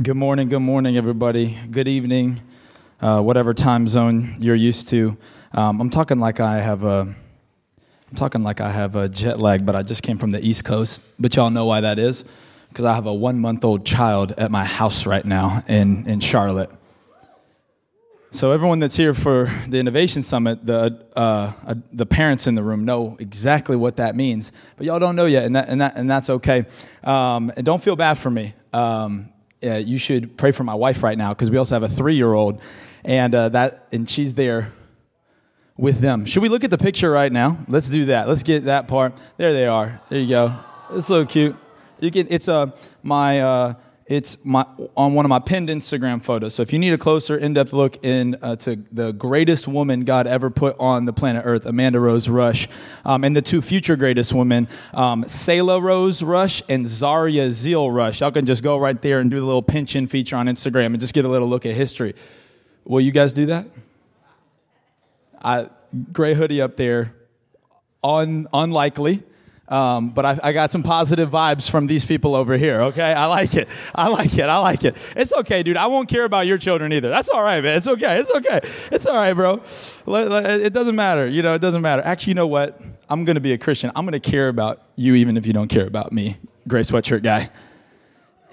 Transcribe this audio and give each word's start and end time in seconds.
Good 0.00 0.14
morning, 0.14 0.48
good 0.48 0.60
morning, 0.60 0.96
everybody. 0.96 1.58
Good 1.72 1.88
evening, 1.88 2.40
uh, 3.00 3.20
whatever 3.20 3.52
time 3.52 3.88
zone 3.88 4.36
you're 4.38 4.54
used 4.54 4.86
to. 4.90 5.16
Um, 5.50 5.80
I'm 5.80 5.90
talking 5.90 6.20
like 6.20 6.38
I 6.38 6.60
have 6.60 6.84
a, 6.84 7.00
I'm 7.00 8.14
talking 8.14 8.44
like 8.44 8.60
I 8.60 8.70
have 8.70 8.94
a 8.94 9.08
jet 9.08 9.40
lag, 9.40 9.66
but 9.66 9.74
I 9.74 9.82
just 9.82 10.04
came 10.04 10.18
from 10.18 10.30
the 10.30 10.40
East 10.40 10.64
Coast. 10.64 11.02
But 11.18 11.34
y'all 11.34 11.50
know 11.50 11.64
why 11.64 11.80
that 11.80 11.98
is, 11.98 12.24
because 12.68 12.84
I 12.84 12.94
have 12.94 13.06
a 13.06 13.14
one 13.14 13.40
month 13.40 13.64
old 13.64 13.84
child 13.84 14.30
at 14.38 14.52
my 14.52 14.64
house 14.64 15.04
right 15.04 15.24
now 15.24 15.64
in 15.66 16.06
in 16.06 16.20
Charlotte. 16.20 16.70
So 18.30 18.52
everyone 18.52 18.78
that's 18.78 18.96
here 18.96 19.14
for 19.14 19.50
the 19.68 19.78
Innovation 19.78 20.22
Summit, 20.22 20.64
the 20.64 21.02
uh, 21.16 21.52
uh, 21.66 21.74
the 21.94 22.04
parents 22.04 22.46
in 22.46 22.54
the 22.54 22.62
room 22.62 22.84
know 22.84 23.16
exactly 23.18 23.74
what 23.74 23.96
that 23.96 24.16
means, 24.16 24.52
but 24.76 24.84
y'all 24.84 24.98
don't 24.98 25.16
know 25.16 25.24
yet, 25.24 25.44
and 25.44 25.56
that 25.56 25.68
and, 25.70 25.80
that, 25.80 25.96
and 25.96 26.10
that's 26.10 26.28
okay. 26.28 26.66
Um, 27.02 27.50
and 27.56 27.64
don't 27.64 27.82
feel 27.82 27.96
bad 27.96 28.18
for 28.18 28.30
me. 28.30 28.52
Um, 28.74 29.30
you 29.62 29.98
should 29.98 30.36
pray 30.36 30.52
for 30.52 30.62
my 30.62 30.74
wife 30.74 31.02
right 31.02 31.16
now 31.16 31.32
because 31.32 31.50
we 31.50 31.56
also 31.56 31.74
have 31.74 31.82
a 31.82 31.88
three 31.88 32.16
year 32.16 32.34
old, 32.34 32.60
and 33.02 33.34
uh, 33.34 33.48
that 33.48 33.86
and 33.92 34.08
she's 34.08 34.34
there 34.34 34.72
with 35.78 36.00
them. 36.00 36.26
Should 36.26 36.42
we 36.42 36.50
look 36.50 36.64
at 36.64 36.70
the 36.70 36.78
picture 36.78 37.10
right 37.10 37.32
now? 37.32 37.56
Let's 37.66 37.88
do 37.88 38.04
that. 38.06 38.28
Let's 38.28 38.42
get 38.42 38.66
that 38.66 38.88
part. 38.88 39.14
There 39.38 39.54
they 39.54 39.66
are. 39.66 40.02
There 40.10 40.20
you 40.20 40.28
go. 40.28 40.54
It's 40.90 41.06
so 41.06 41.24
cute. 41.24 41.56
You 41.98 42.10
can. 42.10 42.26
It's 42.28 42.48
a 42.48 42.54
uh, 42.54 42.70
my 43.02 43.40
uh, 43.40 43.74
it's 44.08 44.42
my, 44.42 44.64
on 44.96 45.12
one 45.12 45.26
of 45.26 45.28
my 45.28 45.38
pinned 45.38 45.68
Instagram 45.68 46.22
photos. 46.22 46.54
So 46.54 46.62
if 46.62 46.72
you 46.72 46.78
need 46.78 46.94
a 46.94 46.98
closer, 46.98 47.36
in-depth 47.36 47.74
look 47.74 48.02
into 48.02 48.42
uh, 48.42 48.56
the 48.90 49.12
greatest 49.12 49.68
woman 49.68 50.04
God 50.04 50.26
ever 50.26 50.48
put 50.48 50.76
on 50.80 51.04
the 51.04 51.12
planet 51.12 51.42
Earth, 51.44 51.66
Amanda 51.66 52.00
Rose 52.00 52.26
Rush, 52.26 52.68
um, 53.04 53.22
and 53.22 53.36
the 53.36 53.42
two 53.42 53.60
future 53.60 53.96
greatest 53.96 54.32
women, 54.32 54.66
um, 54.94 55.28
Selah 55.28 55.82
Rose 55.82 56.22
Rush 56.22 56.62
and 56.70 56.88
Zaria 56.88 57.52
Zeal 57.52 57.90
Rush. 57.90 58.22
Y'all 58.22 58.30
can 58.30 58.46
just 58.46 58.62
go 58.62 58.78
right 58.78 59.00
there 59.02 59.20
and 59.20 59.30
do 59.30 59.40
the 59.40 59.46
little 59.46 59.62
pinch-in 59.62 60.08
feature 60.08 60.36
on 60.36 60.46
Instagram 60.46 60.86
and 60.86 61.00
just 61.00 61.12
get 61.12 61.26
a 61.26 61.28
little 61.28 61.48
look 61.48 61.66
at 61.66 61.74
history. 61.74 62.14
Will 62.84 63.02
you 63.02 63.12
guys 63.12 63.34
do 63.34 63.44
that? 63.46 63.66
I, 65.42 65.68
gray 66.14 66.32
hoodie 66.32 66.62
up 66.62 66.78
there, 66.78 67.14
un, 68.02 68.48
unlikely. 68.54 69.22
Um, 69.68 70.10
but 70.10 70.24
I, 70.24 70.38
I, 70.44 70.52
got 70.52 70.72
some 70.72 70.82
positive 70.82 71.28
vibes 71.28 71.70
from 71.70 71.86
these 71.86 72.06
people 72.06 72.34
over 72.34 72.56
here, 72.56 72.80
okay? 72.84 73.12
I 73.12 73.26
like 73.26 73.54
it. 73.54 73.68
I 73.94 74.08
like 74.08 74.32
it. 74.38 74.46
I 74.46 74.56
like 74.58 74.82
it. 74.82 74.96
It's 75.14 75.30
okay, 75.30 75.62
dude. 75.62 75.76
I 75.76 75.88
won't 75.88 76.08
care 76.08 76.24
about 76.24 76.46
your 76.46 76.56
children 76.56 76.90
either. 76.90 77.10
That's 77.10 77.28
all 77.28 77.42
right, 77.42 77.62
man. 77.62 77.76
It's 77.76 77.86
okay. 77.86 78.18
It's 78.18 78.30
okay. 78.30 78.60
It's 78.90 79.06
all 79.06 79.16
right, 79.16 79.34
bro. 79.34 79.60
It 80.06 80.72
doesn't 80.72 80.96
matter. 80.96 81.26
You 81.26 81.42
know, 81.42 81.52
it 81.52 81.58
doesn't 81.58 81.82
matter. 81.82 82.00
Actually, 82.02 82.30
you 82.30 82.36
know 82.36 82.46
what? 82.46 82.80
I'm 83.10 83.26
going 83.26 83.34
to 83.34 83.42
be 83.42 83.52
a 83.52 83.58
Christian. 83.58 83.92
I'm 83.94 84.06
going 84.06 84.18
to 84.18 84.30
care 84.30 84.48
about 84.48 84.82
you 84.96 85.14
even 85.16 85.36
if 85.36 85.46
you 85.46 85.52
don't 85.52 85.68
care 85.68 85.86
about 85.86 86.12
me, 86.12 86.38
gray 86.66 86.80
sweatshirt 86.80 87.22
guy. 87.22 87.50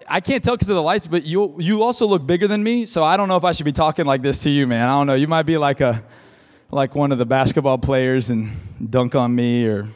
I 0.10 0.20
can't 0.20 0.44
tell 0.44 0.56
because 0.56 0.70
of 0.70 0.76
the 0.76 0.84
lights, 0.84 1.08
but 1.08 1.26
you 1.26 1.56
you 1.60 1.82
also 1.82 2.06
look 2.06 2.28
bigger 2.28 2.48
than 2.48 2.62
me, 2.62 2.86
so 2.86 3.04
I 3.04 3.18
don't 3.18 3.28
know 3.28 3.38
if 3.38 3.44
I 3.44 3.54
should 3.54 3.66
be 3.66 3.72
talking 3.72 4.06
like 4.06 4.22
this 4.22 4.44
to 4.44 4.50
you, 4.50 4.68
man. 4.68 4.88
I 4.88 5.00
don't 5.00 5.08
know. 5.08 5.16
You 5.16 5.28
might 5.28 5.44
be 5.44 5.58
like 5.58 5.82
a 5.82 6.04
like 6.72 6.94
one 6.94 7.12
of 7.12 7.18
the 7.18 7.26
basketball 7.26 7.78
players 7.78 8.30
and 8.30 8.52
dunk 8.90 9.16
on 9.16 9.34
me 9.34 9.66
or 9.66 9.88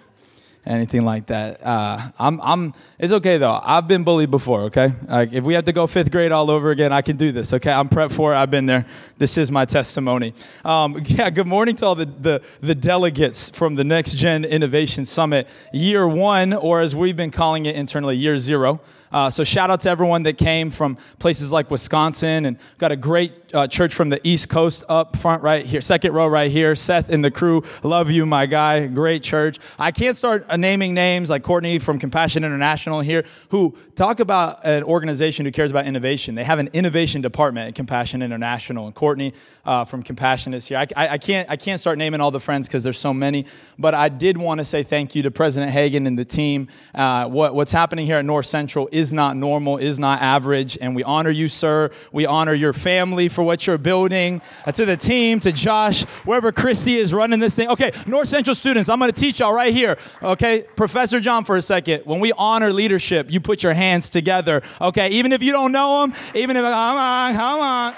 anything 0.69 1.03
like 1.03 1.25
that. 1.27 1.65
Uh, 1.65 2.11
I'm, 2.19 2.39
I'm, 2.41 2.73
it's 2.99 3.11
okay 3.11 3.37
though. 3.37 3.59
I've 3.61 3.87
been 3.87 4.03
bullied 4.03 4.31
before, 4.31 4.61
okay? 4.63 4.89
Like, 5.07 5.33
if 5.33 5.43
we 5.43 5.55
have 5.55 5.65
to 5.65 5.73
go 5.73 5.87
fifth 5.87 6.11
grade 6.11 6.31
all 6.31 6.51
over 6.51 6.69
again, 6.69 6.93
I 6.93 7.01
can 7.01 7.17
do 7.17 7.31
this, 7.31 7.53
okay? 7.53 7.71
I'm 7.71 7.89
prepped 7.89 8.13
for 8.13 8.33
it. 8.33 8.37
I've 8.37 8.51
been 8.51 8.67
there. 8.67 8.85
This 9.17 9.37
is 9.37 9.51
my 9.51 9.65
testimony. 9.65 10.33
Um, 10.63 11.01
yeah, 11.05 11.29
good 11.31 11.47
morning 11.47 11.75
to 11.77 11.85
all 11.87 11.95
the, 11.95 12.05
the, 12.05 12.41
the 12.61 12.75
delegates 12.75 13.49
from 13.49 13.75
the 13.75 13.83
Next 13.83 14.13
Gen 14.13 14.45
Innovation 14.45 15.05
Summit, 15.05 15.47
year 15.73 16.07
one, 16.07 16.53
or 16.53 16.81
as 16.81 16.95
we've 16.95 17.17
been 17.17 17.31
calling 17.31 17.65
it 17.65 17.75
internally, 17.75 18.15
year 18.15 18.37
zero. 18.37 18.79
Uh, 19.11 19.29
so 19.29 19.43
shout 19.43 19.69
out 19.69 19.81
to 19.81 19.89
everyone 19.89 20.23
that 20.23 20.37
came 20.37 20.69
from 20.69 20.97
places 21.17 21.51
like 21.51 21.71
Wisconsin 21.71 22.45
and 22.45 22.57
got 22.77 22.91
a 22.91 22.95
great 22.95 23.33
uh, 23.53 23.67
church 23.67 23.93
from 23.93 24.09
the 24.09 24.19
East 24.27 24.49
Coast 24.49 24.83
up 24.89 25.17
front 25.17 25.43
right 25.43 25.65
here, 25.65 25.81
second 25.81 26.13
row 26.13 26.27
right 26.27 26.51
here. 26.51 26.75
Seth 26.75 27.09
and 27.09 27.23
the 27.23 27.31
crew, 27.31 27.63
love 27.83 28.11
you, 28.11 28.25
my 28.25 28.45
guy. 28.45 28.87
Great 28.87 29.23
church. 29.23 29.59
I 29.77 29.91
can't 29.91 30.15
start 30.15 30.45
uh, 30.49 30.57
naming 30.57 30.93
names 30.93 31.29
like 31.29 31.43
Courtney 31.43 31.79
from 31.79 31.99
Compassion 31.99 32.43
International 32.43 33.01
here, 33.01 33.25
who 33.49 33.75
talk 33.95 34.19
about 34.19 34.65
an 34.65 34.83
organization 34.83 35.45
who 35.45 35.51
cares 35.51 35.71
about 35.71 35.85
innovation. 35.85 36.35
They 36.35 36.43
have 36.43 36.59
an 36.59 36.69
innovation 36.73 37.21
department 37.21 37.69
at 37.69 37.75
Compassion 37.75 38.21
International, 38.21 38.85
and 38.85 38.95
Courtney 38.95 39.33
uh, 39.65 39.85
from 39.85 40.03
Compassion 40.03 40.53
is 40.53 40.67
here. 40.67 40.77
I, 40.77 40.87
I, 40.95 41.07
I, 41.09 41.17
can't 41.17 41.49
I 41.49 41.55
can't 41.55 41.79
start 41.79 41.97
naming 41.97 42.21
all 42.21 42.31
the 42.31 42.39
friends 42.39 42.67
because 42.67 42.83
there's 42.83 42.99
so 42.99 43.13
many, 43.13 43.45
but 43.77 43.93
I 43.93 44.09
did 44.09 44.37
want 44.37 44.59
to 44.59 44.65
say 44.65 44.83
thank 44.83 45.15
you 45.15 45.23
to 45.23 45.31
President 45.31 45.71
Hagan 45.71 46.07
and 46.07 46.17
the 46.17 46.25
team. 46.25 46.67
Uh, 46.93 47.27
what, 47.27 47.55
what's 47.55 47.71
happening 47.71 48.05
here 48.05 48.17
at 48.17 48.25
North 48.25 48.45
Central 48.45 48.89
is 48.99 49.11
not 49.13 49.35
normal, 49.35 49.77
is 49.77 49.97
not 49.97 50.21
average. 50.21 50.77
And 50.79 50.95
we 50.95 51.03
honor 51.03 51.29
you, 51.29 51.47
sir. 51.47 51.89
We 52.11 52.25
honor 52.25 52.53
your 52.53 52.73
family 52.73 53.29
for 53.29 53.43
what 53.43 53.65
you're 53.65 53.77
building. 53.77 54.41
Uh, 54.65 54.71
to 54.73 54.85
the 54.85 54.97
team, 54.97 55.39
to 55.39 55.51
Josh, 55.51 56.03
wherever 56.25 56.51
Christy 56.51 56.97
is 56.97 57.13
running 57.13 57.39
this 57.39 57.55
thing. 57.55 57.69
Okay, 57.69 57.91
North 58.05 58.27
Central 58.27 58.53
students, 58.53 58.89
I'm 58.89 58.99
going 58.99 59.11
to 59.11 59.19
teach 59.19 59.39
y'all 59.39 59.53
right 59.53 59.73
here. 59.73 59.97
Okay, 60.21 60.65
Professor 60.75 61.19
John, 61.19 61.45
for 61.45 61.55
a 61.55 61.61
second. 61.61 62.03
When 62.05 62.19
we 62.19 62.31
honor 62.33 62.71
leadership, 62.71 63.31
you 63.31 63.39
put 63.39 63.63
your 63.63 63.73
hands 63.73 64.09
together. 64.09 64.61
Okay, 64.79 65.09
even 65.09 65.31
if 65.31 65.41
you 65.41 65.51
don't 65.51 65.71
know 65.71 66.01
them, 66.01 66.13
even 66.35 66.55
if, 66.55 66.63
come 66.63 66.73
on, 66.73 67.33
come 67.33 67.59
on. 67.59 67.93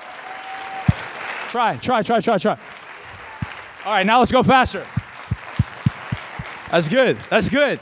Try, 1.50 1.78
try, 1.78 2.02
try, 2.02 2.22
try, 2.22 2.38
try. 2.38 2.58
All 3.86 3.92
right, 3.92 4.06
now 4.06 4.20
let's 4.20 4.32
go 4.32 4.44
faster. 4.44 4.86
That's 6.72 6.88
good. 6.88 7.18
That's 7.30 7.50
good. 7.50 7.80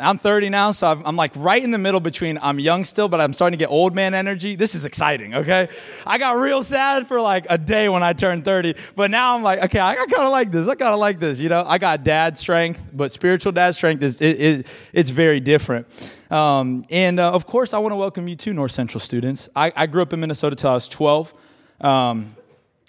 I'm 0.00 0.18
30 0.18 0.48
now, 0.48 0.72
so 0.72 1.00
I'm 1.04 1.16
like 1.16 1.32
right 1.36 1.62
in 1.62 1.70
the 1.70 1.78
middle 1.78 2.00
between 2.00 2.38
I'm 2.40 2.58
young 2.58 2.84
still, 2.84 3.08
but 3.08 3.20
I'm 3.20 3.32
starting 3.32 3.58
to 3.58 3.62
get 3.62 3.70
old 3.70 3.94
man 3.94 4.14
energy. 4.14 4.56
This 4.56 4.74
is 4.74 4.84
exciting, 4.84 5.34
okay? 5.34 5.68
I 6.06 6.18
got 6.18 6.38
real 6.38 6.62
sad 6.62 7.06
for 7.06 7.20
like 7.20 7.46
a 7.48 7.58
day 7.58 7.88
when 7.88 8.02
I 8.02 8.12
turned 8.12 8.44
30, 8.44 8.74
but 8.96 9.10
now 9.10 9.36
I'm 9.36 9.42
like, 9.42 9.62
okay, 9.64 9.80
I, 9.80 9.94
kind 9.94 10.12
of 10.12 10.30
like 10.30 10.50
this. 10.50 10.66
I 10.68 10.74
kind 10.74 10.94
of 10.94 11.00
like 11.00 11.20
this, 11.20 11.38
you 11.38 11.48
know? 11.48 11.64
I 11.66 11.78
got 11.78 12.02
dad 12.02 12.38
strength, 12.38 12.80
but 12.92 13.12
spiritual 13.12 13.52
dad 13.52 13.72
strength 13.72 14.02
is 14.02 14.20
it, 14.20 14.40
it 14.40 14.66
it's 14.92 15.10
very 15.10 15.40
different. 15.40 15.86
Um, 16.30 16.84
and 16.90 17.20
uh, 17.20 17.32
of 17.32 17.46
course, 17.46 17.74
I 17.74 17.78
want 17.78 17.92
to 17.92 17.96
welcome 17.96 18.28
you 18.28 18.36
to 18.36 18.52
North 18.52 18.72
Central 18.72 19.00
students. 19.00 19.48
I, 19.54 19.72
I 19.76 19.86
grew 19.86 20.02
up 20.02 20.12
in 20.12 20.20
Minnesota 20.20 20.56
till 20.56 20.70
I 20.70 20.74
was 20.74 20.88
12. 20.88 21.34
Um, 21.80 22.36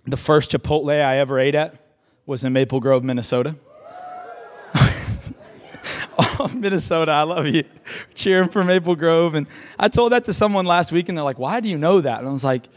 the 0.06 0.18
first 0.18 0.52
Chipotle 0.52 0.92
I 0.92 1.18
ever 1.18 1.40
ate 1.40 1.56
at 1.56 1.76
was 2.26 2.44
in 2.44 2.54
Maple 2.54 2.80
Grove, 2.80 3.04
Minnesota. 3.04 3.56
Oh, 6.40 6.48
Minnesota, 6.56 7.12
I 7.12 7.24
love 7.24 7.48
you. 7.48 7.64
Cheering 8.16 8.50
for 8.50 8.64
Maple 8.64 8.96
Grove. 8.96 9.36
And 9.36 9.48
I 9.78 9.88
told 9.90 10.12
that 10.12 10.26
to 10.26 10.34
someone 10.34 10.66
last 10.66 10.92
week, 10.92 11.10
and 11.10 11.18
they're 11.18 11.24
like, 11.24 11.40
why 11.40 11.60
do 11.60 11.70
you 11.70 11.78
know 11.78 12.02
that? 12.02 12.20
And 12.20 12.28
I 12.28 12.32
was 12.32 12.44
like, 12.44 12.68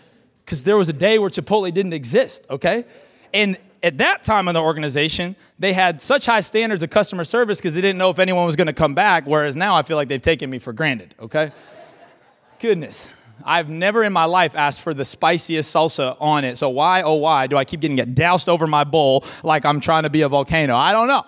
because 0.44 0.64
there 0.64 0.76
was 0.76 0.88
a 0.88 0.92
day 0.92 1.18
where 1.18 1.30
Chipotle 1.30 1.72
didn't 1.72 1.94
exist, 1.94 2.44
okay? 2.50 2.84
And 3.32 3.58
at 3.82 3.98
that 3.98 4.24
time 4.24 4.48
in 4.48 4.54
the 4.54 4.60
organization, 4.60 5.36
they 5.58 5.72
had 5.72 6.00
such 6.00 6.26
high 6.26 6.40
standards 6.40 6.82
of 6.82 6.90
customer 6.90 7.24
service 7.24 7.58
because 7.58 7.74
they 7.74 7.80
didn't 7.80 7.98
know 7.98 8.10
if 8.10 8.18
anyone 8.18 8.46
was 8.46 8.56
going 8.56 8.66
to 8.66 8.72
come 8.72 8.94
back, 8.94 9.26
whereas 9.26 9.56
now 9.56 9.74
I 9.76 9.82
feel 9.82 9.96
like 9.96 10.08
they've 10.08 10.20
taken 10.20 10.50
me 10.50 10.58
for 10.58 10.72
granted, 10.72 11.14
okay? 11.20 11.52
Goodness. 12.60 13.10
I've 13.44 13.68
never 13.68 14.04
in 14.04 14.12
my 14.12 14.24
life 14.24 14.54
asked 14.56 14.80
for 14.80 14.94
the 14.94 15.04
spiciest 15.04 15.74
salsa 15.74 16.16
on 16.20 16.44
it. 16.44 16.56
So 16.56 16.68
why, 16.68 17.02
oh 17.02 17.14
why, 17.14 17.46
do 17.46 17.56
I 17.56 17.64
keep 17.64 17.80
getting 17.80 17.98
it 17.98 18.14
doused 18.14 18.48
over 18.48 18.66
my 18.66 18.84
bowl 18.84 19.24
like 19.42 19.64
I'm 19.64 19.80
trying 19.80 20.04
to 20.04 20.10
be 20.10 20.22
a 20.22 20.28
volcano? 20.28 20.76
I 20.76 20.92
don't 20.92 21.08
know. 21.08 21.24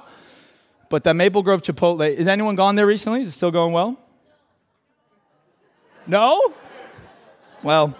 But 0.88 1.04
that 1.04 1.14
Maple 1.14 1.42
Grove 1.42 1.62
Chipotle, 1.62 2.08
is 2.08 2.26
anyone 2.26 2.54
gone 2.54 2.76
there 2.76 2.86
recently? 2.86 3.22
Is 3.22 3.28
it 3.28 3.32
still 3.32 3.50
going 3.50 3.72
well? 3.72 3.98
No? 6.06 6.40
Well, 7.62 7.96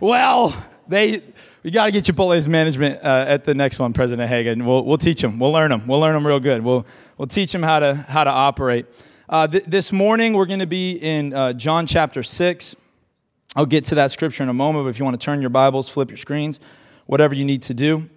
well, 0.00 0.56
they 0.88 1.22
we 1.62 1.70
got 1.70 1.84
to 1.84 1.92
get 1.92 2.04
Chipotle's 2.04 2.48
management 2.48 3.04
uh, 3.04 3.24
at 3.28 3.44
the 3.44 3.54
next 3.54 3.78
one, 3.78 3.92
President 3.92 4.26
Hagan. 4.30 4.64
We'll, 4.64 4.82
we'll 4.82 4.96
teach 4.96 5.20
them. 5.20 5.38
We'll 5.38 5.52
learn 5.52 5.70
them. 5.70 5.86
We'll 5.86 6.00
learn 6.00 6.14
them 6.14 6.26
real 6.26 6.40
good. 6.40 6.64
We'll, 6.64 6.86
we'll 7.18 7.28
teach 7.28 7.52
them 7.52 7.62
how 7.62 7.80
to, 7.80 7.94
how 7.94 8.24
to 8.24 8.30
operate. 8.30 8.86
Uh, 9.28 9.46
th- 9.46 9.64
this 9.66 9.92
morning, 9.92 10.32
we're 10.32 10.46
going 10.46 10.60
to 10.60 10.66
be 10.66 10.92
in 10.92 11.34
uh, 11.34 11.52
John 11.52 11.86
chapter 11.86 12.22
6. 12.22 12.76
I'll 13.56 13.66
get 13.66 13.84
to 13.86 13.96
that 13.96 14.10
scripture 14.10 14.42
in 14.42 14.48
a 14.48 14.54
moment, 14.54 14.86
but 14.86 14.88
if 14.88 14.98
you 14.98 15.04
want 15.04 15.20
to 15.20 15.24
turn 15.24 15.42
your 15.42 15.50
Bibles, 15.50 15.90
flip 15.90 16.08
your 16.08 16.16
screens, 16.16 16.60
whatever 17.04 17.34
you 17.34 17.44
need 17.44 17.60
to 17.64 17.74
do. 17.74 18.08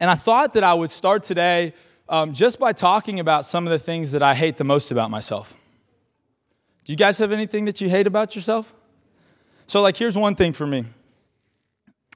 And 0.00 0.10
I 0.10 0.14
thought 0.14 0.54
that 0.54 0.64
I 0.64 0.72
would 0.72 0.88
start 0.88 1.22
today 1.22 1.74
um, 2.10 2.34
just 2.34 2.58
by 2.58 2.72
talking 2.72 3.20
about 3.20 3.46
some 3.46 3.66
of 3.66 3.70
the 3.70 3.78
things 3.78 4.10
that 4.12 4.22
I 4.22 4.34
hate 4.34 4.56
the 4.56 4.64
most 4.64 4.90
about 4.90 5.10
myself. 5.10 5.54
Do 6.84 6.92
you 6.92 6.96
guys 6.96 7.18
have 7.18 7.30
anything 7.30 7.66
that 7.66 7.80
you 7.80 7.88
hate 7.88 8.08
about 8.08 8.34
yourself? 8.34 8.74
So, 9.68 9.80
like, 9.80 9.96
here's 9.96 10.16
one 10.16 10.34
thing 10.34 10.52
for 10.52 10.66
me. 10.66 10.84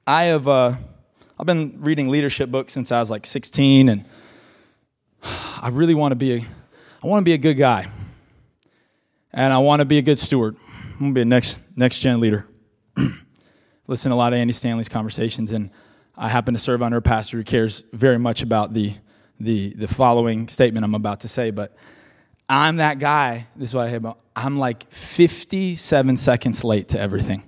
I 0.05 0.25
have, 0.25 0.49
uh, 0.49 0.73
I've 1.39 1.45
been 1.45 1.77
reading 1.79 2.09
leadership 2.09 2.51
books 2.51 2.73
since 2.73 2.91
I 2.91 2.99
was 2.99 3.09
like 3.09 3.25
16, 3.25 3.87
and 3.87 4.03
I 5.23 5.69
really 5.71 5.95
want 5.95 6.11
to 6.11 6.17
be, 6.17 6.33
a, 6.33 6.45
I 7.01 7.07
want 7.07 7.21
to 7.21 7.25
be 7.25 7.33
a 7.33 7.37
good 7.37 7.55
guy, 7.55 7.87
and 9.31 9.53
I 9.53 9.59
want 9.59 9.79
to 9.79 9.85
be 9.85 9.97
a 9.97 10.01
good 10.01 10.19
steward. 10.19 10.57
I'm 10.93 10.99
gonna 10.99 11.13
be 11.13 11.21
a 11.21 11.25
next 11.25 11.59
next 11.75 11.99
gen 11.99 12.19
leader. 12.19 12.45
Listen 13.87 14.09
to 14.09 14.15
a 14.15 14.17
lot 14.17 14.33
of 14.33 14.39
Andy 14.39 14.53
Stanley's 14.53 14.89
conversations, 14.89 15.53
and 15.53 15.69
I 16.17 16.27
happen 16.27 16.53
to 16.53 16.59
serve 16.59 16.81
under 16.81 16.97
a 16.97 17.01
pastor 17.01 17.37
who 17.37 17.43
cares 17.45 17.83
very 17.93 18.19
much 18.19 18.43
about 18.43 18.73
the 18.73 18.93
the, 19.39 19.73
the 19.73 19.87
following 19.87 20.47
statement 20.47 20.83
I'm 20.83 20.95
about 20.95 21.21
to 21.21 21.27
say, 21.27 21.51
but 21.51 21.75
I'm 22.47 22.77
that 22.77 22.99
guy. 22.99 23.47
This 23.55 23.69
is 23.69 23.75
what 23.75 23.87
I 23.87 23.89
hate 23.89 23.97
about. 23.97 24.19
I'm 24.35 24.59
like 24.59 24.91
57 24.91 26.17
seconds 26.17 26.63
late 26.63 26.89
to 26.89 26.99
everything. 26.99 27.43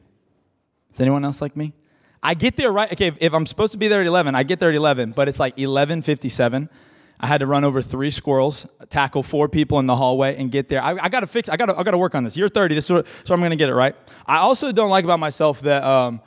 Is 0.91 0.99
anyone 0.99 1.23
else 1.23 1.41
like 1.41 1.55
me? 1.55 1.73
I 2.23 2.33
get 2.33 2.55
there 2.57 2.71
right. 2.71 2.91
Okay, 2.91 3.07
if, 3.07 3.17
if 3.21 3.33
I'm 3.33 3.45
supposed 3.45 3.73
to 3.73 3.77
be 3.77 3.87
there 3.87 4.01
at 4.01 4.07
11, 4.07 4.35
I 4.35 4.43
get 4.43 4.59
there 4.59 4.69
at 4.69 4.75
11, 4.75 5.11
but 5.11 5.27
it's 5.27 5.39
like 5.39 5.55
11:57. 5.57 6.69
I 7.19 7.25
had 7.27 7.39
to 7.39 7.47
run 7.47 7.63
over 7.63 7.81
three 7.81 8.11
squirrels, 8.11 8.67
tackle 8.89 9.23
four 9.23 9.49
people 9.49 9.79
in 9.79 9.87
the 9.87 9.95
hallway, 9.95 10.35
and 10.35 10.51
get 10.51 10.69
there. 10.69 10.83
I, 10.83 11.05
I 11.05 11.09
got 11.09 11.21
to 11.21 11.27
fix. 11.27 11.49
I 11.49 11.57
got 11.57 11.67
to. 11.67 11.77
I 11.77 11.83
got 11.83 11.91
to 11.91 11.97
work 11.97 12.15
on 12.15 12.23
this. 12.23 12.35
You're 12.35 12.49
30. 12.49 12.75
This 12.75 12.85
is 12.85 12.91
what, 12.91 13.07
so 13.23 13.33
I'm 13.33 13.39
going 13.39 13.51
to 13.51 13.55
get 13.55 13.69
it 13.69 13.75
right. 13.75 13.95
I 14.25 14.37
also 14.37 14.71
don't 14.71 14.89
like 14.89 15.03
about 15.03 15.19
myself 15.19 15.61
that 15.61 15.83
um, 15.83 16.21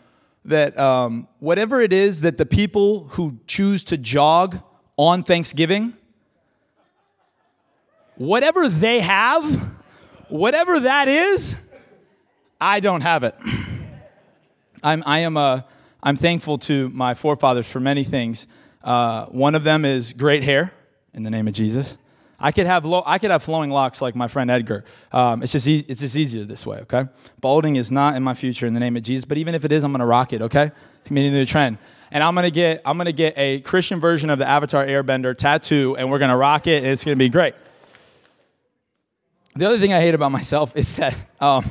that 0.44 0.78
um, 0.78 1.28
whatever 1.38 1.80
it 1.80 1.92
is 1.92 2.22
that 2.22 2.38
the 2.38 2.46
people 2.46 3.08
who 3.10 3.38
choose 3.46 3.84
to 3.84 3.98
jog 3.98 4.62
on 5.00 5.22
Thanksgiving, 5.22 5.94
whatever 8.16 8.68
they 8.68 9.00
have, 9.00 9.72
whatever 10.28 10.78
that 10.80 11.08
is, 11.08 11.56
I 12.60 12.80
don't 12.80 13.00
have 13.00 13.24
it. 13.24 13.34
I'm. 14.82 15.02
I 15.06 15.20
am 15.20 15.38
a. 15.38 15.64
I'm 16.02 16.16
thankful 16.16 16.58
to 16.58 16.90
my 16.90 17.14
forefathers 17.14 17.70
for 17.70 17.80
many 17.80 18.04
things. 18.04 18.46
Uh, 18.84 19.24
one 19.26 19.54
of 19.54 19.64
them 19.64 19.86
is 19.86 20.12
great 20.12 20.42
hair 20.42 20.70
in 21.14 21.22
the 21.22 21.30
name 21.30 21.48
of 21.48 21.54
Jesus. 21.54 21.96
I 22.38 22.52
could 22.52 22.66
have 22.66 22.86
I 23.06 23.16
could 23.16 23.30
have 23.30 23.42
flowing 23.42 23.70
locks 23.70 24.02
like 24.02 24.14
my 24.14 24.28
friend 24.28 24.50
Edgar. 24.50 24.84
Um, 25.12 25.42
it's 25.42 25.52
just 25.52 25.66
e- 25.66 25.86
it's 25.88 26.02
just 26.02 26.14
easier 26.14 26.44
this 26.44 26.66
way. 26.66 26.80
Okay, 26.80 27.04
balding 27.40 27.76
is 27.76 27.90
not 27.90 28.16
in 28.16 28.22
my 28.22 28.34
future 28.34 28.66
in 28.66 28.74
the 28.74 28.80
name 28.80 28.98
of 28.98 29.02
Jesus. 29.02 29.24
But 29.24 29.38
even 29.38 29.54
if 29.54 29.64
it 29.64 29.72
is, 29.72 29.82
I'm 29.82 29.92
gonna 29.92 30.04
rock 30.04 30.34
it. 30.34 30.42
Okay, 30.42 30.64
it's 30.64 31.08
gonna 31.08 31.22
be 31.22 31.30
the 31.30 31.36
new 31.36 31.46
trend. 31.46 31.78
And 32.10 32.24
I'm 32.24 32.34
gonna 32.34 32.50
get 32.50 32.82
I'm 32.84 32.96
gonna 32.96 33.12
get 33.12 33.34
a 33.36 33.60
Christian 33.60 34.00
version 34.00 34.30
of 34.30 34.38
the 34.38 34.48
Avatar 34.48 34.84
Airbender 34.84 35.36
tattoo, 35.36 35.96
and 35.96 36.10
we're 36.10 36.18
gonna 36.18 36.36
rock 36.36 36.66
it. 36.66 36.82
And 36.82 36.92
it's 36.92 37.04
gonna 37.04 37.16
be 37.16 37.28
great. 37.28 37.54
The 39.54 39.66
other 39.66 39.78
thing 39.78 39.92
I 39.92 40.00
hate 40.00 40.14
about 40.14 40.32
myself 40.32 40.76
is 40.76 40.96
that. 40.96 41.14
Um, 41.40 41.64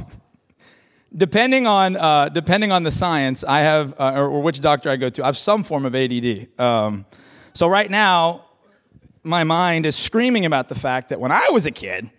depending 1.15 1.67
on 1.67 1.95
uh, 1.95 2.29
depending 2.29 2.71
on 2.71 2.83
the 2.83 2.91
science, 2.91 3.43
I 3.43 3.59
have 3.59 3.99
uh, 3.99 4.13
or, 4.15 4.29
or, 4.29 4.41
which 4.41 4.59
doctor 4.61 4.89
I 4.89 4.95
go 4.95 5.09
to, 5.09 5.23
I 5.23 5.27
have 5.27 5.37
some 5.37 5.63
form 5.63 5.85
of 5.85 5.95
ADD. 5.95 6.47
Um, 6.59 7.05
so 7.53 7.67
right 7.67 7.89
now, 7.89 8.45
my 9.23 9.43
mind 9.43 9.85
is 9.85 9.95
screaming 9.95 10.45
about 10.45 10.69
the 10.69 10.75
fact 10.75 11.09
that 11.09 11.19
when 11.19 11.31
I 11.31 11.49
was 11.51 11.65
a 11.65 11.71
kid, 11.71 12.09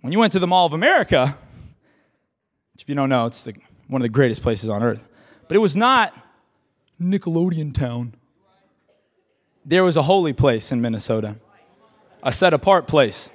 when 0.00 0.12
you 0.12 0.18
went 0.18 0.32
to 0.32 0.38
the 0.38 0.46
Mall 0.46 0.66
of 0.66 0.72
America, 0.72 1.36
which 2.72 2.82
if 2.82 2.88
you 2.88 2.94
don't 2.94 3.08
know, 3.08 3.26
it's 3.26 3.44
the, 3.44 3.54
one 3.88 4.00
of 4.00 4.04
the 4.04 4.10
greatest 4.10 4.42
places 4.42 4.68
on 4.68 4.82
earth, 4.82 5.06
but 5.48 5.56
it 5.56 5.60
was 5.60 5.76
not 5.76 6.14
Nickelodeon 7.00 7.74
Town. 7.74 8.14
There 9.64 9.84
was 9.84 9.96
a 9.96 10.02
holy 10.02 10.32
place 10.32 10.72
in 10.72 10.80
Minnesota, 10.80 11.36
a 12.22 12.32
set 12.32 12.54
apart 12.54 12.86
place. 12.86 13.30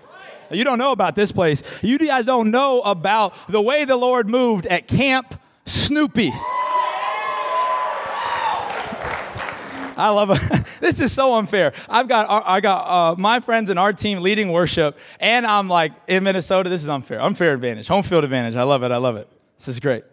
You 0.51 0.63
don't 0.63 0.77
know 0.77 0.91
about 0.91 1.15
this 1.15 1.31
place. 1.31 1.63
You 1.81 1.97
guys 1.97 2.25
don't 2.25 2.51
know 2.51 2.81
about 2.81 3.33
the 3.47 3.61
way 3.61 3.85
the 3.85 3.95
Lord 3.95 4.27
moved 4.27 4.65
at 4.65 4.87
Camp 4.87 5.39
Snoopy. 5.65 6.31
I 9.95 10.09
love 10.09 10.31
it. 10.31 10.65
this 10.79 10.99
is 10.99 11.11
so 11.11 11.35
unfair. 11.35 11.73
I've 11.87 12.07
got 12.07 12.27
I 12.29 12.59
got 12.61 12.87
uh, 12.89 13.15
my 13.15 13.39
friends 13.39 13.69
and 13.69 13.77
our 13.77 13.93
team 13.93 14.21
leading 14.21 14.51
worship, 14.51 14.97
and 15.19 15.45
I'm 15.45 15.67
like 15.67 15.93
in 16.07 16.23
Minnesota. 16.23 16.69
This 16.69 16.81
is 16.81 16.89
unfair. 16.89 17.21
Unfair 17.21 17.53
advantage, 17.53 17.87
home 17.87 18.03
field 18.03 18.23
advantage. 18.23 18.55
I 18.55 18.63
love 18.63 18.83
it. 18.83 18.91
I 18.91 18.97
love 18.97 19.15
it. 19.17 19.27
This 19.57 19.67
is 19.67 19.79
great. 19.79 20.03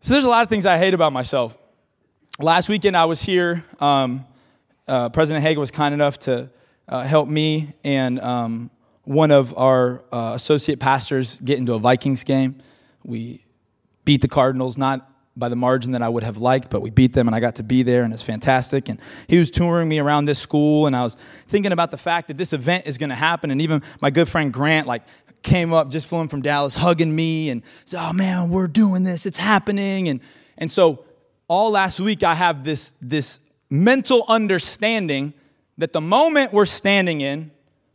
So 0.00 0.12
there's 0.12 0.26
a 0.26 0.28
lot 0.28 0.42
of 0.42 0.48
things 0.48 0.66
I 0.66 0.78
hate 0.78 0.94
about 0.94 1.12
myself. 1.12 1.58
Last 2.38 2.68
weekend 2.68 2.98
I 2.98 3.06
was 3.06 3.22
here. 3.22 3.64
Um, 3.80 4.26
uh, 4.86 5.08
President 5.08 5.42
Hagan 5.42 5.58
was 5.58 5.70
kind 5.70 5.94
enough 5.94 6.18
to 6.20 6.50
uh, 6.86 7.02
help 7.02 7.30
me 7.30 7.72
and 7.82 8.20
um, 8.20 8.70
one 9.04 9.30
of 9.30 9.56
our 9.56 10.04
uh, 10.12 10.32
associate 10.34 10.78
pastors 10.78 11.40
get 11.40 11.56
into 11.56 11.72
a 11.72 11.78
Vikings 11.78 12.24
game. 12.24 12.56
We 13.04 13.42
beat 14.04 14.20
the 14.20 14.28
Cardinals, 14.28 14.76
not 14.76 15.10
by 15.34 15.48
the 15.48 15.56
margin 15.56 15.92
that 15.92 16.02
I 16.02 16.10
would 16.10 16.24
have 16.24 16.36
liked, 16.36 16.68
but 16.68 16.82
we 16.82 16.90
beat 16.90 17.14
them 17.14 17.26
and 17.26 17.34
I 17.34 17.40
got 17.40 17.54
to 17.54 17.62
be 17.62 17.82
there 17.82 18.02
and 18.02 18.12
it's 18.12 18.22
fantastic. 18.22 18.90
And 18.90 19.00
he 19.28 19.38
was 19.38 19.50
touring 19.50 19.88
me 19.88 19.98
around 19.98 20.26
this 20.26 20.38
school 20.38 20.86
and 20.86 20.94
I 20.94 21.04
was 21.04 21.16
thinking 21.48 21.72
about 21.72 21.90
the 21.90 21.96
fact 21.96 22.28
that 22.28 22.36
this 22.36 22.52
event 22.52 22.86
is 22.86 22.98
going 22.98 23.10
to 23.10 23.16
happen. 23.16 23.50
And 23.50 23.62
even 23.62 23.80
my 24.02 24.10
good 24.10 24.28
friend 24.28 24.52
Grant, 24.52 24.86
like, 24.86 25.04
came 25.42 25.72
up, 25.72 25.88
just 25.90 26.06
flew 26.06 26.20
in 26.20 26.28
from 26.28 26.42
Dallas, 26.42 26.74
hugging 26.74 27.16
me 27.16 27.48
and 27.48 27.62
said, 27.86 28.06
Oh 28.06 28.12
man, 28.12 28.50
we're 28.50 28.68
doing 28.68 29.04
this, 29.04 29.24
it's 29.24 29.38
happening. 29.38 30.10
And, 30.10 30.20
and 30.58 30.70
so 30.70 31.05
all 31.48 31.70
last 31.70 32.00
week 32.00 32.22
I 32.22 32.34
have 32.34 32.64
this, 32.64 32.94
this 33.00 33.40
mental 33.70 34.24
understanding 34.28 35.34
that 35.78 35.92
the 35.92 36.00
moment 36.00 36.52
we're 36.52 36.66
standing 36.66 37.20
in 37.20 37.50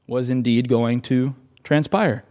was 0.07 0.29
indeed 0.29 0.67
going 0.67 0.99
to 1.01 1.35
transpire 1.63 2.23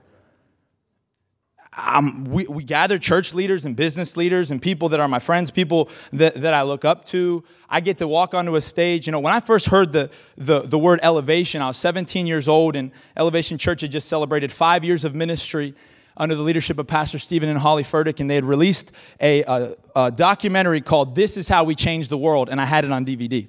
um, 1.76 2.24
we, 2.24 2.46
we 2.46 2.64
gather 2.64 2.98
church 2.98 3.32
leaders 3.32 3.64
and 3.64 3.76
business 3.76 4.16
leaders 4.16 4.50
and 4.50 4.60
people 4.60 4.88
that 4.88 5.00
are 5.00 5.08
my 5.08 5.20
friends, 5.20 5.50
people 5.50 5.88
that, 6.12 6.34
that 6.34 6.52
I 6.52 6.62
look 6.62 6.84
up 6.84 7.04
to. 7.06 7.44
I 7.68 7.80
get 7.80 7.98
to 7.98 8.08
walk 8.08 8.34
onto 8.34 8.56
a 8.56 8.60
stage. 8.60 9.06
You 9.06 9.12
know, 9.12 9.20
when 9.20 9.32
I 9.32 9.40
first 9.40 9.66
heard 9.66 9.92
the, 9.92 10.10
the, 10.36 10.60
the 10.60 10.78
word 10.78 10.98
elevation, 11.02 11.62
I 11.62 11.68
was 11.68 11.76
17 11.76 12.26
years 12.26 12.48
old, 12.48 12.74
and 12.74 12.90
Elevation 13.16 13.56
Church 13.56 13.82
had 13.82 13.92
just 13.92 14.08
celebrated 14.08 14.50
five 14.50 14.84
years 14.84 15.04
of 15.04 15.14
ministry 15.14 15.74
under 16.20 16.36
the 16.36 16.42
leadership 16.42 16.78
of 16.78 16.86
Pastor 16.86 17.18
Steven 17.18 17.48
and 17.48 17.58
Holly 17.58 17.82
Furtick, 17.82 18.20
and 18.20 18.30
they 18.30 18.36
had 18.36 18.44
released 18.44 18.92
a, 19.20 19.42
a, 19.42 19.74
a 19.96 20.10
documentary 20.12 20.80
called 20.80 21.16
This 21.16 21.36
Is 21.36 21.48
How 21.48 21.64
We 21.64 21.74
Change 21.74 22.08
the 22.08 22.18
World, 22.18 22.48
and 22.48 22.60
I 22.60 22.64
had 22.64 22.84
it 22.84 22.92
on 22.92 23.04
DVD 23.04 23.48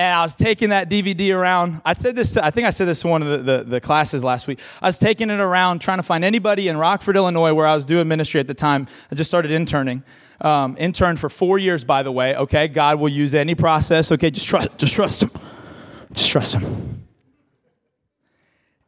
and 0.00 0.14
I 0.14 0.22
was 0.22 0.34
taking 0.34 0.70
that 0.70 0.88
DVD 0.88 1.36
around. 1.36 1.82
I 1.84 1.92
said 1.92 2.16
this. 2.16 2.32
To, 2.32 2.44
I 2.44 2.50
think 2.50 2.66
I 2.66 2.70
said 2.70 2.86
this 2.86 3.02
to 3.02 3.08
one 3.08 3.22
of 3.22 3.28
the, 3.28 3.38
the, 3.58 3.64
the, 3.64 3.80
classes 3.82 4.24
last 4.24 4.48
week. 4.48 4.58
I 4.80 4.86
was 4.86 4.98
taking 4.98 5.28
it 5.28 5.40
around, 5.40 5.80
trying 5.80 5.98
to 5.98 6.02
find 6.02 6.24
anybody 6.24 6.68
in 6.68 6.78
Rockford, 6.78 7.16
Illinois, 7.16 7.52
where 7.52 7.66
I 7.66 7.74
was 7.74 7.84
doing 7.84 8.08
ministry 8.08 8.40
at 8.40 8.46
the 8.46 8.54
time. 8.54 8.86
I 9.10 9.14
just 9.14 9.28
started 9.28 9.50
interning. 9.50 10.02
Um, 10.40 10.74
interned 10.78 11.20
for 11.20 11.28
four 11.28 11.58
years, 11.58 11.84
by 11.84 12.02
the 12.02 12.12
way. 12.12 12.34
Okay, 12.34 12.68
God 12.68 12.98
will 12.98 13.10
use 13.10 13.34
any 13.34 13.54
process. 13.54 14.10
Okay, 14.10 14.30
just 14.30 14.48
trust, 14.48 14.70
just 14.78 14.94
trust 14.94 15.22
Him. 15.22 15.30
Just 16.14 16.30
trust 16.30 16.54
Him. 16.54 16.99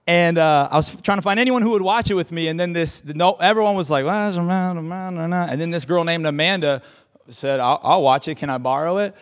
And 0.06 0.36
uh, 0.36 0.68
I 0.70 0.76
was 0.76 1.00
trying 1.00 1.18
to 1.18 1.22
find 1.22 1.38
anyone 1.38 1.62
who 1.62 1.70
would 1.70 1.82
watch 1.82 2.10
it 2.10 2.14
with 2.14 2.32
me. 2.32 2.48
And 2.48 2.58
then 2.58 2.72
this, 2.72 3.04
no, 3.04 3.34
everyone 3.34 3.76
was 3.76 3.90
like, 3.90 4.04
and 4.04 5.60
then 5.60 5.70
this 5.70 5.84
girl 5.84 6.02
named 6.04 6.26
Amanda 6.26 6.82
said, 7.28 7.60
I'll, 7.60 7.80
I'll 7.82 8.02
watch 8.02 8.26
it. 8.26 8.36
Can 8.36 8.50
I 8.50 8.58
borrow 8.58 8.98
it? 8.98 9.14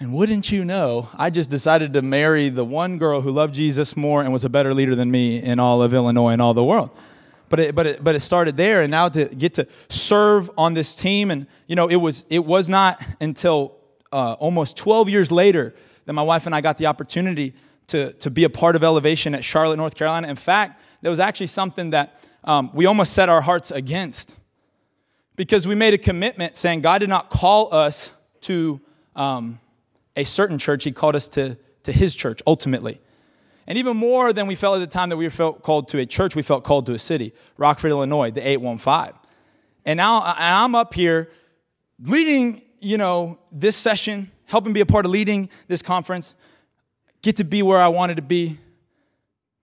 And 0.00 0.12
wouldn't 0.12 0.50
you 0.50 0.64
know, 0.64 1.08
I 1.14 1.30
just 1.30 1.50
decided 1.50 1.92
to 1.94 2.02
marry 2.02 2.48
the 2.48 2.64
one 2.64 2.98
girl 2.98 3.20
who 3.20 3.30
loved 3.30 3.54
Jesus 3.54 3.96
more 3.96 4.22
and 4.22 4.32
was 4.32 4.44
a 4.44 4.48
better 4.48 4.74
leader 4.74 4.94
than 4.94 5.10
me 5.10 5.40
in 5.42 5.60
all 5.60 5.82
of 5.82 5.94
Illinois 5.94 6.30
and 6.30 6.42
all 6.42 6.54
the 6.54 6.64
world. 6.64 6.90
But 7.48 7.60
it, 7.60 7.74
but 7.74 7.86
it, 7.86 8.02
but 8.02 8.16
it 8.16 8.20
started 8.20 8.56
there, 8.56 8.82
and 8.82 8.90
now 8.90 9.08
to 9.10 9.26
get 9.26 9.54
to 9.54 9.68
serve 9.88 10.50
on 10.56 10.74
this 10.74 10.94
team, 10.94 11.30
and 11.30 11.46
you 11.68 11.76
know, 11.76 11.86
it 11.86 11.96
was 11.96 12.24
it 12.28 12.44
was 12.44 12.68
not 12.68 13.00
until 13.20 13.76
uh, 14.10 14.32
almost 14.40 14.76
12 14.76 15.08
years 15.08 15.30
later 15.30 15.74
that 16.06 16.14
my 16.14 16.22
wife 16.22 16.46
and 16.46 16.54
I 16.54 16.60
got 16.60 16.78
the 16.78 16.86
opportunity 16.86 17.54
to 17.88 18.12
to 18.14 18.30
be 18.30 18.44
a 18.44 18.50
part 18.50 18.76
of 18.76 18.84
Elevation 18.84 19.34
at 19.34 19.44
Charlotte, 19.44 19.76
North 19.76 19.94
Carolina. 19.94 20.28
In 20.28 20.36
fact, 20.36 20.80
there 21.02 21.10
was 21.10 21.20
actually 21.20 21.48
something 21.48 21.90
that 21.90 22.20
um, 22.44 22.70
we 22.74 22.86
almost 22.86 23.12
set 23.12 23.28
our 23.28 23.40
hearts 23.40 23.70
against 23.70 24.36
because 25.36 25.66
we 25.66 25.74
made 25.74 25.94
a 25.94 25.98
commitment 25.98 26.56
saying 26.56 26.80
God 26.80 26.98
did 26.98 27.08
not 27.08 27.30
call 27.30 27.72
us 27.74 28.10
to. 28.42 28.80
Um, 29.16 29.60
a 30.16 30.24
certain 30.24 30.58
church, 30.58 30.84
he 30.84 30.92
called 30.92 31.16
us 31.16 31.28
to, 31.28 31.56
to 31.84 31.92
his 31.92 32.14
church 32.14 32.40
ultimately. 32.46 33.00
And 33.66 33.78
even 33.78 33.96
more 33.96 34.32
than 34.32 34.46
we 34.46 34.54
felt 34.54 34.76
at 34.76 34.80
the 34.80 34.86
time 34.86 35.08
that 35.08 35.16
we 35.16 35.28
felt 35.28 35.62
called 35.62 35.88
to 35.88 35.98
a 35.98 36.06
church, 36.06 36.36
we 36.36 36.42
felt 36.42 36.64
called 36.64 36.86
to 36.86 36.92
a 36.92 36.98
city, 36.98 37.32
Rockford, 37.56 37.90
Illinois, 37.90 38.30
the 38.30 38.46
815. 38.46 39.18
And 39.86 39.96
now 39.96 40.22
I'm 40.24 40.74
up 40.74 40.94
here 40.94 41.30
leading, 41.98 42.62
you 42.78 42.98
know, 42.98 43.38
this 43.50 43.76
session, 43.76 44.30
helping 44.46 44.72
be 44.72 44.80
a 44.80 44.86
part 44.86 45.06
of 45.06 45.10
leading 45.10 45.48
this 45.66 45.80
conference, 45.82 46.34
get 47.24 47.36
to 47.36 47.44
be 47.44 47.62
where 47.62 47.80
I 47.80 47.88
wanted 47.88 48.16
to 48.16 48.22
be. 48.22 48.58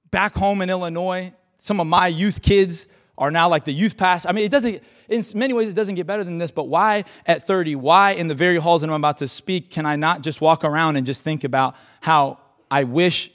Back 0.10 0.34
home 0.34 0.62
in 0.62 0.70
Illinois, 0.70 1.32
some 1.58 1.80
of 1.80 1.88
my 1.88 2.08
youth 2.08 2.42
kids 2.42 2.88
are 3.18 3.30
now 3.30 3.48
like 3.48 3.66
the 3.66 3.72
youth 3.72 3.96
pastor. 3.96 4.28
I 4.28 4.32
mean, 4.32 4.46
it 4.46 4.52
doesn't, 4.52 4.82
in 5.08 5.24
many 5.36 5.54
ways, 5.54 5.70
it 5.70 5.76
doesn't 5.76 5.94
get 5.96 6.08
better 6.08 6.24
than 6.24 6.40
this, 6.40 6.50
but 6.50 6.64
why 6.64 7.06
at 7.26 7.46
30, 7.46 7.76
why 7.76 8.12
in 8.12 8.28
the 8.28 8.34
very 8.34 8.58
halls 8.58 8.82
that 8.82 8.90
I'm 8.90 8.96
about 8.96 9.18
to 9.18 9.28
speak, 9.28 9.70
can 9.70 9.86
I 9.86 9.96
not 9.96 10.24
just 10.24 10.42
walk 10.42 10.64
around 10.64 10.98
and 10.98 11.06
just 11.06 11.24
think 11.24 11.44
about 11.44 11.76
how 12.02 12.40
I 12.70 12.84
wish 12.84 13.32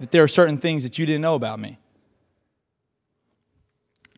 that 0.00 0.10
there 0.10 0.22
are 0.22 0.28
certain 0.28 0.58
things 0.58 0.82
that 0.82 0.98
you 0.98 1.06
didn't 1.06 1.22
know 1.22 1.34
about 1.34 1.58
me? 1.58 1.78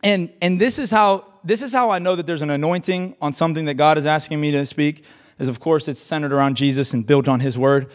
And, 0.03 0.31
and 0.43 0.61
this 0.61 0.79
is 0.79 0.91
how 0.91 1.33
this 1.45 1.63
is 1.63 1.73
how 1.73 1.91
I 1.91 1.99
know 1.99 2.17
that 2.17 2.27
there's 2.27 2.43
an 2.43 2.51
anointing 2.51 3.17
on 3.23 3.33
something 3.33 3.67
that 3.67 3.75
God 3.75 3.99
is 3.99 4.07
asking 4.07 4.41
me 4.41 4.51
to 4.51 4.67
speak, 4.67 5.05
is 5.39 5.49
of 5.49 5.61
course 5.61 5.89
it's 5.89 6.01
centered 6.01 6.33
around 6.33 6.57
Jesus 6.57 6.93
and 6.93 7.07
built 7.07 7.29
on 7.29 7.41
his 7.41 7.59
word. 7.59 7.91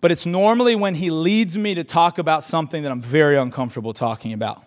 But 0.00 0.12
it's 0.12 0.26
normally 0.26 0.74
when 0.74 0.94
he 0.94 1.10
leads 1.10 1.56
me 1.56 1.74
to 1.74 1.84
talk 1.84 2.18
about 2.18 2.44
something 2.44 2.82
that 2.82 2.92
I'm 2.92 3.00
very 3.00 3.36
uncomfortable 3.36 3.92
talking 3.92 4.32
about 4.32 4.62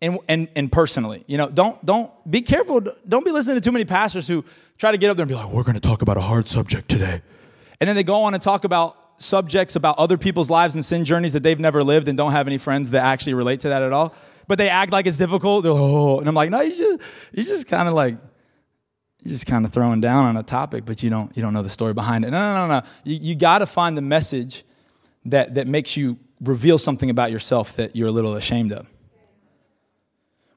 and, 0.00 0.18
and, 0.28 0.48
and 0.54 0.70
personally. 0.70 1.24
You 1.26 1.38
know, 1.38 1.48
don't, 1.48 1.84
don't 1.84 2.10
be 2.30 2.42
careful. 2.42 2.80
Don't 3.08 3.24
be 3.24 3.32
listening 3.32 3.56
to 3.56 3.60
too 3.60 3.72
many 3.72 3.84
pastors 3.84 4.28
who 4.28 4.44
try 4.78 4.92
to 4.92 4.98
get 4.98 5.10
up 5.10 5.16
there 5.16 5.24
and 5.24 5.28
be 5.28 5.34
like, 5.34 5.48
we're 5.48 5.64
going 5.64 5.74
to 5.74 5.80
talk 5.80 6.02
about 6.02 6.16
a 6.16 6.20
hard 6.20 6.48
subject 6.48 6.88
today. 6.88 7.22
And 7.80 7.88
then 7.88 7.96
they 7.96 8.04
go 8.04 8.22
on 8.22 8.34
and 8.34 8.42
talk 8.42 8.64
about 8.64 8.96
subjects 9.18 9.76
about 9.76 9.98
other 9.98 10.18
people's 10.18 10.50
lives 10.50 10.74
and 10.74 10.84
sin 10.84 11.04
journeys 11.04 11.32
that 11.32 11.42
they've 11.42 11.60
never 11.60 11.82
lived 11.82 12.08
and 12.08 12.16
don't 12.16 12.32
have 12.32 12.46
any 12.46 12.58
friends 12.58 12.90
that 12.90 13.02
actually 13.04 13.34
relate 13.34 13.60
to 13.60 13.70
that 13.70 13.82
at 13.82 13.92
all. 13.92 14.14
But 14.46 14.58
they 14.58 14.68
act 14.68 14.92
like 14.92 15.06
it's 15.06 15.16
difficult. 15.16 15.64
They're 15.64 15.72
like, 15.72 15.82
oh, 15.82 16.20
and 16.20 16.28
I'm 16.28 16.34
like, 16.34 16.50
no, 16.50 16.60
you 16.60 16.76
just 16.76 17.00
you 17.32 17.42
just 17.42 17.66
kind 17.66 17.88
of 17.88 17.94
like 17.94 18.18
you're 19.26 19.32
just 19.32 19.46
kind 19.46 19.64
of 19.64 19.72
throwing 19.72 20.00
down 20.00 20.24
on 20.24 20.36
a 20.36 20.42
topic, 20.44 20.84
but 20.84 21.02
you 21.02 21.10
don't 21.10 21.36
you 21.36 21.42
don't 21.42 21.52
know 21.52 21.62
the 21.62 21.68
story 21.68 21.92
behind 21.92 22.24
it. 22.24 22.30
No, 22.30 22.54
no, 22.54 22.68
no, 22.68 22.78
no. 22.78 22.86
You, 23.02 23.16
you 23.16 23.34
got 23.34 23.58
to 23.58 23.66
find 23.66 23.96
the 23.96 24.02
message 24.02 24.64
that 25.24 25.56
that 25.56 25.66
makes 25.66 25.96
you 25.96 26.16
reveal 26.40 26.78
something 26.78 27.10
about 27.10 27.32
yourself 27.32 27.74
that 27.76 27.96
you're 27.96 28.06
a 28.06 28.12
little 28.12 28.36
ashamed 28.36 28.72
of. 28.72 28.86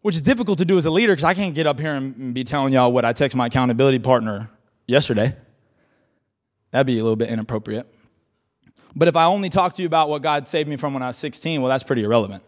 Which 0.02 0.16
is 0.16 0.22
difficult 0.22 0.60
to 0.60 0.66
do 0.66 0.78
as 0.78 0.86
a 0.86 0.92
leader 0.92 1.14
because 1.14 1.24
I 1.24 1.34
can't 1.34 1.56
get 1.56 1.66
up 1.66 1.80
here 1.80 1.96
and 1.96 2.32
be 2.34 2.44
telling 2.44 2.72
y'all 2.72 2.92
what 2.92 3.06
I 3.06 3.14
text 3.14 3.36
my 3.36 3.48
accountability 3.48 4.00
partner 4.00 4.52
yesterday. 4.88 5.36
That'd 6.72 6.86
be 6.86 7.00
a 7.00 7.04
little 7.04 7.16
bit 7.16 7.30
inappropriate. 7.30 7.88
But 8.96 9.08
if 9.08 9.16
I 9.16 9.26
only 9.26 9.50
talk 9.50 9.74
to 9.76 9.82
you 9.82 9.88
about 9.88 10.10
what 10.10 10.22
God 10.22 10.48
saved 10.48 10.70
me 10.70 10.76
from 10.76 10.94
when 10.94 11.02
I 11.02 11.08
was 11.08 11.18
16, 11.18 11.60
well, 11.60 11.70
that's 11.70 11.84
pretty 11.84 12.04
irrelevant. 12.04 12.44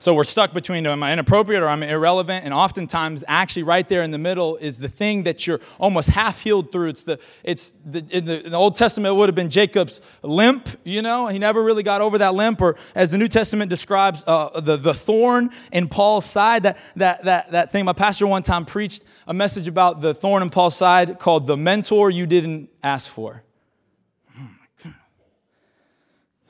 So 0.00 0.14
we're 0.14 0.22
stuck 0.22 0.52
between 0.52 0.86
am 0.86 1.02
I 1.02 1.12
inappropriate 1.12 1.60
or 1.60 1.66
am 1.66 1.82
I'm 1.82 1.88
irrelevant? 1.88 2.44
And 2.44 2.54
oftentimes, 2.54 3.24
actually, 3.26 3.64
right 3.64 3.88
there 3.88 4.04
in 4.04 4.12
the 4.12 4.18
middle 4.18 4.56
is 4.58 4.78
the 4.78 4.88
thing 4.88 5.24
that 5.24 5.44
you're 5.44 5.58
almost 5.80 6.10
half 6.10 6.40
healed 6.40 6.70
through. 6.70 6.90
It's 6.90 7.02
the, 7.02 7.18
it's 7.42 7.74
the, 7.84 8.06
in, 8.10 8.24
the, 8.24 8.44
in 8.46 8.52
the 8.52 8.56
Old 8.56 8.76
Testament, 8.76 9.12
it 9.12 9.16
would 9.16 9.28
have 9.28 9.34
been 9.34 9.50
Jacob's 9.50 10.00
limp, 10.22 10.68
you 10.84 11.02
know? 11.02 11.26
He 11.26 11.40
never 11.40 11.64
really 11.64 11.82
got 11.82 12.00
over 12.00 12.16
that 12.18 12.34
limp. 12.34 12.60
Or 12.60 12.76
as 12.94 13.10
the 13.10 13.18
New 13.18 13.26
Testament 13.26 13.70
describes, 13.70 14.22
uh, 14.24 14.60
the, 14.60 14.76
the 14.76 14.94
thorn 14.94 15.50
in 15.72 15.88
Paul's 15.88 16.26
side, 16.26 16.62
that, 16.62 16.78
that, 16.94 17.24
that, 17.24 17.50
that 17.50 17.72
thing. 17.72 17.84
My 17.84 17.92
pastor 17.92 18.28
one 18.28 18.44
time 18.44 18.66
preached 18.66 19.02
a 19.26 19.34
message 19.34 19.66
about 19.66 20.00
the 20.00 20.14
thorn 20.14 20.44
in 20.44 20.50
Paul's 20.50 20.76
side 20.76 21.18
called 21.18 21.48
the 21.48 21.56
mentor 21.56 22.08
you 22.08 22.28
didn't 22.28 22.70
ask 22.84 23.10
for. 23.10 23.42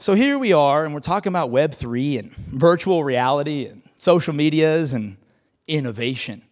So 0.00 0.14
here 0.14 0.38
we 0.38 0.52
are, 0.52 0.85
and 0.85 0.95
we're 0.95 1.00
talking 1.00 1.33
about 1.33 1.50
Web3 1.50 2.21
and 2.21 2.33
virtual 2.33 3.02
reality 3.02 3.67
and 3.67 3.83
social 3.97 4.33
medias 4.33 4.93
and 4.93 5.17
innovation. 5.67 6.43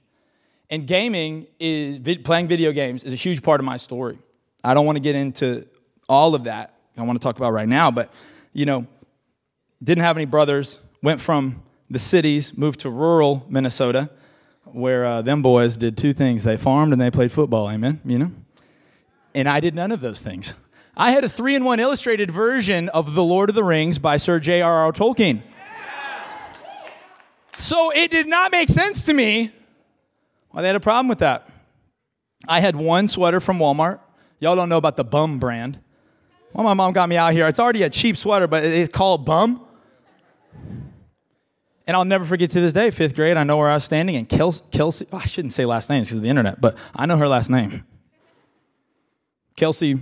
And 0.68 0.84
gaming 0.84 1.46
is 1.60 2.00
playing 2.24 2.48
video 2.48 2.72
games 2.72 3.04
is 3.04 3.12
a 3.12 3.16
huge 3.16 3.44
part 3.44 3.60
of 3.60 3.64
my 3.64 3.76
story. 3.76 4.18
I 4.64 4.74
don't 4.74 4.84
want 4.84 4.96
to 4.96 5.00
get 5.00 5.14
into 5.14 5.64
all 6.08 6.34
of 6.34 6.42
that. 6.44 6.74
I 6.96 7.02
want 7.02 7.20
to 7.20 7.22
talk 7.22 7.36
about 7.36 7.52
right 7.52 7.68
now, 7.68 7.92
but 7.92 8.12
you 8.52 8.66
know, 8.66 8.84
didn't 9.80 10.02
have 10.02 10.16
any 10.16 10.24
brothers. 10.24 10.80
Went 11.00 11.20
from 11.20 11.62
the 11.88 12.00
cities, 12.00 12.58
moved 12.58 12.80
to 12.80 12.90
rural 12.90 13.46
Minnesota, 13.48 14.10
where 14.64 15.04
uh, 15.04 15.22
them 15.22 15.40
boys 15.40 15.76
did 15.76 15.96
two 15.96 16.12
things: 16.12 16.42
they 16.42 16.56
farmed 16.56 16.92
and 16.92 17.00
they 17.00 17.12
played 17.12 17.30
football. 17.30 17.70
Amen. 17.70 18.00
You 18.04 18.18
know, 18.18 18.32
and 19.36 19.48
I 19.48 19.60
did 19.60 19.72
none 19.76 19.92
of 19.92 20.00
those 20.00 20.20
things. 20.20 20.56
I 20.96 21.10
had 21.10 21.24
a 21.24 21.28
three 21.28 21.54
in 21.54 21.64
one 21.64 21.78
illustrated 21.78 22.30
version 22.30 22.88
of 22.88 23.14
The 23.14 23.22
Lord 23.22 23.50
of 23.50 23.54
the 23.54 23.64
Rings 23.64 23.98
by 23.98 24.16
Sir 24.16 24.40
J.R.R. 24.40 24.92
Tolkien. 24.92 25.42
So 27.58 27.90
it 27.90 28.10
did 28.10 28.26
not 28.26 28.50
make 28.50 28.70
sense 28.70 29.04
to 29.06 29.12
me 29.14 29.50
why 30.50 30.62
they 30.62 30.68
had 30.68 30.76
a 30.76 30.80
problem 30.80 31.08
with 31.08 31.18
that. 31.18 31.48
I 32.48 32.60
had 32.60 32.76
one 32.76 33.08
sweater 33.08 33.40
from 33.40 33.58
Walmart. 33.58 34.00
Y'all 34.40 34.56
don't 34.56 34.68
know 34.68 34.76
about 34.78 34.96
the 34.96 35.04
Bum 35.04 35.38
brand. 35.38 35.80
Well, 36.52 36.64
my 36.64 36.74
mom 36.74 36.94
got 36.94 37.08
me 37.08 37.16
out 37.16 37.32
here. 37.32 37.46
It's 37.46 37.58
already 37.58 37.82
a 37.82 37.90
cheap 37.90 38.16
sweater, 38.16 38.46
but 38.46 38.64
it's 38.64 38.90
called 38.90 39.26
Bum. 39.26 39.66
And 41.86 41.96
I'll 41.96 42.04
never 42.06 42.24
forget 42.24 42.50
to 42.50 42.60
this 42.60 42.72
day, 42.72 42.90
fifth 42.90 43.14
grade, 43.14 43.36
I 43.36 43.44
know 43.44 43.58
where 43.58 43.68
I 43.68 43.74
was 43.74 43.84
standing, 43.84 44.16
and 44.16 44.28
Kelsey, 44.28 44.64
Kelsey 44.72 45.06
I 45.12 45.24
shouldn't 45.26 45.52
say 45.52 45.66
last 45.66 45.88
names 45.90 46.08
because 46.08 46.16
of 46.16 46.22
the 46.22 46.30
internet, 46.30 46.60
but 46.60 46.76
I 46.94 47.06
know 47.06 47.16
her 47.16 47.28
last 47.28 47.48
name. 47.48 47.84
Kelsey 49.56 50.00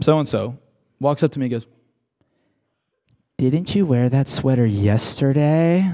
so 0.00 0.18
and 0.18 0.28
so 0.28 0.58
walks 1.00 1.22
up 1.22 1.32
to 1.32 1.38
me 1.38 1.46
and 1.46 1.52
goes, 1.52 1.66
Didn't 3.36 3.74
you 3.74 3.86
wear 3.86 4.08
that 4.08 4.28
sweater 4.28 4.66
yesterday? 4.66 5.90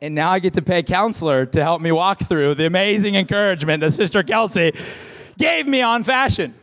And 0.00 0.14
now 0.14 0.30
I 0.30 0.38
get 0.38 0.52
to 0.54 0.62
pay 0.62 0.80
a 0.80 0.82
counselor 0.82 1.46
to 1.46 1.62
help 1.62 1.80
me 1.80 1.90
walk 1.90 2.20
through 2.20 2.56
the 2.56 2.66
amazing 2.66 3.14
encouragement 3.14 3.80
that 3.80 3.92
Sister 3.92 4.22
Kelsey 4.22 4.74
gave 5.38 5.66
me 5.66 5.80
on 5.80 6.04
fashion. 6.04 6.54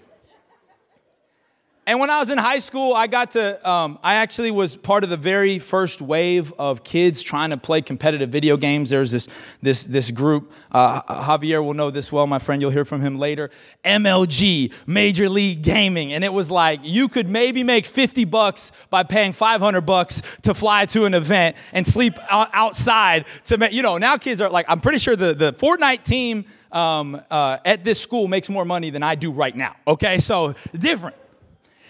And 1.92 2.00
when 2.00 2.10
I 2.10 2.20
was 2.20 2.30
in 2.30 2.38
high 2.38 2.60
school, 2.60 2.94
I 2.94 3.08
got 3.08 3.32
to, 3.32 3.70
um, 3.70 4.00
I 4.02 4.14
actually 4.14 4.50
was 4.50 4.78
part 4.78 5.04
of 5.04 5.10
the 5.10 5.18
very 5.18 5.60
first 5.60 6.02
wave 6.02 6.54
of 6.58 6.86
kids 6.86 7.22
trying 7.22 7.50
to 7.50 7.58
play 7.58 7.82
competitive 7.82 8.30
video 8.30 8.56
games. 8.56 8.92
There's 8.92 9.12
this, 9.12 9.28
this, 9.62 9.84
this 9.84 10.10
group, 10.10 10.54
uh, 10.72 11.02
Javier 11.02 11.62
will 11.62 11.74
know 11.74 11.92
this 11.92 12.10
well, 12.10 12.28
my 12.28 12.40
friend, 12.40 12.62
you'll 12.62 12.72
hear 12.72 12.86
from 12.86 13.02
him 13.02 13.20
later. 13.20 13.50
MLG, 13.84 14.72
Major 14.88 15.28
League 15.28 15.64
Gaming. 15.64 16.14
And 16.14 16.24
it 16.24 16.32
was 16.32 16.50
like, 16.50 16.80
you 16.82 17.10
could 17.10 17.28
maybe 17.28 17.62
make 17.62 17.86
50 17.86 18.24
bucks 18.24 18.72
by 18.90 19.04
paying 19.04 19.34
500 19.34 19.82
bucks 19.82 20.22
to 20.44 20.54
fly 20.54 20.86
to 20.86 21.04
an 21.04 21.14
event 21.14 21.58
and 21.74 21.86
sleep 21.86 22.18
outside 22.30 23.26
to 23.48 23.58
make, 23.58 23.74
you 23.74 23.82
know, 23.82 23.98
now 23.98 24.16
kids 24.16 24.40
are 24.40 24.50
like, 24.50 24.66
I'm 24.70 24.80
pretty 24.80 25.00
sure 25.00 25.18
the, 25.18 25.34
the 25.34 25.52
Fortnite 25.52 26.06
team 26.06 26.46
um, 26.72 27.22
uh, 27.30 27.58
at 27.66 27.84
this 27.84 28.00
school 28.00 28.30
makes 28.30 28.50
more 28.50 28.64
money 28.64 28.92
than 28.92 29.04
I 29.04 29.16
do 29.16 29.30
right 29.30 29.54
now. 29.54 29.76
Okay, 29.86 30.20
so 30.20 30.56
different. 30.74 31.18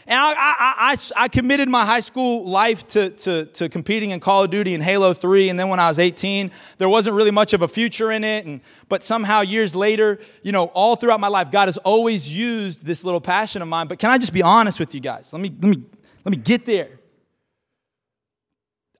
And 0.07 0.19
I, 0.19 0.33
I, 0.33 0.73
I, 0.77 0.95
I, 1.15 1.27
committed 1.27 1.69
my 1.69 1.85
high 1.85 1.99
school 1.99 2.45
life 2.45 2.87
to, 2.89 3.11
to, 3.11 3.45
to 3.45 3.69
competing 3.69 4.11
in 4.11 4.19
Call 4.19 4.43
of 4.43 4.51
Duty 4.51 4.73
and 4.73 4.83
Halo 4.83 5.13
3. 5.13 5.49
And 5.49 5.59
then 5.59 5.69
when 5.69 5.79
I 5.79 5.87
was 5.87 5.99
18, 5.99 6.51
there 6.77 6.89
wasn't 6.89 7.15
really 7.15 7.31
much 7.31 7.53
of 7.53 7.61
a 7.61 7.67
future 7.67 8.11
in 8.11 8.23
it. 8.23 8.45
And, 8.45 8.61
but 8.89 9.03
somehow, 9.03 9.41
years 9.41 9.75
later, 9.75 10.19
you 10.41 10.51
know, 10.51 10.65
all 10.67 10.95
throughout 10.95 11.19
my 11.19 11.27
life, 11.27 11.51
God 11.51 11.67
has 11.67 11.77
always 11.79 12.35
used 12.35 12.85
this 12.85 13.03
little 13.03 13.21
passion 13.21 13.61
of 13.61 13.67
mine. 13.67 13.87
But 13.87 13.99
can 13.99 14.09
I 14.09 14.17
just 14.17 14.33
be 14.33 14.41
honest 14.41 14.79
with 14.79 14.95
you 14.95 15.01
guys? 15.01 15.31
Let 15.33 15.41
me, 15.41 15.53
let 15.61 15.77
me, 15.77 15.83
let 16.25 16.31
me 16.31 16.37
get 16.37 16.65
there. 16.65 16.99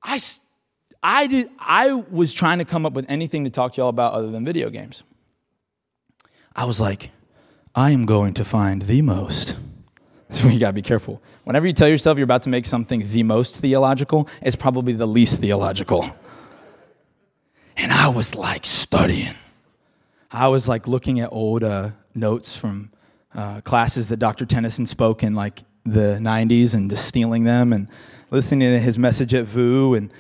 I, 0.04 0.20
I, 1.02 1.28
did, 1.28 1.50
I 1.60 1.94
was 1.94 2.34
trying 2.34 2.60
to 2.60 2.66
come 2.66 2.86
up 2.86 2.94
with 2.94 3.06
anything 3.10 3.44
to 3.46 3.50
talk 3.50 3.74
to 3.74 3.82
y'all 3.82 3.90
about 3.90 4.14
other 4.14 4.30
than 4.30 4.46
video 4.46 4.70
games. 4.70 5.04
I 6.56 6.66
was 6.66 6.80
like, 6.80 7.12
I 7.74 7.92
am 7.92 8.06
going 8.06 8.34
to 8.36 8.46
find 8.46 8.84
the 8.84 9.02
most 9.02 9.56
so 10.42 10.48
you 10.48 10.60
gotta 10.60 10.74
be 10.74 10.82
careful. 10.82 11.22
Whenever 11.44 11.68
you 11.68 11.74
tell 11.74 11.90
yourself 11.90 12.18
you're 12.18 12.24
about 12.24 12.44
to 12.44 12.50
make 12.50 12.66
something 12.66 13.06
the 13.06 13.24
most 13.24 13.60
theological, 13.60 14.30
it's 14.42 14.56
probably 14.56 14.94
the 14.94 15.06
least 15.06 15.40
theological. 15.40 16.10
And 17.76 17.92
I 17.92 18.08
was 18.08 18.36
like 18.36 18.66
studying. 18.66 19.36
I 20.32 20.48
was 20.48 20.70
like 20.70 20.88
looking 20.88 21.20
at 21.20 21.34
old 21.34 21.64
uh, 21.64 21.90
notes 22.16 22.56
from 22.56 22.92
uh, 23.36 23.60
classes 23.62 24.08
that 24.08 24.18
Dr. 24.18 24.46
Tennyson 24.46 24.86
spoke 24.86 25.22
in 25.24 25.36
like 25.36 25.64
the 25.84 26.18
90s 26.22 26.74
and 26.74 26.90
just 26.90 27.06
stealing 27.06 27.44
them 27.44 27.74
and 27.74 27.90
listening 28.30 28.72
to 28.72 28.80
his 28.80 28.98
message 28.98 29.34
at 29.34 29.46
VU. 29.46 29.96
And, 29.96 30.14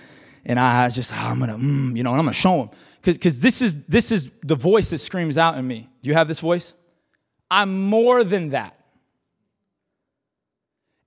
and 0.44 0.60
I 0.60 0.86
was 0.86 0.96
just, 0.96 1.14
oh, 1.14 1.18
I'm 1.18 1.40
gonna, 1.40 1.56
mm, 1.58 1.96
you 1.96 2.04
know, 2.04 2.12
and 2.12 2.20
I'm 2.20 2.26
gonna 2.26 2.34
show 2.34 2.64
him. 2.64 2.70
Because 3.02 3.40
this 3.40 3.62
is, 3.62 3.84
this 3.86 4.12
is 4.12 4.30
the 4.44 4.56
voice 4.56 4.90
that 4.90 4.98
screams 5.00 5.38
out 5.38 5.58
in 5.58 5.66
me. 5.66 5.90
Do 6.04 6.10
you 6.10 6.16
have 6.16 6.28
this 6.28 6.42
voice? 6.42 6.74
I'm 7.50 7.84
more 7.84 8.24
than 8.24 8.50
that. 8.50 8.78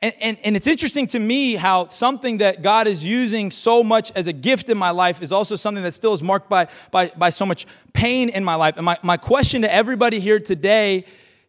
And, 0.05 0.13
and, 0.21 0.39
and, 0.45 0.55
it's 0.55 0.67
interesting 0.67 1.07
to 1.07 1.19
me 1.19 1.55
how 1.55 1.89
something 1.89 2.37
that 2.39 2.61
God 2.61 2.87
is 2.87 3.03
using 3.03 3.51
so 3.51 3.83
much 3.83 4.13
as 4.15 4.27
a 4.27 4.35
gift 4.35 4.69
in 4.69 4.77
my 4.77 4.91
life 4.91 5.23
is 5.23 5.33
also 5.33 5.57
something 5.57 5.83
that 5.83 5.95
still 5.95 6.13
is 6.13 6.23
marked 6.23 6.51
by, 6.51 6.69
by, 6.91 7.09
by 7.17 7.31
so 7.31 7.47
much 7.47 7.65
pain 7.95 8.29
in 8.29 8.45
my 8.45 8.55
life. 8.55 8.77
And 8.77 8.85
my, 8.85 8.99
my 9.03 9.17
question 9.17 9.63
to 9.63 9.75
everybody 9.75 10.21
here 10.21 10.39
today, 10.39 11.07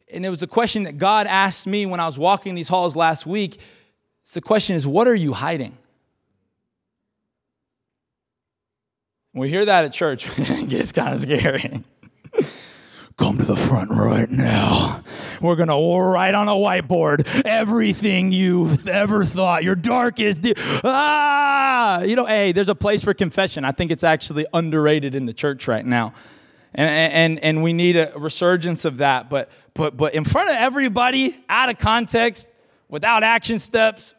and 0.09 0.25
it 0.25 0.29
was 0.29 0.41
a 0.41 0.47
question 0.47 0.83
that 0.83 0.97
God 0.97 1.27
asked 1.27 1.67
me 1.67 1.85
when 1.85 1.99
I 1.99 2.05
was 2.05 2.17
walking 2.17 2.55
these 2.55 2.69
halls 2.69 2.95
last 2.95 3.25
week. 3.25 3.59
So 4.23 4.39
the 4.39 4.45
question 4.45 4.77
is, 4.77 4.87
what 4.87 5.05
are 5.09 5.15
you 5.15 5.33
hiding? 5.33 5.77
We 9.33 9.49
hear 9.49 9.65
that 9.65 9.83
at 9.83 9.91
church, 9.91 10.29
it 10.39 10.69
gets 10.69 10.93
kind 10.93 11.13
of 11.13 11.19
scary. 11.19 11.83
Come 13.17 13.37
to 13.37 13.43
the 13.43 13.57
front 13.57 13.91
right 13.91 14.31
now. 14.31 15.03
We're 15.41 15.55
going 15.55 15.69
to 15.69 16.11
write 16.11 16.35
on 16.35 16.47
a 16.47 16.53
whiteboard 16.53 17.43
everything 17.45 18.31
you've 18.31 18.87
ever 18.87 19.25
thought, 19.25 19.63
your 19.63 19.75
darkest. 19.75 20.41
De- 20.41 20.53
ah! 20.83 22.01
You 22.01 22.15
know, 22.15 22.25
hey, 22.25 22.51
there's 22.51 22.69
a 22.69 22.75
place 22.75 23.03
for 23.03 23.13
confession. 23.13 23.65
I 23.65 23.71
think 23.71 23.91
it's 23.91 24.03
actually 24.03 24.45
underrated 24.53 25.15
in 25.15 25.25
the 25.25 25.33
church 25.33 25.67
right 25.67 25.85
now. 25.85 26.13
And, 26.73 27.13
and, 27.13 27.39
and 27.39 27.63
we 27.63 27.73
need 27.73 27.95
a 27.95 28.11
resurgence 28.15 28.85
of 28.85 28.97
that. 28.97 29.29
But, 29.29 29.49
but, 29.73 29.95
but 29.95 30.13
in 30.13 30.25
front 30.25 30.49
of 30.49 30.55
everybody, 30.57 31.35
out 31.47 31.69
of 31.69 31.77
context, 31.77 32.47
without 32.89 33.23
action 33.23 33.59
steps, 33.59 34.13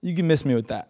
you 0.00 0.16
can 0.16 0.26
miss 0.26 0.44
me 0.44 0.54
with 0.54 0.68
that. 0.68 0.88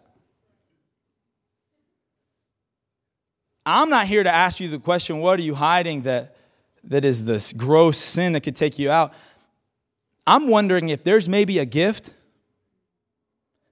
I'm 3.65 3.89
not 3.89 4.07
here 4.07 4.23
to 4.23 4.33
ask 4.33 4.59
you 4.59 4.67
the 4.67 4.79
question, 4.79 5.19
what 5.19 5.39
are 5.39 5.43
you 5.43 5.55
hiding 5.55 6.01
that 6.01 6.32
that 6.85 7.05
is 7.05 7.25
this 7.25 7.53
gross 7.53 7.97
sin 7.97 8.33
that 8.33 8.41
could 8.41 8.55
take 8.55 8.77
you 8.77 8.91
out. 8.91 9.13
I'm 10.25 10.47
wondering 10.47 10.89
if 10.89 11.03
there's 11.03 11.27
maybe 11.27 11.59
a 11.59 11.65
gift 11.65 12.13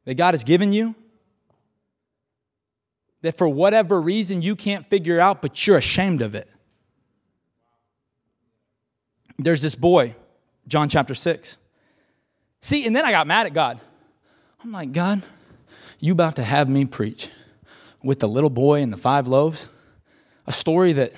that 0.06 0.16
God 0.16 0.34
has 0.34 0.44
given 0.44 0.74
you 0.74 0.96
that 3.22 3.38
for 3.38 3.48
whatever 3.48 4.02
reason 4.02 4.42
you 4.42 4.56
can't 4.56 4.90
figure 4.90 5.20
out, 5.20 5.42
but 5.42 5.66
you're 5.66 5.78
ashamed 5.78 6.22
of 6.22 6.36
it. 6.36 6.48
there's 9.38 9.62
this 9.62 9.76
boy, 9.76 10.16
John 10.68 10.88
chapter 10.88 11.16
6. 11.16 11.58
See, 12.62 12.86
and 12.86 12.96
then 12.96 13.06
I 13.06 13.12
got 13.12 13.26
mad 13.26 13.48
at 13.48 13.54
God. 13.54 13.80
I'm 14.64 14.72
like, 14.72 14.92
God, 14.92 15.24
you 16.00 16.14
about 16.14 16.36
to 16.36 16.44
have 16.44 16.70
me 16.70 16.86
preach 16.86 17.30
with 18.04 18.20
the 18.20 18.28
little 18.28 18.50
boy 18.52 18.82
and 18.82 18.94
the 18.94 18.98
five 18.98 19.28
loaves? 19.28 19.68
A 20.46 20.52
story 20.52 20.94
that 20.94 21.14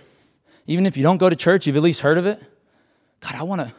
even 0.67 0.85
if 0.85 0.97
you 0.97 1.03
don't 1.03 1.17
go 1.17 1.29
to 1.29 1.35
church, 1.35 1.67
you've 1.67 1.77
at 1.77 1.83
least 1.83 2.01
heard 2.01 2.17
of 2.17 2.25
it. 2.25 2.41
God, 3.21 3.35
I 3.35 3.43
want 3.43 3.61
to 3.61 3.73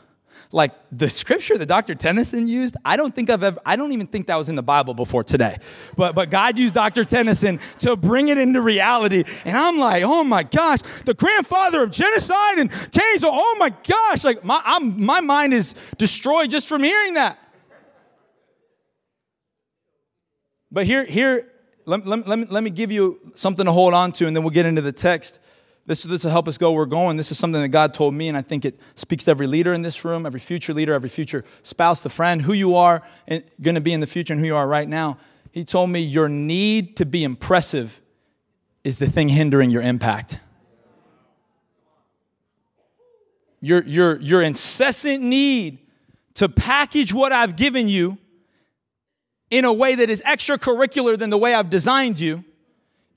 like 0.54 0.72
the 0.92 1.10
scripture 1.10 1.58
that 1.58 1.66
Dr. 1.66 1.96
Tennyson 1.96 2.46
used, 2.46 2.76
I 2.84 2.96
don't 2.96 3.12
think 3.12 3.28
I've 3.28 3.42
ever, 3.42 3.58
I 3.66 3.74
don't 3.74 3.90
even 3.90 4.06
think 4.06 4.28
that 4.28 4.36
was 4.36 4.48
in 4.48 4.54
the 4.54 4.62
Bible 4.62 4.94
before 4.94 5.24
today. 5.24 5.56
But, 5.96 6.14
but 6.14 6.30
God 6.30 6.56
used 6.56 6.74
Dr. 6.74 7.04
Tennyson 7.04 7.58
to 7.80 7.96
bring 7.96 8.28
it 8.28 8.38
into 8.38 8.60
reality. 8.60 9.24
And 9.44 9.58
I'm 9.58 9.78
like, 9.78 10.04
oh 10.04 10.22
my 10.22 10.44
gosh, 10.44 10.78
the 11.06 11.14
grandfather 11.14 11.82
of 11.82 11.90
genocide 11.90 12.58
and 12.58 12.70
Cain. 12.70 13.16
Oh 13.24 13.56
my 13.58 13.70
gosh, 13.70 14.22
like 14.22 14.44
my, 14.44 14.62
I'm, 14.64 15.04
my 15.04 15.20
mind 15.20 15.54
is 15.54 15.74
destroyed 15.98 16.50
just 16.50 16.68
from 16.68 16.84
hearing 16.84 17.14
that. 17.14 17.36
But 20.70 20.86
here, 20.86 21.04
here, 21.04 21.50
let, 21.84 22.06
let, 22.06 22.28
let, 22.28 22.38
me, 22.38 22.46
let 22.48 22.62
me 22.62 22.70
give 22.70 22.92
you 22.92 23.32
something 23.34 23.66
to 23.66 23.72
hold 23.72 23.92
on 23.92 24.12
to, 24.12 24.26
and 24.26 24.36
then 24.36 24.44
we'll 24.44 24.50
get 24.50 24.66
into 24.66 24.82
the 24.82 24.92
text. 24.92 25.40
This, 25.86 26.02
this 26.02 26.24
will 26.24 26.30
help 26.30 26.48
us 26.48 26.56
go 26.56 26.70
where 26.70 26.78
we're 26.78 26.86
going. 26.86 27.18
This 27.18 27.30
is 27.30 27.38
something 27.38 27.60
that 27.60 27.68
God 27.68 27.92
told 27.92 28.14
me, 28.14 28.28
and 28.28 28.36
I 28.36 28.42
think 28.42 28.64
it 28.64 28.80
speaks 28.94 29.24
to 29.24 29.30
every 29.30 29.46
leader 29.46 29.74
in 29.74 29.82
this 29.82 30.02
room, 30.04 30.24
every 30.24 30.40
future 30.40 30.72
leader, 30.72 30.94
every 30.94 31.10
future 31.10 31.44
spouse, 31.62 32.02
the 32.02 32.08
friend, 32.08 32.40
who 32.40 32.54
you 32.54 32.74
are 32.76 33.02
going 33.60 33.74
to 33.74 33.82
be 33.82 33.92
in 33.92 34.00
the 34.00 34.06
future 34.06 34.32
and 34.32 34.40
who 34.40 34.46
you 34.46 34.56
are 34.56 34.66
right 34.66 34.88
now. 34.88 35.18
He 35.52 35.64
told 35.64 35.90
me 35.90 36.00
your 36.00 36.28
need 36.28 36.96
to 36.96 37.04
be 37.04 37.22
impressive 37.22 38.00
is 38.82 38.98
the 38.98 39.08
thing 39.08 39.28
hindering 39.28 39.70
your 39.70 39.82
impact. 39.82 40.40
Your, 43.60 43.82
your, 43.84 44.20
your 44.20 44.42
incessant 44.42 45.22
need 45.22 45.78
to 46.34 46.48
package 46.48 47.14
what 47.14 47.32
I've 47.32 47.56
given 47.56 47.88
you 47.88 48.18
in 49.50 49.64
a 49.64 49.72
way 49.72 49.94
that 49.94 50.10
is 50.10 50.22
extracurricular 50.22 51.18
than 51.18 51.30
the 51.30 51.38
way 51.38 51.54
I've 51.54 51.70
designed 51.70 52.18
you 52.18 52.44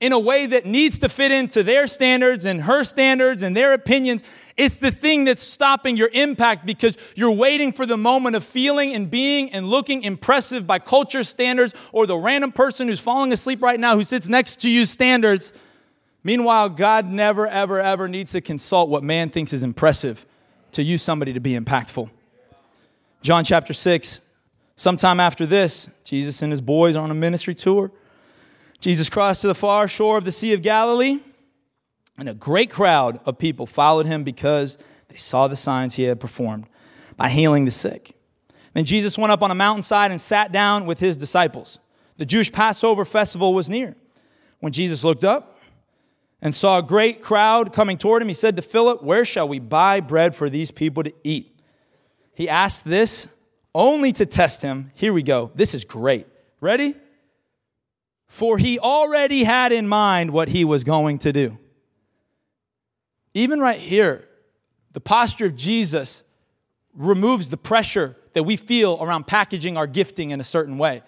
in 0.00 0.12
a 0.12 0.18
way 0.18 0.46
that 0.46 0.64
needs 0.64 0.98
to 1.00 1.08
fit 1.08 1.32
into 1.32 1.62
their 1.62 1.86
standards 1.86 2.44
and 2.44 2.62
her 2.62 2.84
standards 2.84 3.42
and 3.42 3.56
their 3.56 3.72
opinions. 3.72 4.22
It's 4.56 4.76
the 4.76 4.90
thing 4.90 5.24
that's 5.24 5.42
stopping 5.42 5.96
your 5.96 6.10
impact 6.12 6.66
because 6.66 6.96
you're 7.16 7.32
waiting 7.32 7.72
for 7.72 7.84
the 7.84 7.96
moment 7.96 8.36
of 8.36 8.44
feeling 8.44 8.94
and 8.94 9.10
being 9.10 9.50
and 9.52 9.68
looking 9.68 10.02
impressive 10.02 10.66
by 10.66 10.78
culture 10.78 11.24
standards 11.24 11.74
or 11.92 12.06
the 12.06 12.16
random 12.16 12.52
person 12.52 12.88
who's 12.88 13.00
falling 13.00 13.32
asleep 13.32 13.62
right 13.62 13.78
now 13.78 13.96
who 13.96 14.04
sits 14.04 14.28
next 14.28 14.62
to 14.62 14.70
you 14.70 14.86
standards. 14.86 15.52
Meanwhile, 16.22 16.70
God 16.70 17.06
never, 17.06 17.46
ever, 17.46 17.80
ever 17.80 18.08
needs 18.08 18.32
to 18.32 18.40
consult 18.40 18.90
what 18.90 19.02
man 19.02 19.30
thinks 19.30 19.52
is 19.52 19.62
impressive 19.62 20.26
to 20.72 20.82
use 20.82 21.02
somebody 21.02 21.32
to 21.32 21.40
be 21.40 21.58
impactful. 21.58 22.10
John 23.22 23.42
chapter 23.42 23.72
6, 23.72 24.20
sometime 24.76 25.18
after 25.18 25.44
this, 25.44 25.88
Jesus 26.04 26.42
and 26.42 26.52
his 26.52 26.60
boys 26.60 26.94
are 26.94 27.02
on 27.02 27.10
a 27.10 27.14
ministry 27.14 27.54
tour. 27.54 27.90
Jesus 28.80 29.10
crossed 29.10 29.40
to 29.40 29.48
the 29.48 29.54
far 29.54 29.88
shore 29.88 30.18
of 30.18 30.24
the 30.24 30.32
Sea 30.32 30.52
of 30.52 30.62
Galilee, 30.62 31.18
and 32.16 32.28
a 32.28 32.34
great 32.34 32.70
crowd 32.70 33.20
of 33.24 33.38
people 33.38 33.66
followed 33.66 34.06
him 34.06 34.24
because 34.24 34.78
they 35.08 35.16
saw 35.16 35.48
the 35.48 35.56
signs 35.56 35.94
he 35.94 36.04
had 36.04 36.20
performed 36.20 36.66
by 37.16 37.28
healing 37.28 37.64
the 37.64 37.70
sick. 37.70 38.14
Then 38.74 38.84
Jesus 38.84 39.18
went 39.18 39.32
up 39.32 39.42
on 39.42 39.50
a 39.50 39.54
mountainside 39.54 40.10
and 40.10 40.20
sat 40.20 40.52
down 40.52 40.86
with 40.86 41.00
his 41.00 41.16
disciples. 41.16 41.78
The 42.16 42.26
Jewish 42.26 42.52
Passover 42.52 43.04
festival 43.04 43.54
was 43.54 43.68
near. 43.68 43.96
When 44.60 44.72
Jesus 44.72 45.04
looked 45.04 45.24
up 45.24 45.58
and 46.40 46.54
saw 46.54 46.78
a 46.78 46.82
great 46.82 47.22
crowd 47.22 47.72
coming 47.72 47.98
toward 47.98 48.22
him, 48.22 48.28
he 48.28 48.34
said 48.34 48.56
to 48.56 48.62
Philip, 48.62 49.02
Where 49.02 49.24
shall 49.24 49.48
we 49.48 49.58
buy 49.58 50.00
bread 50.00 50.34
for 50.34 50.50
these 50.50 50.70
people 50.70 51.02
to 51.04 51.12
eat? 51.24 51.60
He 52.34 52.48
asked 52.48 52.84
this 52.84 53.28
only 53.74 54.12
to 54.12 54.26
test 54.26 54.62
him. 54.62 54.92
Here 54.94 55.12
we 55.12 55.22
go. 55.22 55.50
This 55.54 55.74
is 55.74 55.84
great. 55.84 56.26
Ready? 56.60 56.94
For 58.28 58.58
he 58.58 58.78
already 58.78 59.44
had 59.44 59.72
in 59.72 59.88
mind 59.88 60.30
what 60.30 60.48
he 60.48 60.64
was 60.64 60.84
going 60.84 61.18
to 61.18 61.32
do. 61.32 61.58
Even 63.34 63.60
right 63.60 63.78
here, 63.78 64.28
the 64.92 65.00
posture 65.00 65.46
of 65.46 65.56
Jesus 65.56 66.22
removes 66.94 67.48
the 67.48 67.56
pressure 67.56 68.16
that 68.32 68.42
we 68.42 68.56
feel 68.56 68.98
around 69.00 69.26
packaging 69.26 69.76
our 69.76 69.86
gifting 69.86 70.30
in 70.30 70.40
a 70.40 70.44
certain 70.44 70.78
way. 70.78 71.02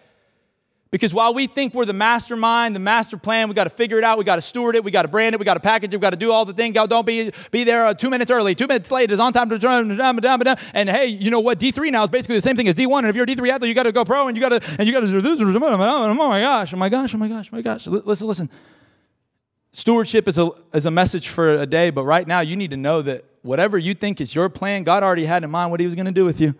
Because 0.90 1.14
while 1.14 1.32
we 1.32 1.46
think 1.46 1.72
we're 1.72 1.84
the 1.84 1.92
mastermind, 1.92 2.74
the 2.74 2.80
master 2.80 3.16
plan, 3.16 3.48
we 3.48 3.54
got 3.54 3.64
to 3.64 3.70
figure 3.70 3.98
it 3.98 4.02
out, 4.02 4.18
we 4.18 4.24
got 4.24 4.34
to 4.34 4.40
steward 4.40 4.74
it, 4.74 4.82
we 4.82 4.90
got 4.90 5.02
to 5.02 5.08
brand 5.08 5.34
it, 5.34 5.38
we 5.38 5.44
got 5.44 5.54
to 5.54 5.60
package 5.60 5.94
it, 5.94 5.98
we 5.98 6.00
got 6.00 6.10
to 6.10 6.16
do 6.16 6.32
all 6.32 6.44
the 6.44 6.52
things. 6.52 6.74
God, 6.74 6.90
Don't 6.90 7.06
be 7.06 7.30
be 7.52 7.62
there 7.62 7.86
uh, 7.86 7.94
two 7.94 8.10
minutes 8.10 8.28
early, 8.28 8.56
two 8.56 8.66
minutes 8.66 8.90
late 8.90 9.12
is 9.12 9.20
on 9.20 9.32
time 9.32 9.48
to 9.50 9.58
turn. 9.60 10.00
And 10.00 10.90
hey, 10.90 11.06
you 11.06 11.30
know 11.30 11.38
what? 11.38 11.60
D 11.60 11.70
three 11.70 11.92
now 11.92 12.02
is 12.02 12.10
basically 12.10 12.34
the 12.34 12.42
same 12.42 12.56
thing 12.56 12.66
as 12.66 12.74
D 12.74 12.86
one. 12.86 13.04
And 13.04 13.10
if 13.10 13.14
you're 13.14 13.22
a 13.22 13.26
D 13.26 13.36
three 13.36 13.52
athlete, 13.52 13.68
you 13.68 13.74
got 13.74 13.84
to 13.84 13.92
go 13.92 14.04
pro, 14.04 14.26
and 14.26 14.36
you 14.36 14.40
got 14.40 14.60
to 14.60 14.76
and 14.80 14.88
you 14.88 14.92
got 14.92 15.00
to 15.00 15.06
do 15.06 15.20
this. 15.20 15.40
Oh 15.40 15.48
my 15.48 16.40
gosh! 16.40 16.72
Oh 16.72 16.76
my 16.76 16.88
gosh! 16.88 17.14
Oh 17.14 17.18
my 17.18 17.28
gosh! 17.28 17.50
Oh 17.52 17.56
my 17.56 17.62
gosh! 17.62 17.86
Listen, 17.86 18.26
listen. 18.26 18.50
Stewardship 19.70 20.26
is 20.26 20.38
a 20.38 20.50
is 20.74 20.86
a 20.86 20.90
message 20.90 21.28
for 21.28 21.54
a 21.54 21.66
day, 21.66 21.90
but 21.90 22.04
right 22.04 22.26
now 22.26 22.40
you 22.40 22.56
need 22.56 22.72
to 22.72 22.76
know 22.76 23.00
that 23.02 23.24
whatever 23.42 23.78
you 23.78 23.94
think 23.94 24.20
is 24.20 24.34
your 24.34 24.48
plan, 24.48 24.82
God 24.82 25.04
already 25.04 25.26
had 25.26 25.44
in 25.44 25.50
mind 25.52 25.70
what 25.70 25.78
He 25.78 25.86
was 25.86 25.94
going 25.94 26.06
to 26.06 26.12
do 26.12 26.24
with 26.24 26.40
you. 26.40 26.56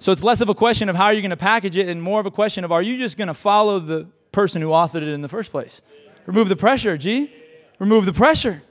So 0.00 0.12
it's 0.12 0.22
less 0.22 0.40
of 0.40 0.48
a 0.48 0.54
question 0.54 0.88
of 0.88 0.96
how 0.96 1.04
are 1.04 1.12
you're 1.12 1.20
going 1.20 1.30
to 1.30 1.36
package 1.36 1.76
it 1.76 1.86
and 1.86 2.02
more 2.02 2.20
of 2.20 2.26
a 2.26 2.30
question 2.30 2.64
of 2.64 2.72
are 2.72 2.82
you 2.82 2.96
just 2.96 3.18
going 3.18 3.28
to 3.28 3.34
follow 3.34 3.78
the 3.78 4.08
person 4.32 4.62
who 4.62 4.68
authored 4.68 5.02
it 5.02 5.08
in 5.08 5.20
the 5.20 5.28
first 5.28 5.50
place? 5.50 5.82
Remove 6.24 6.48
the 6.48 6.56
pressure, 6.56 6.96
G. 6.96 7.30
Remove 7.78 8.06
the 8.06 8.12
pressure. 8.14 8.62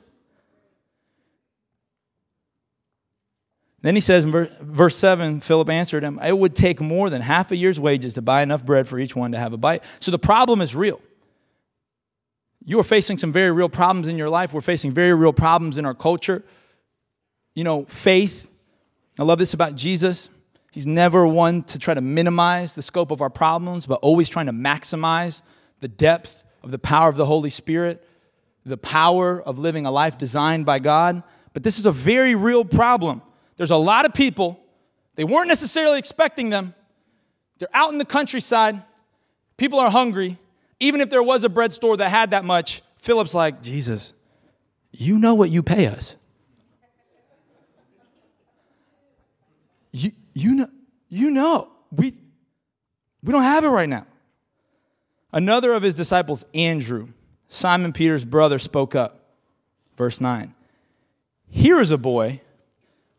Then 3.81 3.93
he 3.93 4.01
says 4.01 4.25
in 4.25 4.31
verse 4.31 4.95
7 4.95 5.39
Philip 5.39 5.69
answered 5.69 6.03
him, 6.03 6.19
It 6.19 6.35
would 6.35 6.55
take 6.55 6.81
more 6.81 7.11
than 7.11 7.21
half 7.21 7.51
a 7.51 7.55
year's 7.55 7.79
wages 7.79 8.15
to 8.15 8.23
buy 8.23 8.41
enough 8.41 8.65
bread 8.65 8.87
for 8.87 8.97
each 8.97 9.15
one 9.15 9.31
to 9.33 9.37
have 9.37 9.53
a 9.53 9.57
bite. 9.57 9.83
So 9.99 10.09
the 10.09 10.19
problem 10.19 10.61
is 10.61 10.75
real. 10.75 10.99
You 12.65 12.79
are 12.79 12.83
facing 12.83 13.19
some 13.19 13.31
very 13.31 13.51
real 13.51 13.69
problems 13.69 14.07
in 14.07 14.17
your 14.17 14.29
life. 14.29 14.51
We're 14.51 14.61
facing 14.61 14.93
very 14.93 15.13
real 15.13 15.33
problems 15.33 15.77
in 15.77 15.85
our 15.85 15.93
culture. 15.93 16.43
You 17.53 17.63
know, 17.63 17.85
faith. 17.85 18.49
I 19.19 19.23
love 19.23 19.37
this 19.37 19.53
about 19.53 19.75
Jesus. 19.75 20.29
He's 20.71 20.85
never 20.85 21.25
one 21.25 21.63
to 21.63 21.79
try 21.79 21.93
to 21.93 22.01
minimize 22.01 22.75
the 22.75 22.81
scope 22.81 23.11
of 23.11 23.21
our 23.21 23.29
problems, 23.29 23.85
but 23.85 23.99
always 24.01 24.29
trying 24.29 24.45
to 24.45 24.51
maximize 24.51 25.41
the 25.79 25.87
depth 25.87 26.45
of 26.63 26.71
the 26.71 26.79
power 26.79 27.09
of 27.09 27.17
the 27.17 27.25
Holy 27.25 27.49
Spirit, 27.49 28.05
the 28.65 28.77
power 28.77 29.41
of 29.41 29.57
living 29.57 29.85
a 29.85 29.91
life 29.91 30.17
designed 30.17 30.65
by 30.65 30.79
God. 30.79 31.23
But 31.53 31.63
this 31.63 31.79
is 31.79 31.85
a 31.85 31.91
very 31.91 32.35
real 32.35 32.63
problem. 32.63 33.21
There's 33.57 33.71
a 33.71 33.77
lot 33.77 34.05
of 34.05 34.13
people, 34.13 34.59
they 35.15 35.23
weren't 35.23 35.47
necessarily 35.47 35.99
expecting 35.99 36.49
them. 36.49 36.73
They're 37.57 37.67
out 37.73 37.91
in 37.91 37.97
the 37.97 38.05
countryside, 38.05 38.81
people 39.57 39.79
are 39.79 39.89
hungry. 39.89 40.37
Even 40.79 41.01
if 41.01 41.09
there 41.09 41.23
was 41.23 41.43
a 41.43 41.49
bread 41.49 41.73
store 41.73 41.97
that 41.97 42.09
had 42.09 42.31
that 42.31 42.45
much, 42.45 42.81
Philip's 42.97 43.33
like, 43.33 43.61
Jesus, 43.61 44.13
you 44.91 45.19
know 45.19 45.35
what 45.35 45.49
you 45.49 45.61
pay 45.61 45.87
us. 45.87 46.15
You, 49.91 50.11
you 50.39 50.55
know, 50.55 50.67
you 51.09 51.31
know, 51.31 51.69
we, 51.91 52.13
we 53.23 53.31
don't 53.31 53.43
have 53.43 53.63
it 53.63 53.69
right 53.69 53.89
now. 53.89 54.05
Another 55.31 55.73
of 55.73 55.83
his 55.83 55.95
disciples, 55.95 56.45
Andrew, 56.53 57.09
Simon 57.47 57.93
Peter's 57.93 58.25
brother, 58.25 58.59
spoke 58.59 58.95
up. 58.95 59.15
Verse 59.97 60.21
9 60.21 60.53
Here 61.49 61.79
is 61.79 61.91
a 61.91 61.97
boy 61.97 62.41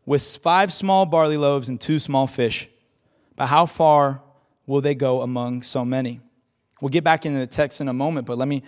with 0.05 0.37
five 0.37 0.73
small 0.73 1.05
barley 1.05 1.37
loaves 1.37 1.69
and 1.69 1.79
two 1.79 1.99
small 1.99 2.27
fish. 2.27 2.67
But 3.35 3.47
how 3.47 3.65
far 3.65 4.21
will 4.65 4.81
they 4.81 4.95
go 4.95 5.21
among 5.21 5.61
so 5.61 5.85
many? 5.85 6.21
We'll 6.81 6.89
get 6.89 7.03
back 7.03 7.25
into 7.25 7.39
the 7.39 7.47
text 7.47 7.81
in 7.81 7.87
a 7.87 7.93
moment, 7.93 8.25
but 8.25 8.37
let 8.37 8.47
me, 8.47 8.63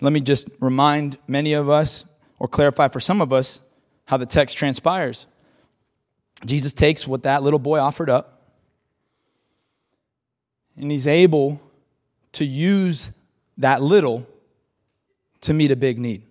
let 0.00 0.12
me 0.12 0.20
just 0.20 0.48
remind 0.60 1.18
many 1.26 1.54
of 1.54 1.70
us, 1.70 2.04
or 2.38 2.46
clarify 2.46 2.88
for 2.88 3.00
some 3.00 3.22
of 3.22 3.32
us, 3.32 3.60
how 4.06 4.18
the 4.18 4.26
text 4.26 4.56
transpires. 4.56 5.26
Jesus 6.44 6.72
takes 6.72 7.06
what 7.06 7.22
that 7.22 7.42
little 7.42 7.58
boy 7.58 7.78
offered 7.78 8.10
up, 8.10 8.42
and 10.76 10.90
he's 10.90 11.06
able 11.06 11.60
to 12.32 12.44
use 12.44 13.12
that 13.58 13.82
little 13.82 14.26
to 15.42 15.54
meet 15.54 15.70
a 15.70 15.76
big 15.76 15.98
need. 15.98 16.22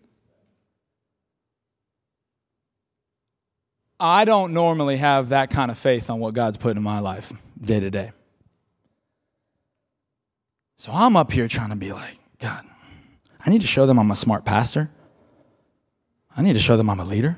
I 4.00 4.26
don't 4.26 4.54
normally 4.54 4.98
have 4.98 5.30
that 5.30 5.50
kind 5.50 5.72
of 5.72 5.78
faith 5.78 6.10
on 6.10 6.20
what 6.20 6.34
God's 6.34 6.58
put 6.58 6.76
in 6.76 6.84
my 6.84 7.00
life 7.00 7.32
day 7.60 7.80
to 7.80 7.90
day. 7.90 8.12
So 10.78 10.92
I'm 10.92 11.16
up 11.16 11.32
here 11.32 11.48
trying 11.48 11.70
to 11.70 11.78
be 11.78 11.94
like, 11.94 12.18
God, 12.40 12.66
I 13.46 13.50
need 13.50 13.62
to 13.62 13.68
show 13.68 13.86
them 13.86 13.98
I'm 13.98 14.12
a 14.12 14.16
smart 14.16 14.44
pastor. 14.44 14.90
I 16.36 16.42
need 16.42 16.54
to 16.54 16.60
show 16.60 16.76
them 16.76 16.90
I'm 16.90 17.00
a 17.00 17.06
leader. 17.06 17.38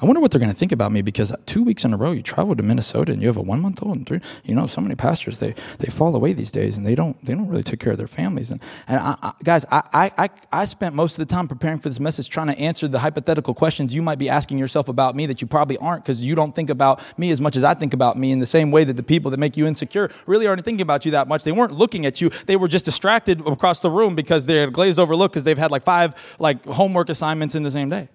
I 0.00 0.06
wonder 0.06 0.20
what 0.20 0.30
they're 0.30 0.38
going 0.38 0.52
to 0.52 0.56
think 0.56 0.70
about 0.70 0.92
me 0.92 1.02
because 1.02 1.34
two 1.46 1.64
weeks 1.64 1.84
in 1.84 1.92
a 1.92 1.96
row 1.96 2.12
you 2.12 2.22
travel 2.22 2.54
to 2.54 2.62
Minnesota 2.62 3.10
and 3.10 3.20
you 3.20 3.26
have 3.26 3.36
a 3.36 3.42
one 3.42 3.60
month 3.60 3.82
old 3.82 3.96
and 3.96 4.06
three. 4.06 4.20
You 4.44 4.54
know, 4.54 4.68
so 4.68 4.80
many 4.80 4.94
pastors 4.94 5.38
they 5.38 5.54
they 5.80 5.88
fall 5.90 6.14
away 6.14 6.32
these 6.32 6.52
days 6.52 6.76
and 6.76 6.86
they 6.86 6.94
don't 6.94 7.22
they 7.24 7.34
don't 7.34 7.48
really 7.48 7.64
take 7.64 7.80
care 7.80 7.90
of 7.90 7.98
their 7.98 8.06
families. 8.06 8.52
And 8.52 8.62
and 8.86 9.00
I, 9.00 9.16
I, 9.20 9.32
guys, 9.42 9.66
I, 9.72 10.12
I 10.16 10.28
I 10.52 10.64
spent 10.66 10.94
most 10.94 11.18
of 11.18 11.26
the 11.26 11.34
time 11.34 11.48
preparing 11.48 11.78
for 11.78 11.88
this 11.88 11.98
message 11.98 12.28
trying 12.28 12.46
to 12.46 12.58
answer 12.58 12.86
the 12.86 13.00
hypothetical 13.00 13.54
questions 13.54 13.92
you 13.92 14.02
might 14.02 14.18
be 14.18 14.28
asking 14.28 14.58
yourself 14.58 14.88
about 14.88 15.16
me 15.16 15.26
that 15.26 15.40
you 15.40 15.48
probably 15.48 15.78
aren't 15.78 16.04
because 16.04 16.22
you 16.22 16.36
don't 16.36 16.54
think 16.54 16.70
about 16.70 17.00
me 17.18 17.30
as 17.30 17.40
much 17.40 17.56
as 17.56 17.64
I 17.64 17.74
think 17.74 17.92
about 17.92 18.16
me 18.16 18.30
in 18.30 18.38
the 18.38 18.46
same 18.46 18.70
way 18.70 18.84
that 18.84 18.96
the 18.96 19.02
people 19.02 19.32
that 19.32 19.38
make 19.38 19.56
you 19.56 19.66
insecure 19.66 20.12
really 20.26 20.46
aren't 20.46 20.64
thinking 20.64 20.82
about 20.82 21.06
you 21.06 21.10
that 21.12 21.26
much. 21.26 21.42
They 21.42 21.52
weren't 21.52 21.72
looking 21.72 22.06
at 22.06 22.20
you. 22.20 22.30
They 22.46 22.56
were 22.56 22.68
just 22.68 22.84
distracted 22.84 23.44
across 23.46 23.80
the 23.80 23.90
room 23.90 24.14
because 24.14 24.46
they 24.46 24.58
had 24.58 24.72
glazed 24.72 25.00
over 25.00 25.16
look 25.16 25.32
because 25.32 25.42
they've 25.42 25.58
had 25.58 25.72
like 25.72 25.82
five 25.82 26.14
like 26.38 26.64
homework 26.66 27.08
assignments 27.08 27.56
in 27.56 27.64
the 27.64 27.70
same 27.72 27.88
day. 27.88 28.08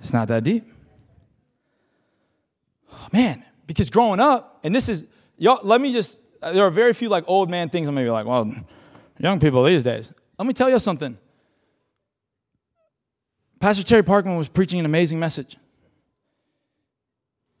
It's 0.00 0.12
not 0.12 0.28
that 0.28 0.44
deep 0.44 0.64
man, 3.12 3.44
because 3.66 3.90
growing 3.90 4.20
up, 4.20 4.60
and 4.64 4.74
this 4.74 4.88
is, 4.88 5.06
y'all, 5.36 5.60
let 5.62 5.80
me 5.80 5.92
just, 5.92 6.18
there 6.40 6.62
are 6.64 6.70
very 6.70 6.92
few 6.92 7.08
like 7.08 7.24
old 7.26 7.50
man 7.50 7.68
things 7.68 7.88
I'm 7.88 7.94
gonna 7.94 8.06
be 8.06 8.10
like, 8.10 8.26
well, 8.26 8.52
young 9.18 9.40
people 9.40 9.64
these 9.64 9.82
days. 9.82 10.12
Let 10.38 10.46
me 10.46 10.54
tell 10.54 10.70
you 10.70 10.78
something. 10.78 11.18
Pastor 13.60 13.82
Terry 13.82 14.02
Parkman 14.02 14.38
was 14.38 14.48
preaching 14.48 14.78
an 14.78 14.84
amazing 14.84 15.18
message. 15.18 15.56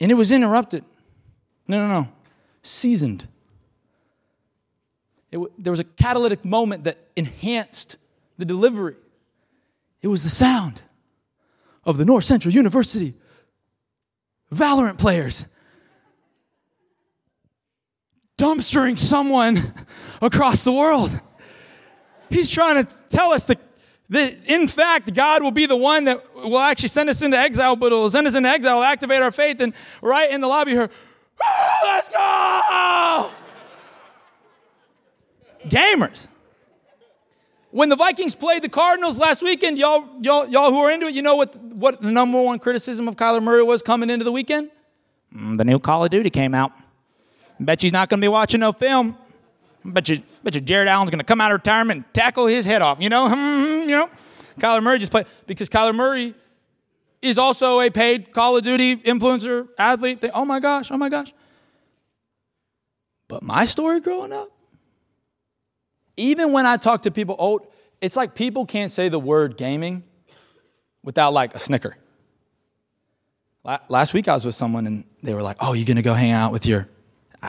And 0.00 0.12
it 0.12 0.14
was 0.14 0.30
interrupted. 0.30 0.84
No, 1.66 1.86
no, 1.86 2.02
no. 2.02 2.08
Seasoned. 2.62 3.26
It, 5.32 5.40
there 5.58 5.72
was 5.72 5.80
a 5.80 5.84
catalytic 5.84 6.44
moment 6.44 6.84
that 6.84 6.98
enhanced 7.16 7.96
the 8.38 8.44
delivery. 8.44 8.94
It 10.00 10.08
was 10.08 10.22
the 10.22 10.30
sound 10.30 10.80
of 11.84 11.96
the 11.96 12.04
North 12.04 12.24
Central 12.24 12.54
University 12.54 13.14
Valorant 14.52 14.98
players 14.98 15.44
dumpstering 18.38 18.98
someone 18.98 19.74
across 20.22 20.64
the 20.64 20.72
world. 20.72 21.20
He's 22.30 22.50
trying 22.50 22.84
to 22.84 22.94
tell 23.10 23.32
us 23.32 23.44
that, 23.46 23.58
that, 24.08 24.34
in 24.46 24.68
fact, 24.68 25.12
God 25.12 25.42
will 25.42 25.50
be 25.50 25.66
the 25.66 25.76
one 25.76 26.04
that 26.04 26.34
will 26.34 26.58
actually 26.58 26.88
send 26.88 27.10
us 27.10 27.20
into 27.20 27.36
exile, 27.36 27.76
but 27.76 27.90
will 27.90 28.08
send 28.10 28.26
us 28.26 28.34
into 28.34 28.48
exile, 28.48 28.82
activate 28.82 29.20
our 29.20 29.32
faith, 29.32 29.60
and 29.60 29.74
right 30.00 30.30
in 30.30 30.40
the 30.40 30.46
lobby 30.46 30.70
here, 30.70 30.88
ah, 31.42 31.80
let's 31.84 32.08
go! 32.08 33.30
Gamers. 35.68 36.28
When 37.78 37.90
the 37.90 37.94
Vikings 37.94 38.34
played 38.34 38.64
the 38.64 38.68
Cardinals 38.68 39.20
last 39.20 39.40
weekend, 39.40 39.78
y'all, 39.78 40.04
y'all, 40.20 40.48
y'all 40.48 40.72
who 40.72 40.80
are 40.80 40.90
into 40.90 41.06
it, 41.06 41.14
you 41.14 41.22
know 41.22 41.36
what, 41.36 41.54
what 41.54 42.00
the 42.00 42.10
number 42.10 42.42
one 42.42 42.58
criticism 42.58 43.06
of 43.06 43.14
Kyler 43.14 43.40
Murray 43.40 43.62
was 43.62 43.82
coming 43.82 44.10
into 44.10 44.24
the 44.24 44.32
weekend? 44.32 44.72
Mm, 45.32 45.58
the 45.58 45.64
new 45.64 45.78
Call 45.78 46.04
of 46.04 46.10
Duty 46.10 46.28
came 46.28 46.54
out. 46.54 46.72
Bet 47.60 47.80
he's 47.80 47.92
not 47.92 48.08
going 48.08 48.20
to 48.20 48.24
be 48.24 48.28
watching 48.28 48.58
no 48.58 48.72
film. 48.72 49.16
Bet 49.84 50.08
you, 50.08 50.24
bet 50.42 50.56
you 50.56 50.60
Jared 50.60 50.88
Allen's 50.88 51.12
going 51.12 51.20
to 51.20 51.24
come 51.24 51.40
out 51.40 51.52
of 51.52 51.58
retirement 51.60 51.98
and 51.98 52.12
tackle 52.12 52.48
his 52.48 52.66
head 52.66 52.82
off. 52.82 53.00
You 53.00 53.10
know, 53.10 53.28
you 53.28 53.86
know. 53.86 54.10
Kyler 54.58 54.82
Murray 54.82 54.98
just 54.98 55.12
played 55.12 55.26
because 55.46 55.68
Kyler 55.68 55.94
Murray 55.94 56.34
is 57.22 57.38
also 57.38 57.78
a 57.80 57.90
paid 57.90 58.32
Call 58.32 58.56
of 58.56 58.64
Duty 58.64 58.96
influencer 58.96 59.68
athlete. 59.78 60.20
They, 60.20 60.32
oh 60.32 60.44
my 60.44 60.58
gosh, 60.58 60.90
oh 60.90 60.96
my 60.96 61.08
gosh. 61.08 61.32
But 63.28 63.44
my 63.44 63.66
story 63.66 64.00
growing 64.00 64.32
up, 64.32 64.50
even 66.18 66.52
when 66.52 66.66
I 66.66 66.76
talk 66.76 67.02
to 67.02 67.10
people, 67.10 67.36
oh, 67.38 67.60
it's 68.00 68.16
like 68.16 68.34
people 68.34 68.66
can't 68.66 68.90
say 68.90 69.08
the 69.08 69.18
word 69.18 69.56
gaming 69.56 70.02
without 71.02 71.32
like 71.32 71.54
a 71.54 71.58
snicker. 71.58 71.96
Last 73.88 74.14
week 74.14 74.28
I 74.28 74.34
was 74.34 74.44
with 74.44 74.54
someone 74.54 74.86
and 74.86 75.04
they 75.22 75.34
were 75.34 75.42
like, 75.42 75.58
"Oh, 75.60 75.74
you're 75.74 75.86
gonna 75.86 76.02
go 76.02 76.14
hang 76.14 76.30
out 76.30 76.52
with 76.52 76.64
your." 76.64 76.88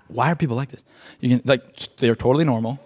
Why 0.08 0.32
are 0.32 0.36
people 0.36 0.56
like 0.56 0.70
this? 0.70 0.84
You 1.20 1.30
can 1.30 1.42
like 1.46 1.96
they're 1.98 2.16
totally 2.16 2.46
normal. 2.46 2.80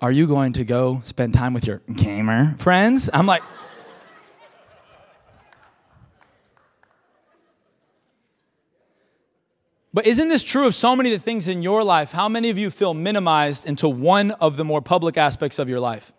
Are 0.00 0.12
you 0.12 0.26
going 0.26 0.52
to 0.54 0.64
go 0.64 1.00
spend 1.02 1.34
time 1.34 1.52
with 1.52 1.66
your 1.66 1.80
gamer 1.94 2.54
friends? 2.58 3.10
I'm 3.12 3.26
like. 3.26 3.42
But 9.94 10.06
isn't 10.06 10.28
this 10.28 10.42
true 10.42 10.66
of 10.66 10.74
so 10.74 10.96
many 10.96 11.12
of 11.12 11.20
the 11.20 11.24
things 11.24 11.48
in 11.48 11.62
your 11.62 11.84
life? 11.84 12.12
How 12.12 12.28
many 12.28 12.48
of 12.48 12.56
you 12.56 12.70
feel 12.70 12.94
minimized 12.94 13.66
into 13.66 13.88
one 13.88 14.30
of 14.32 14.56
the 14.56 14.64
more 14.64 14.80
public 14.80 15.18
aspects 15.18 15.58
of 15.58 15.68
your 15.68 15.80
life? 15.80 16.12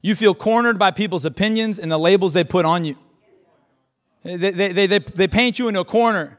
You 0.00 0.14
feel 0.14 0.34
cornered 0.34 0.78
by 0.78 0.90
people's 0.90 1.24
opinions 1.24 1.78
and 1.78 1.90
the 1.90 1.98
labels 1.98 2.32
they 2.32 2.44
put 2.44 2.64
on 2.64 2.84
you. 2.84 2.96
They, 4.22 4.36
they, 4.36 4.86
they, 4.86 4.98
they, 4.98 5.28
paint 5.28 5.58
you 5.58 5.68
into 5.68 5.80
a 5.80 5.84
corner. 5.84 6.38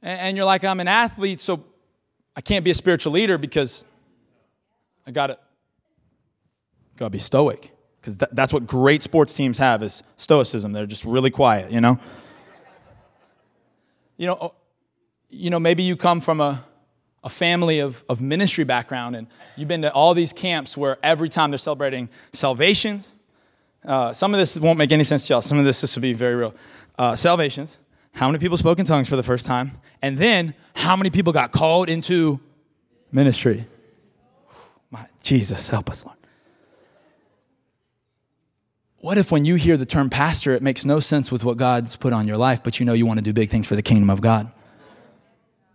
And 0.00 0.36
you're 0.36 0.46
like, 0.46 0.64
I'm 0.64 0.80
an 0.80 0.88
athlete, 0.88 1.40
so 1.40 1.64
I 2.34 2.40
can't 2.40 2.64
be 2.64 2.70
a 2.70 2.74
spiritual 2.74 3.12
leader 3.12 3.38
because 3.38 3.84
I 5.06 5.10
got 5.10 5.28
to 5.28 5.38
got 6.96 7.06
to 7.06 7.10
be 7.10 7.18
stoic. 7.18 7.72
Because 8.00 8.16
that's 8.16 8.52
what 8.52 8.66
great 8.66 9.02
sports 9.02 9.32
teams 9.32 9.58
have 9.58 9.82
is 9.82 10.02
stoicism. 10.16 10.72
They're 10.72 10.86
just 10.86 11.04
really 11.04 11.30
quiet, 11.30 11.70
you 11.70 11.80
know? 11.80 12.00
You 14.16 14.26
know, 14.26 14.38
oh, 14.40 14.54
you 15.32 15.50
know, 15.50 15.58
maybe 15.58 15.82
you 15.82 15.96
come 15.96 16.20
from 16.20 16.40
a, 16.40 16.62
a 17.24 17.28
family 17.28 17.80
of, 17.80 18.04
of 18.08 18.20
ministry 18.20 18.64
background 18.64 19.16
and 19.16 19.26
you've 19.56 19.68
been 19.68 19.82
to 19.82 19.92
all 19.92 20.14
these 20.14 20.32
camps 20.32 20.76
where 20.76 20.98
every 21.02 21.28
time 21.28 21.50
they're 21.50 21.58
celebrating 21.58 22.08
salvations, 22.32 23.14
uh, 23.84 24.12
some 24.12 24.34
of 24.34 24.38
this 24.38 24.60
won't 24.60 24.78
make 24.78 24.92
any 24.92 25.04
sense 25.04 25.26
to 25.26 25.32
y'all. 25.32 25.42
Some 25.42 25.58
of 25.58 25.64
this, 25.64 25.80
this 25.80 25.96
will 25.96 26.02
be 26.02 26.12
very 26.12 26.34
real. 26.34 26.54
Uh, 26.98 27.16
salvations, 27.16 27.78
how 28.12 28.28
many 28.28 28.38
people 28.38 28.56
spoke 28.58 28.78
in 28.78 28.84
tongues 28.84 29.08
for 29.08 29.16
the 29.16 29.22
first 29.22 29.46
time? 29.46 29.72
And 30.02 30.18
then 30.18 30.54
how 30.74 30.96
many 30.96 31.10
people 31.10 31.32
got 31.32 31.50
called 31.50 31.88
into 31.88 32.38
ministry? 33.10 33.66
My 34.90 35.06
Jesus, 35.22 35.68
help 35.70 35.88
us, 35.90 36.04
Lord. 36.04 36.18
What 38.98 39.18
if 39.18 39.32
when 39.32 39.44
you 39.44 39.56
hear 39.56 39.76
the 39.76 39.86
term 39.86 40.10
pastor, 40.10 40.54
it 40.54 40.62
makes 40.62 40.84
no 40.84 41.00
sense 41.00 41.32
with 41.32 41.42
what 41.42 41.56
God's 41.56 41.96
put 41.96 42.12
on 42.12 42.28
your 42.28 42.36
life, 42.36 42.62
but 42.62 42.78
you 42.78 42.86
know 42.86 42.92
you 42.92 43.06
want 43.06 43.18
to 43.18 43.24
do 43.24 43.32
big 43.32 43.50
things 43.50 43.66
for 43.66 43.74
the 43.74 43.82
kingdom 43.82 44.10
of 44.10 44.20
God? 44.20 44.52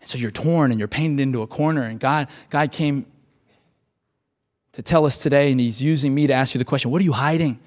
So 0.07 0.17
you're 0.17 0.31
torn 0.31 0.71
and 0.71 0.79
you're 0.79 0.87
painted 0.87 1.21
into 1.21 1.41
a 1.41 1.47
corner. 1.47 1.83
And 1.83 1.99
God, 1.99 2.29
God 2.49 2.71
came 2.71 3.05
to 4.71 4.81
tell 4.81 5.05
us 5.05 5.17
today, 5.17 5.51
and 5.51 5.59
He's 5.59 5.81
using 5.81 6.15
me 6.15 6.27
to 6.27 6.33
ask 6.33 6.53
you 6.55 6.59
the 6.59 6.65
question 6.65 6.91
what 6.91 7.01
are 7.01 7.05
you 7.05 7.13
hiding? 7.13 7.59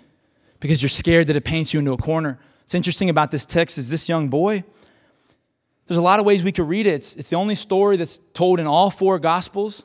Because 0.59 0.83
you're 0.83 0.89
scared 0.89 1.27
that 1.27 1.37
it 1.37 1.45
paints 1.45 1.75
you 1.75 1.81
into 1.81 1.93
a 1.93 1.99
corner. 1.99 2.39
What's 2.63 2.75
interesting 2.75 3.11
about 3.11 3.31
this 3.31 3.45
text 3.45 3.77
is 3.77 3.91
this 3.91 4.09
young 4.09 4.29
boy. 4.29 4.65
There's 5.87 5.99
a 5.99 6.03
lot 6.03 6.21
of 6.21 6.25
ways 6.25 6.43
we 6.43 6.53
could 6.53 6.69
read 6.69 6.87
it. 6.87 6.95
It's, 6.95 7.17
it's 7.17 7.31
the 7.31 7.37
only 7.37 7.57
story 7.57 7.97
that's 7.97 8.21
told 8.33 8.61
in 8.61 8.67
all 8.67 8.91
four 8.91 9.19
Gospels. 9.19 9.85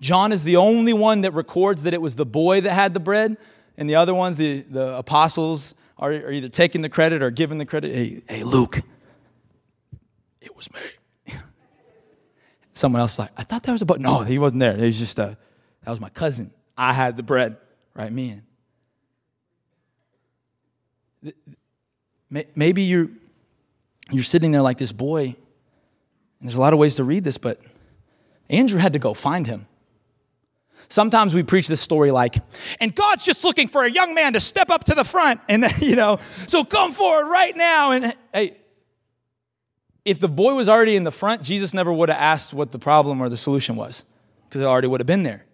John 0.00 0.30
is 0.30 0.44
the 0.44 0.56
only 0.56 0.92
one 0.92 1.22
that 1.22 1.32
records 1.32 1.82
that 1.82 1.94
it 1.94 2.02
was 2.02 2.14
the 2.14 2.26
boy 2.26 2.60
that 2.60 2.72
had 2.72 2.94
the 2.94 3.00
bread, 3.00 3.36
and 3.76 3.88
the 3.88 3.96
other 3.96 4.14
ones, 4.14 4.36
the, 4.36 4.60
the 4.60 4.96
apostles, 4.96 5.74
are, 5.98 6.10
are 6.10 6.30
either 6.30 6.48
taking 6.48 6.82
the 6.82 6.88
credit 6.88 7.22
or 7.22 7.30
giving 7.30 7.58
the 7.58 7.66
credit. 7.66 7.92
Hey, 7.92 8.22
hey, 8.28 8.44
Luke, 8.44 8.82
it 10.40 10.54
was 10.54 10.72
me 10.72 10.80
someone 12.78 13.00
else 13.00 13.18
like, 13.18 13.30
I 13.36 13.42
thought 13.42 13.62
that 13.64 13.72
was 13.72 13.82
a 13.82 13.86
button. 13.86 14.02
No, 14.02 14.20
he 14.20 14.38
wasn't 14.38 14.60
there. 14.60 14.76
He 14.76 14.86
was 14.86 14.98
just 14.98 15.18
a, 15.18 15.36
that 15.84 15.90
was 15.90 16.00
my 16.00 16.10
cousin. 16.10 16.52
I 16.76 16.92
had 16.92 17.16
the 17.16 17.22
bread, 17.22 17.56
right? 17.94 18.12
Me 18.12 18.40
in. 22.32 22.44
Maybe 22.54 22.82
you're, 22.82 23.08
you're 24.10 24.22
sitting 24.22 24.52
there 24.52 24.62
like 24.62 24.78
this 24.78 24.92
boy, 24.92 25.24
and 25.24 25.36
there's 26.48 26.56
a 26.56 26.60
lot 26.60 26.72
of 26.72 26.78
ways 26.78 26.96
to 26.96 27.04
read 27.04 27.24
this, 27.24 27.38
but 27.38 27.60
Andrew 28.48 28.78
had 28.78 28.92
to 28.92 28.98
go 28.98 29.14
find 29.14 29.46
him. 29.46 29.66
Sometimes 30.90 31.34
we 31.34 31.42
preach 31.42 31.68
this 31.68 31.80
story 31.80 32.10
like, 32.10 32.36
and 32.80 32.94
God's 32.94 33.24
just 33.24 33.44
looking 33.44 33.68
for 33.68 33.84
a 33.84 33.90
young 33.90 34.14
man 34.14 34.34
to 34.34 34.40
step 34.40 34.70
up 34.70 34.84
to 34.84 34.94
the 34.94 35.04
front, 35.04 35.40
and 35.48 35.66
you 35.80 35.96
know, 35.96 36.18
so 36.46 36.64
come 36.64 36.92
forward 36.92 37.28
right 37.28 37.56
now. 37.56 37.90
And 37.90 38.14
hey, 38.32 38.57
if 40.08 40.18
the 40.18 40.28
boy 40.28 40.54
was 40.54 40.70
already 40.70 40.96
in 40.96 41.04
the 41.04 41.12
front, 41.12 41.42
Jesus 41.42 41.74
never 41.74 41.92
would 41.92 42.08
have 42.08 42.18
asked 42.18 42.54
what 42.54 42.72
the 42.72 42.78
problem 42.78 43.20
or 43.20 43.28
the 43.28 43.36
solution 43.36 43.76
was 43.76 44.06
because 44.46 44.62
it 44.62 44.64
already 44.64 44.88
would 44.88 45.00
have 45.00 45.06
been 45.06 45.22
there. 45.22 45.44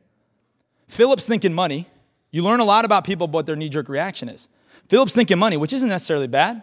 Philip's 0.87 1.27
thinking 1.27 1.53
money. 1.53 1.89
You 2.31 2.43
learn 2.43 2.61
a 2.61 2.65
lot 2.65 2.85
about 2.85 3.05
people 3.05 3.27
what 3.27 3.47
their 3.47 3.57
knee 3.57 3.69
jerk 3.69 3.89
reaction 3.89 4.29
is. 4.29 4.49
Philip's 4.89 5.13
thinking 5.13 5.39
money, 5.39 5.57
which 5.57 5.73
isn't 5.73 5.89
necessarily 5.89 6.29
bad. 6.29 6.63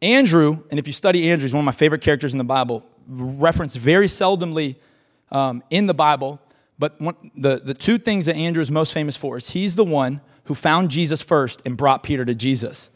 Andrew, 0.00 0.62
and 0.70 0.78
if 0.78 0.86
you 0.86 0.94
study 0.94 1.30
Andrew, 1.30 1.44
he's 1.44 1.52
one 1.52 1.60
of 1.60 1.66
my 1.66 1.72
favorite 1.72 2.00
characters 2.00 2.32
in 2.32 2.38
the 2.38 2.44
Bible, 2.44 2.82
referenced 3.06 3.76
very 3.76 4.06
seldomly 4.06 4.76
um, 5.30 5.62
in 5.68 5.86
the 5.86 5.94
Bible. 5.94 6.40
But 6.78 6.98
one, 7.00 7.16
the, 7.36 7.60
the 7.62 7.74
two 7.74 7.98
things 7.98 8.26
that 8.26 8.36
Andrew 8.36 8.62
is 8.62 8.70
most 8.70 8.94
famous 8.94 9.16
for 9.16 9.36
is 9.36 9.50
he's 9.50 9.74
the 9.74 9.84
one 9.84 10.22
who 10.44 10.54
found 10.54 10.90
Jesus 10.90 11.20
first 11.20 11.60
and 11.66 11.76
brought 11.76 12.02
Peter 12.02 12.24
to 12.24 12.34
Jesus 12.34 12.88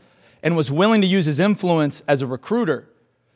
and 0.43 0.57
was 0.57 0.73
willing 0.73 1.03
to 1.03 1.07
use 1.07 1.27
his 1.27 1.41
influence 1.41 2.03
as 2.09 2.23
a 2.23 2.27
recruiter 2.27 2.90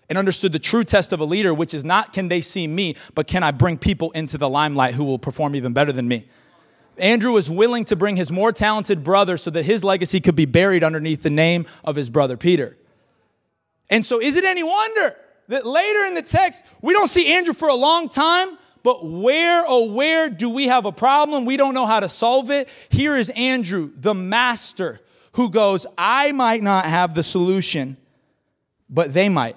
and 0.08 0.18
understood 0.18 0.52
the 0.52 0.58
true 0.58 0.84
test 0.84 1.12
of 1.12 1.20
a 1.20 1.24
leader, 1.24 1.54
which 1.54 1.74
is 1.74 1.84
not 1.84 2.12
can 2.12 2.28
they 2.28 2.40
see 2.40 2.66
me, 2.66 2.96
but 3.14 3.26
can 3.26 3.42
I 3.42 3.50
bring 3.50 3.78
people 3.78 4.10
into 4.12 4.38
the 4.38 4.48
limelight 4.48 4.94
who 4.94 5.04
will 5.04 5.18
perform 5.18 5.56
even 5.56 5.72
better 5.72 5.92
than 5.92 6.08
me? 6.08 6.28
Andrew 6.96 7.32
was 7.32 7.50
willing 7.50 7.84
to 7.86 7.96
bring 7.96 8.16
his 8.16 8.30
more 8.30 8.52
talented 8.52 9.02
brother 9.02 9.36
so 9.36 9.50
that 9.50 9.64
his 9.64 9.82
legacy 9.82 10.20
could 10.20 10.36
be 10.36 10.44
buried 10.44 10.84
underneath 10.84 11.22
the 11.22 11.30
name 11.30 11.66
of 11.82 11.96
his 11.96 12.08
brother 12.08 12.36
Peter. 12.36 12.76
And 13.90 14.06
so, 14.06 14.20
is 14.20 14.36
it 14.36 14.44
any 14.44 14.62
wonder 14.62 15.16
that 15.48 15.66
later 15.66 16.04
in 16.06 16.14
the 16.14 16.22
text, 16.22 16.62
we 16.80 16.92
don't 16.92 17.08
see 17.08 17.32
Andrew 17.32 17.54
for 17.54 17.68
a 17.68 17.74
long 17.74 18.08
time, 18.08 18.56
but 18.82 19.04
where, 19.04 19.64
oh, 19.66 19.92
where 19.92 20.28
do 20.28 20.48
we 20.48 20.68
have 20.68 20.86
a 20.86 20.92
problem? 20.92 21.44
We 21.44 21.56
don't 21.56 21.74
know 21.74 21.86
how 21.86 22.00
to 22.00 22.08
solve 22.08 22.50
it. 22.50 22.68
Here 22.88 23.16
is 23.16 23.30
Andrew, 23.30 23.90
the 23.96 24.14
master, 24.14 25.00
who 25.32 25.50
goes, 25.50 25.86
I 25.98 26.32
might 26.32 26.62
not 26.62 26.84
have 26.84 27.14
the 27.14 27.22
solution, 27.22 27.96
but 28.88 29.12
they 29.12 29.28
might. 29.28 29.56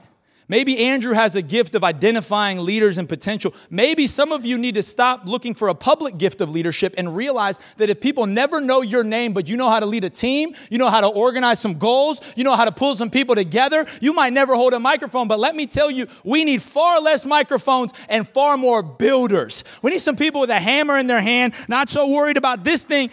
Maybe 0.49 0.77
Andrew 0.85 1.13
has 1.13 1.35
a 1.35 1.41
gift 1.41 1.75
of 1.75 1.83
identifying 1.83 2.59
leaders 2.59 2.97
and 2.97 3.09
potential. 3.09 3.53
Maybe 3.69 4.07
some 4.07 4.31
of 4.31 4.45
you 4.45 4.57
need 4.57 4.75
to 4.75 4.83
stop 4.83 5.25
looking 5.25 5.53
for 5.53 5.67
a 5.67 5.75
public 5.75 6.17
gift 6.17 6.39
of 6.39 6.49
leadership 6.49 6.93
and 6.97 7.17
realize 7.17 7.59
that 7.75 7.89
if 7.89 7.99
people 7.99 8.25
never 8.25 8.61
know 8.61 8.81
your 8.81 9.03
name, 9.03 9.33
but 9.33 9.49
you 9.49 9.57
know 9.57 9.69
how 9.69 9.81
to 9.81 9.85
lead 9.85 10.05
a 10.05 10.09
team, 10.09 10.55
you 10.69 10.77
know 10.77 10.89
how 10.89 11.01
to 11.01 11.07
organize 11.07 11.59
some 11.59 11.77
goals, 11.77 12.21
you 12.37 12.45
know 12.45 12.55
how 12.55 12.63
to 12.63 12.71
pull 12.71 12.95
some 12.95 13.09
people 13.09 13.35
together, 13.35 13.85
you 13.99 14.13
might 14.13 14.31
never 14.31 14.55
hold 14.55 14.73
a 14.73 14.79
microphone. 14.79 15.27
But 15.27 15.39
let 15.39 15.53
me 15.53 15.67
tell 15.67 15.91
you, 15.91 16.07
we 16.23 16.45
need 16.45 16.61
far 16.61 17.01
less 17.01 17.25
microphones 17.25 17.91
and 18.07 18.27
far 18.27 18.55
more 18.55 18.81
builders. 18.81 19.65
We 19.81 19.91
need 19.91 19.99
some 19.99 20.15
people 20.15 20.39
with 20.39 20.49
a 20.49 20.59
hammer 20.59 20.97
in 20.97 21.07
their 21.07 21.21
hand, 21.21 21.55
not 21.67 21.89
so 21.89 22.07
worried 22.07 22.37
about 22.37 22.63
this 22.63 22.85
thing. 22.85 23.09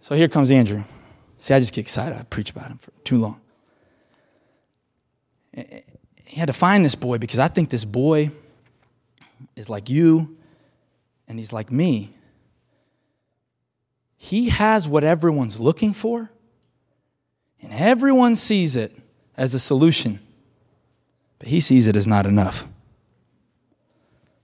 So 0.00 0.16
here 0.16 0.28
comes 0.28 0.50
Andrew. 0.50 0.82
See, 1.38 1.54
I 1.54 1.60
just 1.60 1.72
get 1.72 1.82
excited. 1.82 2.18
I 2.18 2.24
preach 2.24 2.50
about 2.50 2.70
him 2.70 2.78
for 2.78 2.90
too 3.04 3.18
long 3.18 3.40
he 5.56 6.40
had 6.40 6.46
to 6.48 6.52
find 6.52 6.84
this 6.84 6.94
boy 6.94 7.18
because 7.18 7.38
I 7.38 7.48
think 7.48 7.70
this 7.70 7.84
boy 7.84 8.30
is 9.54 9.70
like 9.70 9.88
you 9.88 10.36
and 11.28 11.38
he's 11.38 11.52
like 11.52 11.72
me. 11.72 12.12
He 14.16 14.48
has 14.48 14.88
what 14.88 15.04
everyone's 15.04 15.60
looking 15.60 15.92
for, 15.92 16.30
and 17.62 17.72
everyone 17.72 18.34
sees 18.34 18.74
it 18.74 18.92
as 19.36 19.54
a 19.54 19.58
solution, 19.58 20.20
but 21.38 21.48
he 21.48 21.60
sees 21.60 21.86
it 21.86 21.96
as 21.96 22.06
not 22.06 22.26
enough. 22.26 22.66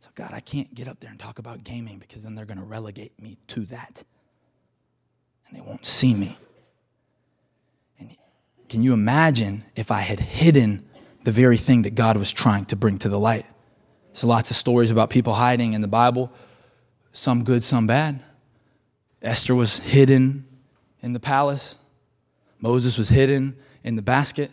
So, 0.00 0.10
God, 0.14 0.30
I 0.32 0.40
can't 0.40 0.72
get 0.74 0.88
up 0.88 1.00
there 1.00 1.10
and 1.10 1.18
talk 1.18 1.38
about 1.38 1.64
gaming 1.64 1.98
because 1.98 2.22
then 2.22 2.34
they're 2.34 2.44
going 2.44 2.58
to 2.58 2.64
relegate 2.64 3.20
me 3.20 3.38
to 3.48 3.60
that, 3.66 4.04
and 5.48 5.56
they 5.56 5.62
won't 5.62 5.86
see 5.86 6.14
me. 6.14 6.38
And 7.98 8.14
can 8.68 8.82
you 8.82 8.92
imagine 8.92 9.64
if 9.74 9.90
I 9.90 10.00
had 10.00 10.20
hidden 10.20 10.86
the 11.22 11.32
very 11.32 11.56
thing 11.56 11.82
that 11.82 11.94
God 11.94 12.16
was 12.16 12.32
trying 12.32 12.64
to 12.66 12.76
bring 12.76 12.98
to 12.98 13.08
the 13.08 13.18
light. 13.18 13.46
So, 14.12 14.26
lots 14.26 14.50
of 14.50 14.56
stories 14.56 14.90
about 14.90 15.10
people 15.10 15.34
hiding 15.34 15.72
in 15.72 15.80
the 15.80 15.88
Bible, 15.88 16.32
some 17.12 17.44
good, 17.44 17.62
some 17.62 17.86
bad. 17.86 18.20
Esther 19.22 19.54
was 19.54 19.78
hidden 19.78 20.44
in 21.00 21.12
the 21.12 21.20
palace, 21.20 21.78
Moses 22.60 22.98
was 22.98 23.08
hidden 23.08 23.56
in 23.82 23.96
the 23.96 24.02
basket, 24.02 24.50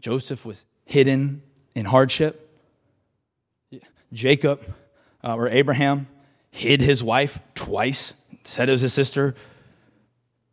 Joseph 0.00 0.44
was 0.44 0.66
hidden 0.84 1.42
in 1.74 1.86
hardship. 1.86 2.38
Jacob 4.12 4.62
uh, 5.24 5.34
or 5.34 5.48
Abraham 5.48 6.06
hid 6.50 6.80
his 6.80 7.02
wife 7.02 7.38
twice, 7.54 8.14
said 8.44 8.68
it 8.68 8.72
was 8.72 8.82
his 8.82 8.92
sister. 8.92 9.34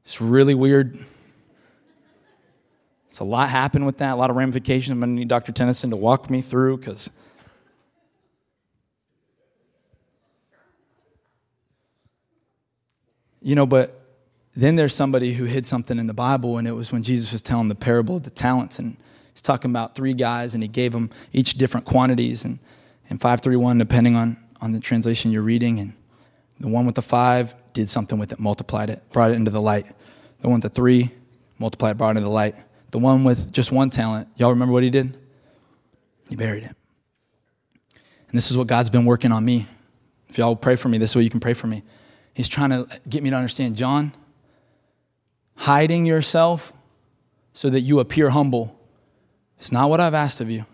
It's 0.03 0.21
really 0.21 0.53
weird 0.53 0.97
a 3.19 3.23
lot 3.23 3.49
happened 3.49 3.85
with 3.85 3.97
that, 3.99 4.13
a 4.13 4.15
lot 4.15 4.29
of 4.29 4.35
ramifications. 4.35 4.91
I'm 4.91 4.99
going 4.99 5.15
to 5.15 5.19
need 5.19 5.27
Dr. 5.27 5.51
Tennyson 5.51 5.89
to 5.89 5.95
walk 5.95 6.29
me 6.29 6.41
through 6.41 6.77
because. 6.77 7.09
You 13.41 13.55
know, 13.55 13.65
but 13.65 13.99
then 14.55 14.75
there's 14.75 14.93
somebody 14.93 15.33
who 15.33 15.45
hid 15.45 15.65
something 15.65 15.97
in 15.97 16.07
the 16.07 16.13
Bible, 16.13 16.57
and 16.57 16.67
it 16.67 16.73
was 16.73 16.91
when 16.91 17.03
Jesus 17.03 17.31
was 17.31 17.41
telling 17.41 17.69
the 17.69 17.75
parable 17.75 18.17
of 18.17 18.23
the 18.23 18.29
talents, 18.29 18.77
and 18.79 18.97
he's 19.31 19.41
talking 19.41 19.71
about 19.71 19.95
three 19.95 20.13
guys, 20.13 20.53
and 20.53 20.61
he 20.61 20.67
gave 20.67 20.91
them 20.91 21.09
each 21.31 21.53
different 21.53 21.85
quantities, 21.85 22.43
and, 22.43 22.59
and 23.09 23.21
531, 23.21 23.77
depending 23.77 24.15
on, 24.17 24.35
on 24.59 24.73
the 24.73 24.79
translation 24.81 25.31
you're 25.31 25.41
reading. 25.41 25.79
And 25.79 25.93
the 26.59 26.67
one 26.67 26.85
with 26.85 26.95
the 26.95 27.01
five 27.01 27.55
did 27.71 27.89
something 27.89 28.19
with 28.19 28.33
it, 28.33 28.39
multiplied 28.39 28.89
it, 28.89 29.01
brought 29.13 29.31
it 29.31 29.35
into 29.35 29.51
the 29.51 29.61
light. 29.61 29.85
The 30.41 30.49
one 30.49 30.59
with 30.61 30.63
the 30.63 30.75
three 30.75 31.11
multiplied, 31.57 31.97
brought 31.97 32.09
it 32.09 32.19
into 32.19 32.21
the 32.21 32.29
light. 32.29 32.55
The 32.91 32.99
one 32.99 33.23
with 33.23 33.51
just 33.51 33.71
one 33.71 33.89
talent, 33.89 34.27
y'all 34.37 34.49
remember 34.49 34.73
what 34.73 34.83
he 34.83 34.89
did? 34.89 35.17
He 36.29 36.35
buried 36.35 36.63
it. 36.63 36.75
And 38.29 38.37
this 38.37 38.51
is 38.51 38.57
what 38.57 38.67
God's 38.67 38.89
been 38.89 39.05
working 39.05 39.31
on 39.31 39.43
me. 39.43 39.65
If 40.27 40.37
y'all 40.37 40.55
pray 40.55 40.75
for 40.75 40.89
me, 40.89 40.97
this 40.97 41.11
is 41.11 41.15
what 41.15 41.23
you 41.23 41.29
can 41.29 41.39
pray 41.39 41.53
for 41.53 41.67
me. 41.67 41.83
He's 42.33 42.47
trying 42.47 42.69
to 42.69 42.87
get 43.07 43.23
me 43.23 43.31
to 43.31 43.35
understand, 43.35 43.75
John, 43.75 44.13
hiding 45.55 46.05
yourself 46.05 46.73
so 47.53 47.69
that 47.69 47.81
you 47.81 47.99
appear 47.99 48.29
humble 48.29 48.79
is 49.59 49.71
not 49.71 49.89
what 49.89 49.99
I've 49.99 50.13
asked 50.13 50.39
of 50.39 50.49
you. 50.49 50.65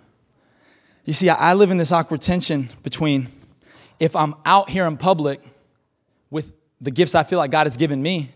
You 1.05 1.13
see, 1.13 1.29
I 1.29 1.53
live 1.53 1.71
in 1.71 1.77
this 1.77 1.91
awkward 1.91 2.21
tension 2.21 2.69
between 2.83 3.27
if 3.99 4.15
I'm 4.15 4.35
out 4.45 4.69
here 4.69 4.85
in 4.85 4.97
public 4.97 5.41
with 6.29 6.53
the 6.81 6.91
gifts 6.91 7.15
I 7.15 7.23
feel 7.23 7.39
like 7.39 7.51
God 7.51 7.67
has 7.67 7.77
given 7.77 8.01
me, 8.01 8.31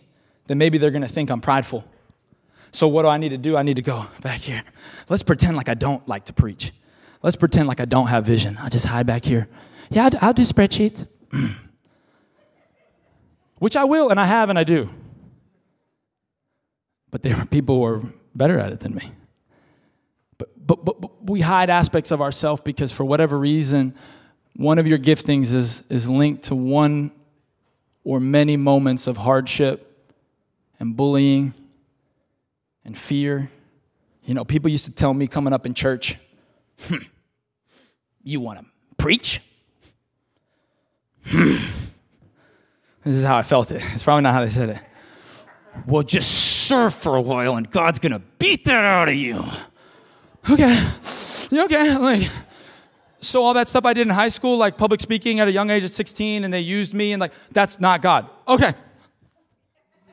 then 0.47 0.57
maybe 0.57 0.77
they're 0.77 0.91
going 0.91 1.01
to 1.01 1.07
think 1.07 1.29
I'm 1.29 1.41
prideful. 1.41 1.83
So, 2.71 2.88
what 2.88 3.03
do 3.03 3.08
I 3.08 3.17
need 3.17 3.29
to 3.29 3.38
do? 3.38 3.58
I 3.58 3.63
need 3.63 3.77
to 3.77 3.82
go 3.82 4.05
back 4.21 4.41
here. 4.41 4.63
Let's 5.10 5.23
pretend 5.23 5.58
like 5.58 5.69
I 5.69 5.73
don't 5.73 6.08
like 6.08 6.25
to 6.25 6.34
preach. 6.34 6.71
Let's 7.21 7.36
pretend 7.36 7.67
like 7.67 7.79
I 7.79 7.86
don't 7.86 8.08
have 8.08 8.25
vision. 8.25 8.58
I 8.58 8.69
just 8.69 8.86
hide 8.86 9.05
back 9.05 9.25
here. 9.25 9.47
Yeah, 9.89 10.05
I'll, 10.05 10.27
I'll 10.27 10.34
do 10.34 10.43
spreadsheets. 10.43 11.08
Which 13.60 13.75
I 13.75 13.84
will, 13.84 14.10
and 14.10 14.19
I 14.19 14.25
have, 14.25 14.49
and 14.49 14.58
I 14.58 14.63
do. 14.63 14.89
But 17.12 17.23
there 17.23 17.36
are 17.36 17.45
people 17.45 17.75
who 17.75 17.84
are 17.86 18.01
better 18.36 18.60
at 18.60 18.71
it 18.71 18.79
than 18.79 18.95
me. 18.95 19.12
But, 20.38 20.49
but, 20.65 20.86
but, 20.86 21.01
but 21.01 21.12
we 21.25 21.41
hide 21.41 21.69
aspects 21.69 22.12
of 22.12 22.21
ourselves 22.21 22.62
because, 22.62 22.91
for 22.91 23.03
whatever 23.03 23.38
reason, 23.38 23.95
one 24.55 24.79
of 24.79 24.88
your 24.88 24.97
giftings 24.97 25.51
is, 25.53 25.84
is 25.89 26.08
linked 26.08 26.43
to 26.43 26.55
one 26.55 27.12
or 28.03 28.19
many 28.19 28.55
moments 28.55 29.08
of 29.08 29.17
hardship 29.17 29.86
and 30.79 30.95
bullying 30.95 31.53
and 32.85 32.97
fear. 32.97 33.49
You 34.23 34.33
know, 34.33 34.45
people 34.45 34.69
used 34.69 34.85
to 34.85 34.91
tell 34.91 35.13
me 35.13 35.27
coming 35.27 35.53
up 35.53 35.65
in 35.65 35.73
church, 35.73 36.17
hmm, 36.81 36.97
you 38.23 38.39
want 38.39 38.59
to 38.59 38.65
preach? 38.97 39.41
Hmm. 41.25 41.55
This 43.03 43.17
is 43.17 43.23
how 43.23 43.37
I 43.37 43.43
felt 43.43 43.71
it. 43.71 43.81
It's 43.93 44.03
probably 44.03 44.23
not 44.23 44.33
how 44.33 44.41
they 44.41 44.49
said 44.49 44.69
it. 44.69 44.79
Well, 45.87 46.03
just 46.03 46.29
serve 46.67 46.93
for 46.93 47.15
a 47.15 47.21
while 47.21 47.55
and 47.55 47.69
God's 47.69 47.99
going 47.99 48.11
to 48.11 48.19
beat 48.37 48.65
that 48.65 48.83
out 48.83 49.09
of 49.09 49.15
you. 49.15 49.43
Okay. 50.49 50.87
Okay. 51.51 51.97
Like, 51.97 52.29
so 53.21 53.43
all 53.43 53.53
that 53.53 53.67
stuff 53.67 53.85
I 53.85 53.93
did 53.93 54.01
in 54.01 54.09
high 54.09 54.27
school, 54.29 54.57
like 54.57 54.77
public 54.77 55.01
speaking 55.01 55.39
at 55.39 55.47
a 55.47 55.51
young 55.51 55.69
age 55.69 55.83
of 55.83 55.91
16, 55.91 56.43
and 56.43 56.53
they 56.53 56.61
used 56.61 56.93
me, 56.93 57.11
and 57.11 57.19
like, 57.19 57.33
that's 57.51 57.79
not 57.79 58.01
God. 58.01 58.29
Okay. 58.47 58.73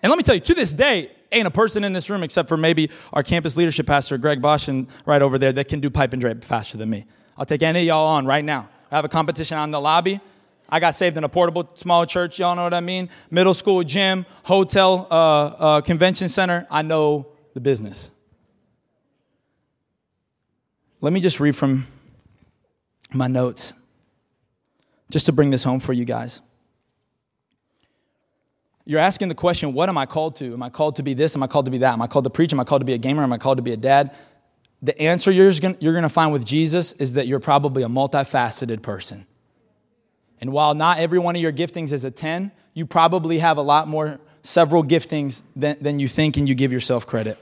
And 0.03 0.11
let 0.11 0.17
me 0.17 0.23
tell 0.23 0.35
you, 0.35 0.41
to 0.41 0.55
this 0.55 0.73
day, 0.73 1.11
ain't 1.33 1.47
a 1.47 1.51
person 1.51 1.85
in 1.85 1.93
this 1.93 2.09
room 2.11 2.23
except 2.23 2.49
for 2.49 2.57
maybe 2.57 2.91
our 3.13 3.23
campus 3.23 3.57
leadership 3.57 3.87
pastor, 3.87 4.19
Greg 4.19 4.41
Bosch, 4.41 4.69
and 4.69 4.87
right 5.05 5.23
over 5.23 5.39
there 5.39 5.53
that 5.53 5.69
can 5.69 5.81
do 5.81 5.91
pipe 5.91 6.13
and 6.13 6.21
drape 6.21 6.45
faster 6.45 6.77
than 6.77 6.91
me. 6.91 7.07
I'll 7.37 7.47
take 7.47 7.63
any 7.63 7.81
of 7.81 7.87
y'all 7.87 8.07
on 8.07 8.27
right 8.27 8.45
now. 8.45 8.69
I 8.91 8.97
have 8.97 9.05
a 9.05 9.09
competition 9.09 9.59
on 9.59 9.71
the 9.71 9.81
lobby. 9.81 10.21
I 10.69 10.81
got 10.81 10.95
saved 10.95 11.17
in 11.17 11.25
a 11.25 11.29
portable 11.29 11.69
small 11.75 12.07
church. 12.07 12.39
Y'all 12.39 12.57
know 12.57 12.65
what 12.65 12.75
I 12.75 12.81
mean? 12.81 13.09
Middle 13.31 13.55
school 13.55 13.83
gym, 13.85 14.27
hotel, 14.43 15.07
uh, 15.11 15.15
uh, 15.15 15.81
convention 15.81 16.29
center. 16.29 16.67
I 16.71 16.83
know 16.83 17.29
the 17.55 17.61
business. 17.61 18.11
Let 21.01 21.13
me 21.13 21.21
just 21.21 21.39
read 21.41 21.55
from 21.55 21.87
my 23.13 23.29
notes 23.29 23.75
just 25.11 25.27
to 25.27 25.33
bring 25.33 25.51
this 25.51 25.63
home 25.63 25.79
for 25.79 25.93
you 25.93 26.05
guys. 26.05 26.41
You're 28.89 29.01
asking 29.01 29.29
the 29.29 29.35
question, 29.35 29.75
what 29.75 29.89
am 29.89 29.99
I 29.99 30.07
called 30.07 30.37
to? 30.37 30.53
Am 30.53 30.63
I 30.63 30.71
called 30.71 30.97
to 30.97 31.03
be 31.03 31.13
this? 31.13 31.35
Am 31.35 31.43
I 31.43 31.49
called 31.49 31.65
to 31.65 31.73
be 31.73 31.79
that? 31.79 31.93
Am 31.93 32.01
I 32.01 32.07
called 32.07 32.25
to 32.25 32.31
preach? 32.31 32.53
Am 32.53 32.61
I 32.61 32.65
called 32.65 32.81
to 32.83 32.87
be 32.87 32.95
a 32.95 32.99
gamer? 32.99 33.25
Am 33.25 33.33
I 33.33 33.39
called 33.39 33.59
to 33.59 33.63
be 33.63 33.73
a 33.73 33.77
dad? 33.77 34.15
The 34.81 34.97
answer 35.03 35.33
you're 35.33 35.53
going 35.53 36.03
to 36.03 36.09
find 36.09 36.33
with 36.33 36.47
Jesus 36.47 36.93
is 36.93 37.15
that 37.15 37.27
you're 37.27 37.41
probably 37.41 37.83
a 37.83 37.89
multifaceted 37.89 38.83
person. 38.83 39.27
And 40.41 40.53
while 40.53 40.75
not 40.75 41.01
every 41.01 41.19
one 41.19 41.35
of 41.35 41.43
your 41.43 41.53
giftings 41.53 41.91
is 41.93 42.05
a 42.05 42.13
10, 42.13 42.53
you 42.75 42.87
probably 42.87 43.39
have 43.41 43.57
a 43.57 43.63
lot 43.63 43.89
more, 43.89 44.21
several 44.43 44.85
giftings 44.85 45.43
than, 45.57 45.77
than 45.81 45.99
you 45.99 46.07
think 46.07 46.37
and 46.37 46.49
you 46.49 46.55
give 46.55 46.73
yourself 46.73 47.07
credit. 47.07 47.37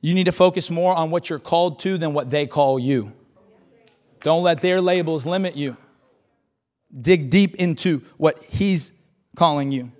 You 0.00 0.14
need 0.14 0.24
to 0.24 0.32
focus 0.32 0.68
more 0.70 0.94
on 0.94 1.12
what 1.12 1.30
you're 1.30 1.38
called 1.38 1.78
to 1.80 1.96
than 1.96 2.12
what 2.12 2.28
they 2.30 2.48
call 2.48 2.78
you. 2.78 3.12
Don't 4.22 4.42
let 4.42 4.60
their 4.60 4.80
labels 4.80 5.24
limit 5.24 5.56
you. 5.56 5.76
Dig 7.00 7.30
deep 7.30 7.54
into 7.54 8.02
what 8.16 8.42
He's 8.48 8.90
calling 9.34 9.72
you. 9.72 9.90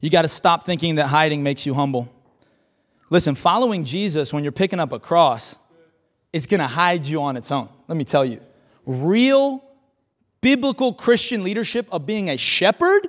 You 0.00 0.10
got 0.10 0.22
to 0.22 0.28
stop 0.28 0.66
thinking 0.66 0.96
that 0.96 1.06
hiding 1.06 1.42
makes 1.42 1.64
you 1.64 1.74
humble. 1.74 2.12
Listen, 3.08 3.34
following 3.34 3.84
Jesus 3.84 4.32
when 4.32 4.42
you're 4.42 4.52
picking 4.52 4.80
up 4.80 4.92
a 4.92 4.98
cross 4.98 5.56
is 6.32 6.46
going 6.46 6.60
to 6.60 6.66
hide 6.66 7.06
you 7.06 7.22
on 7.22 7.36
its 7.36 7.52
own. 7.52 7.68
Let 7.88 7.96
me 7.96 8.04
tell 8.04 8.24
you. 8.24 8.40
Real 8.84 9.62
biblical 10.40 10.92
Christian 10.92 11.44
leadership 11.44 11.86
of 11.92 12.04
being 12.04 12.30
a 12.30 12.36
shepherd, 12.36 13.06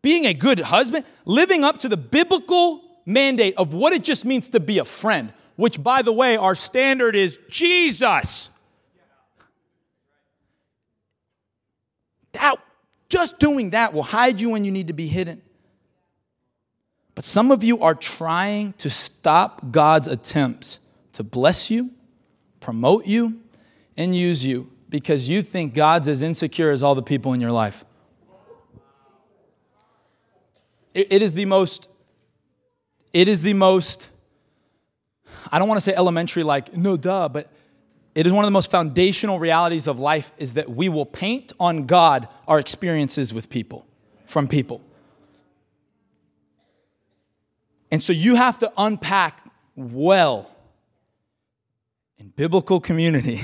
being 0.00 0.24
a 0.26 0.34
good 0.34 0.58
husband, 0.58 1.04
living 1.24 1.64
up 1.64 1.78
to 1.78 1.88
the 1.88 1.96
biblical 1.96 2.82
mandate 3.06 3.54
of 3.56 3.72
what 3.74 3.92
it 3.92 4.02
just 4.02 4.24
means 4.24 4.48
to 4.50 4.60
be 4.60 4.78
a 4.78 4.84
friend, 4.84 5.32
which, 5.56 5.82
by 5.82 6.02
the 6.02 6.12
way, 6.12 6.36
our 6.36 6.54
standard 6.54 7.14
is 7.14 7.38
Jesus. 7.48 8.50
That, 12.32 12.56
just 13.12 13.38
doing 13.38 13.70
that 13.70 13.92
will 13.92 14.02
hide 14.02 14.40
you 14.40 14.48
when 14.48 14.64
you 14.64 14.72
need 14.72 14.86
to 14.86 14.94
be 14.94 15.06
hidden. 15.06 15.42
But 17.14 17.24
some 17.24 17.50
of 17.50 17.62
you 17.62 17.78
are 17.80 17.94
trying 17.94 18.72
to 18.74 18.88
stop 18.88 19.70
God's 19.70 20.08
attempts 20.08 20.80
to 21.12 21.22
bless 21.22 21.70
you, 21.70 21.90
promote 22.60 23.06
you, 23.06 23.38
and 23.98 24.16
use 24.16 24.46
you 24.46 24.70
because 24.88 25.28
you 25.28 25.42
think 25.42 25.74
God's 25.74 26.08
as 26.08 26.22
insecure 26.22 26.70
as 26.70 26.82
all 26.82 26.94
the 26.94 27.02
people 27.02 27.34
in 27.34 27.40
your 27.40 27.52
life. 27.52 27.84
it, 30.94 31.22
is 31.22 31.34
the 31.34 31.44
most, 31.44 31.88
it 33.12 33.28
is 33.28 33.42
the 33.42 33.54
most, 33.54 34.08
I 35.50 35.58
don't 35.58 35.68
want 35.68 35.76
to 35.76 35.82
say 35.82 35.94
elementary, 35.94 36.44
like, 36.44 36.74
no 36.74 36.96
duh, 36.96 37.28
but 37.28 37.50
it 38.14 38.26
is 38.26 38.32
one 38.32 38.44
of 38.44 38.46
the 38.46 38.52
most 38.52 38.70
foundational 38.70 39.38
realities 39.38 39.86
of 39.86 39.98
life 39.98 40.32
is 40.36 40.54
that 40.54 40.70
we 40.70 40.88
will 40.88 41.06
paint 41.06 41.52
on 41.58 41.86
God 41.86 42.28
our 42.46 42.58
experiences 42.58 43.32
with 43.32 43.48
people, 43.48 43.86
from 44.26 44.48
people. 44.48 44.82
And 47.90 48.02
so 48.02 48.12
you 48.12 48.34
have 48.34 48.58
to 48.58 48.72
unpack 48.76 49.42
well 49.74 50.50
in 52.18 52.28
biblical 52.28 52.80
community 52.80 53.40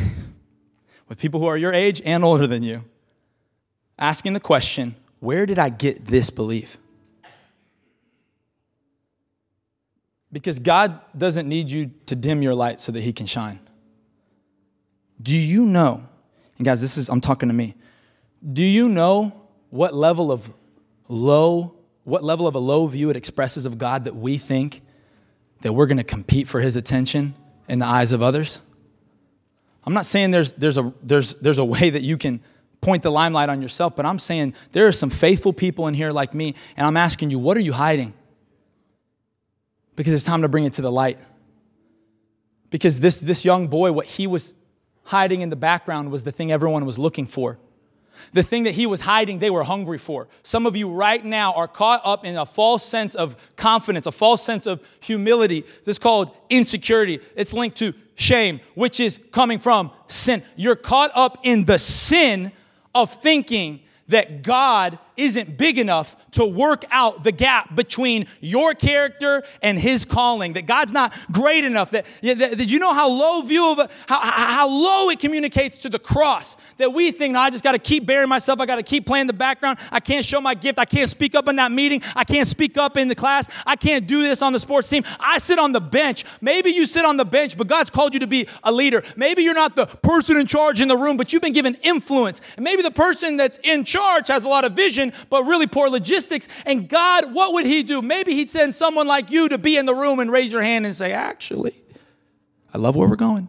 with 1.08 1.18
people 1.18 1.40
who 1.40 1.46
are 1.46 1.56
your 1.56 1.72
age 1.72 2.02
and 2.04 2.22
older 2.22 2.46
than 2.46 2.62
you, 2.62 2.84
asking 3.98 4.34
the 4.34 4.40
question 4.40 4.96
where 5.20 5.46
did 5.46 5.58
I 5.58 5.68
get 5.68 6.06
this 6.06 6.30
belief? 6.30 6.78
Because 10.30 10.58
God 10.58 11.00
doesn't 11.16 11.48
need 11.48 11.70
you 11.70 11.90
to 12.06 12.14
dim 12.14 12.42
your 12.42 12.54
light 12.54 12.80
so 12.80 12.92
that 12.92 13.00
He 13.00 13.12
can 13.12 13.26
shine. 13.26 13.60
Do 15.20 15.36
you 15.36 15.64
know, 15.64 16.06
and 16.58 16.64
guys, 16.64 16.80
this 16.80 16.96
is, 16.96 17.08
I'm 17.08 17.20
talking 17.20 17.48
to 17.48 17.54
me. 17.54 17.74
Do 18.52 18.62
you 18.62 18.88
know 18.88 19.32
what 19.70 19.94
level 19.94 20.30
of 20.30 20.52
low, 21.08 21.74
what 22.04 22.22
level 22.22 22.46
of 22.46 22.54
a 22.54 22.58
low 22.58 22.86
view 22.86 23.10
it 23.10 23.16
expresses 23.16 23.66
of 23.66 23.78
God 23.78 24.04
that 24.04 24.14
we 24.14 24.38
think 24.38 24.82
that 25.62 25.72
we're 25.72 25.86
going 25.86 25.98
to 25.98 26.04
compete 26.04 26.46
for 26.46 26.60
His 26.60 26.76
attention 26.76 27.34
in 27.68 27.80
the 27.80 27.86
eyes 27.86 28.12
of 28.12 28.22
others? 28.22 28.60
I'm 29.84 29.94
not 29.94 30.06
saying 30.06 30.30
there's, 30.30 30.52
there's, 30.52 30.78
a, 30.78 30.92
there's, 31.02 31.34
there's 31.34 31.58
a 31.58 31.64
way 31.64 31.90
that 31.90 32.02
you 32.02 32.16
can 32.16 32.40
point 32.80 33.02
the 33.02 33.10
limelight 33.10 33.48
on 33.48 33.60
yourself, 33.60 33.96
but 33.96 34.06
I'm 34.06 34.18
saying 34.18 34.54
there 34.72 34.86
are 34.86 34.92
some 34.92 35.10
faithful 35.10 35.52
people 35.52 35.88
in 35.88 35.94
here 35.94 36.12
like 36.12 36.32
me, 36.34 36.54
and 36.76 36.86
I'm 36.86 36.96
asking 36.96 37.30
you, 37.30 37.38
what 37.38 37.56
are 37.56 37.60
you 37.60 37.72
hiding? 37.72 38.14
because 39.98 40.14
it's 40.14 40.22
time 40.22 40.42
to 40.42 40.48
bring 40.48 40.64
it 40.64 40.74
to 40.74 40.80
the 40.80 40.92
light. 40.92 41.18
Because 42.70 43.00
this, 43.00 43.18
this 43.18 43.44
young 43.44 43.66
boy, 43.66 43.90
what 43.90 44.06
he 44.06 44.28
was 44.28 44.54
hiding 45.08 45.40
in 45.40 45.48
the 45.48 45.56
background 45.56 46.10
was 46.10 46.24
the 46.24 46.32
thing 46.32 46.52
everyone 46.52 46.84
was 46.84 46.98
looking 46.98 47.26
for. 47.26 47.58
The 48.32 48.42
thing 48.42 48.64
that 48.64 48.74
he 48.74 48.84
was 48.84 49.00
hiding, 49.00 49.38
they 49.38 49.48
were 49.48 49.62
hungry 49.62 49.96
for. 49.96 50.28
Some 50.42 50.66
of 50.66 50.76
you 50.76 50.90
right 50.90 51.24
now 51.24 51.54
are 51.54 51.68
caught 51.68 52.02
up 52.04 52.26
in 52.26 52.36
a 52.36 52.44
false 52.44 52.84
sense 52.84 53.14
of 53.14 53.36
confidence, 53.56 54.06
a 54.06 54.12
false 54.12 54.42
sense 54.44 54.66
of 54.66 54.82
humility. 55.00 55.62
This 55.84 55.94
is 55.94 55.98
called 55.98 56.36
insecurity. 56.50 57.20
It's 57.36 57.54
linked 57.54 57.78
to 57.78 57.94
shame, 58.16 58.60
which 58.74 59.00
is 59.00 59.18
coming 59.32 59.58
from 59.58 59.92
sin. 60.08 60.42
You're 60.56 60.76
caught 60.76 61.10
up 61.14 61.38
in 61.42 61.64
the 61.64 61.78
sin 61.78 62.52
of 62.94 63.10
thinking 63.10 63.80
that 64.08 64.42
God 64.42 64.98
isn't 65.18 65.58
big 65.58 65.78
enough 65.78 66.16
to 66.30 66.44
work 66.44 66.84
out 66.90 67.24
the 67.24 67.32
gap 67.32 67.74
between 67.74 68.26
your 68.40 68.74
character 68.74 69.42
and 69.62 69.78
his 69.78 70.04
calling. 70.04 70.52
That 70.52 70.66
god's 70.66 70.92
not 70.92 71.12
great 71.32 71.64
enough. 71.64 71.90
That, 71.90 72.06
that, 72.22 72.70
you 72.70 72.78
know 72.78 72.94
how 72.94 73.08
low 73.08 73.42
view 73.42 73.72
of 73.72 73.90
how, 74.06 74.20
how 74.20 74.68
low 74.68 75.10
it 75.10 75.18
communicates 75.18 75.78
to 75.78 75.88
the 75.88 75.98
cross. 75.98 76.56
That 76.76 76.92
we 76.92 77.10
think 77.10 77.34
no, 77.34 77.40
i 77.40 77.50
just 77.50 77.64
got 77.64 77.72
to 77.72 77.78
keep 77.78 78.06
burying 78.06 78.28
myself. 78.28 78.60
I 78.60 78.66
got 78.66 78.76
to 78.76 78.82
keep 78.82 79.06
playing 79.06 79.26
the 79.26 79.32
background. 79.32 79.78
I 79.90 80.00
can't 80.00 80.24
show 80.24 80.40
my 80.40 80.54
gift. 80.54 80.78
I 80.78 80.84
can't 80.84 81.10
speak 81.10 81.34
up 81.34 81.48
in 81.48 81.56
that 81.56 81.72
meeting. 81.72 82.02
I 82.14 82.24
can't 82.24 82.46
speak 82.46 82.76
up 82.78 82.96
in 82.96 83.08
the 83.08 83.14
class. 83.14 83.48
I 83.66 83.76
can't 83.76 84.06
do 84.06 84.22
this 84.22 84.42
on 84.42 84.52
the 84.52 84.60
sports 84.60 84.88
team. 84.88 85.02
I 85.18 85.38
sit 85.38 85.58
on 85.58 85.72
the 85.72 85.80
bench. 85.80 86.24
Maybe 86.40 86.70
you 86.70 86.86
sit 86.86 87.04
on 87.04 87.16
the 87.16 87.24
bench 87.24 87.56
but 87.56 87.66
god's 87.66 87.90
called 87.90 88.14
you 88.14 88.20
to 88.20 88.26
be 88.26 88.46
a 88.62 88.70
leader. 88.70 89.02
Maybe 89.16 89.42
you're 89.42 89.54
not 89.54 89.74
the 89.74 89.86
person 89.86 90.36
in 90.36 90.46
charge 90.46 90.80
in 90.80 90.88
the 90.88 90.96
room 90.96 91.16
but 91.16 91.32
you've 91.32 91.42
been 91.42 91.52
given 91.52 91.76
influence. 91.82 92.40
And 92.56 92.64
maybe 92.64 92.82
the 92.82 92.90
person 92.90 93.36
that's 93.36 93.58
in 93.58 93.84
charge 93.84 94.28
has 94.28 94.44
a 94.44 94.48
lot 94.48 94.64
of 94.64 94.74
vision 94.74 95.07
but 95.30 95.44
really 95.44 95.66
poor 95.66 95.88
logistics. 95.88 96.48
And 96.66 96.88
God, 96.88 97.32
what 97.32 97.52
would 97.54 97.66
He 97.66 97.82
do? 97.82 98.02
Maybe 98.02 98.34
He'd 98.34 98.50
send 98.50 98.74
someone 98.74 99.06
like 99.06 99.30
you 99.30 99.48
to 99.48 99.58
be 99.58 99.76
in 99.76 99.86
the 99.86 99.94
room 99.94 100.20
and 100.20 100.30
raise 100.30 100.52
your 100.52 100.62
hand 100.62 100.86
and 100.86 100.94
say, 100.94 101.12
Actually, 101.12 101.74
I 102.72 102.78
love 102.78 102.96
where 102.96 103.08
we're 103.08 103.16
going. 103.16 103.48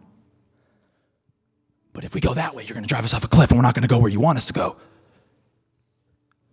But 1.92 2.04
if 2.04 2.14
we 2.14 2.20
go 2.20 2.34
that 2.34 2.54
way, 2.54 2.64
you're 2.64 2.74
going 2.74 2.84
to 2.84 2.88
drive 2.88 3.04
us 3.04 3.14
off 3.14 3.24
a 3.24 3.28
cliff 3.28 3.50
and 3.50 3.58
we're 3.58 3.62
not 3.62 3.74
going 3.74 3.82
to 3.82 3.88
go 3.88 3.98
where 3.98 4.10
you 4.10 4.20
want 4.20 4.38
us 4.38 4.46
to 4.46 4.52
go. 4.52 4.76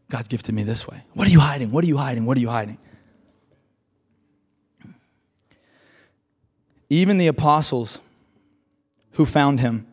God's 0.10 0.28
gifted 0.28 0.56
me 0.56 0.64
this 0.64 0.88
way. 0.88 1.04
What 1.14 1.28
are 1.28 1.32
you 1.32 1.40
hiding? 1.40 1.72
What 1.72 1.84
are 1.84 1.88
you 1.88 1.98
hiding? 1.98 2.26
What 2.26 2.38
are 2.38 2.42
you 2.42 2.50
hiding? 2.50 2.78
Even 6.90 7.18
the 7.18 7.28
apostles 7.28 8.02
who 9.12 9.26
found 9.26 9.60
him 9.60 9.88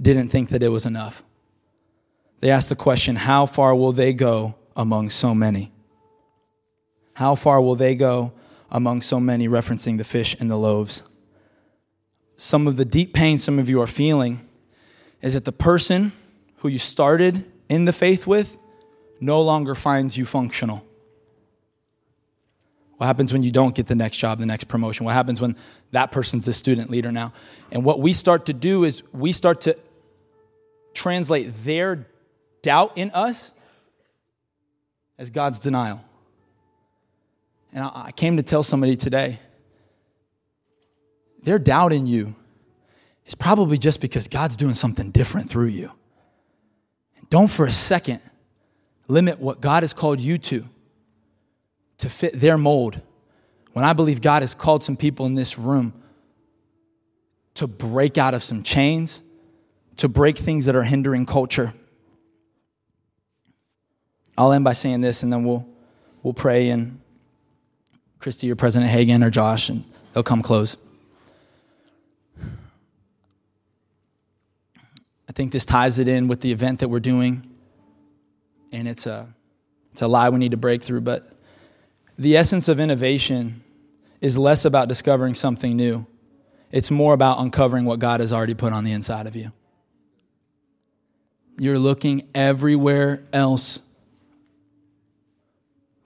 didn't 0.00 0.28
think 0.28 0.50
that 0.50 0.62
it 0.62 0.68
was 0.68 0.86
enough. 0.86 1.24
They 2.40 2.50
asked 2.50 2.70
the 2.70 2.76
question 2.76 3.16
how 3.16 3.46
far 3.46 3.74
will 3.74 3.92
they 3.92 4.12
go 4.12 4.54
among 4.76 5.10
so 5.10 5.34
many? 5.34 5.72
How 7.14 7.34
far 7.34 7.60
will 7.60 7.76
they 7.76 7.94
go 7.94 8.32
among 8.70 9.02
so 9.02 9.20
many, 9.20 9.46
referencing 9.46 9.98
the 9.98 10.04
fish 10.04 10.36
and 10.40 10.50
the 10.50 10.56
loaves? 10.56 11.02
Some 12.36 12.66
of 12.66 12.76
the 12.76 12.86
deep 12.86 13.12
pain 13.12 13.38
some 13.38 13.58
of 13.58 13.68
you 13.68 13.80
are 13.82 13.86
feeling 13.86 14.48
is 15.20 15.34
that 15.34 15.44
the 15.44 15.52
person 15.52 16.12
who 16.58 16.68
you 16.68 16.78
started 16.78 17.44
in 17.68 17.84
the 17.84 17.92
faith 17.92 18.26
with 18.26 18.56
no 19.20 19.42
longer 19.42 19.74
finds 19.74 20.16
you 20.16 20.24
functional. 20.24 20.84
What 22.96 23.06
happens 23.06 23.32
when 23.32 23.42
you 23.42 23.50
don't 23.50 23.74
get 23.74 23.86
the 23.86 23.94
next 23.94 24.16
job, 24.16 24.38
the 24.38 24.46
next 24.46 24.64
promotion? 24.64 25.04
What 25.04 25.14
happens 25.14 25.40
when 25.40 25.56
that 25.90 26.10
person's 26.12 26.46
the 26.46 26.54
student 26.54 26.90
leader 26.90 27.12
now? 27.12 27.32
And 27.70 27.84
what 27.84 28.00
we 28.00 28.12
start 28.12 28.46
to 28.46 28.54
do 28.54 28.84
is 28.84 29.02
we 29.12 29.32
start 29.32 29.62
to 29.62 29.76
translate 30.94 31.52
their 31.64 32.06
doubt 32.62 32.92
in 32.96 33.10
us 33.10 33.52
as 35.18 35.30
God's 35.30 35.60
denial. 35.60 36.02
And 37.72 37.84
I 37.84 38.12
came 38.12 38.36
to 38.36 38.42
tell 38.42 38.62
somebody 38.62 38.96
today 38.96 39.38
their 41.42 41.58
doubt 41.58 41.92
in 41.92 42.06
you 42.06 42.34
is 43.26 43.34
probably 43.34 43.78
just 43.78 44.00
because 44.00 44.28
God's 44.28 44.56
doing 44.56 44.74
something 44.74 45.10
different 45.10 45.48
through 45.48 45.66
you. 45.66 45.90
Don't 47.30 47.48
for 47.48 47.64
a 47.64 47.72
second 47.72 48.20
limit 49.08 49.38
what 49.38 49.60
God 49.60 49.82
has 49.82 49.94
called 49.94 50.20
you 50.20 50.38
to 50.38 50.64
to 51.98 52.08
fit 52.08 52.38
their 52.38 52.56
mold. 52.56 53.00
When 53.72 53.84
I 53.84 53.92
believe 53.92 54.20
God 54.20 54.42
has 54.42 54.54
called 54.54 54.82
some 54.82 54.96
people 54.96 55.26
in 55.26 55.34
this 55.34 55.58
room 55.58 55.92
to 57.54 57.66
break 57.66 58.16
out 58.18 58.32
of 58.32 58.42
some 58.42 58.62
chains, 58.62 59.22
to 59.98 60.08
break 60.08 60.38
things 60.38 60.64
that 60.64 60.74
are 60.74 60.82
hindering 60.82 61.26
culture. 61.26 61.74
I'll 64.40 64.54
end 64.54 64.64
by 64.64 64.72
saying 64.72 65.02
this 65.02 65.22
and 65.22 65.30
then 65.30 65.44
we'll, 65.44 65.68
we'll 66.22 66.32
pray 66.32 66.70
and 66.70 66.98
Christy 68.20 68.50
or 68.50 68.56
President 68.56 68.90
Hagan 68.90 69.22
or 69.22 69.28
Josh 69.28 69.68
and 69.68 69.84
they'll 70.14 70.22
come 70.22 70.40
close. 70.40 70.78
I 75.28 75.32
think 75.34 75.52
this 75.52 75.66
ties 75.66 75.98
it 75.98 76.08
in 76.08 76.26
with 76.26 76.40
the 76.40 76.52
event 76.52 76.80
that 76.80 76.88
we're 76.88 77.00
doing. 77.00 77.50
And 78.72 78.88
it's 78.88 79.06
a, 79.06 79.28
it's 79.92 80.00
a 80.00 80.08
lie 80.08 80.30
we 80.30 80.38
need 80.38 80.52
to 80.52 80.56
break 80.56 80.82
through. 80.82 81.02
But 81.02 81.30
the 82.18 82.38
essence 82.38 82.66
of 82.68 82.80
innovation 82.80 83.62
is 84.22 84.38
less 84.38 84.64
about 84.64 84.88
discovering 84.88 85.34
something 85.34 85.76
new, 85.76 86.06
it's 86.72 86.90
more 86.90 87.12
about 87.12 87.40
uncovering 87.40 87.84
what 87.84 87.98
God 87.98 88.20
has 88.20 88.32
already 88.32 88.54
put 88.54 88.72
on 88.72 88.84
the 88.84 88.92
inside 88.92 89.26
of 89.26 89.36
you. 89.36 89.52
You're 91.58 91.78
looking 91.78 92.26
everywhere 92.34 93.22
else 93.34 93.82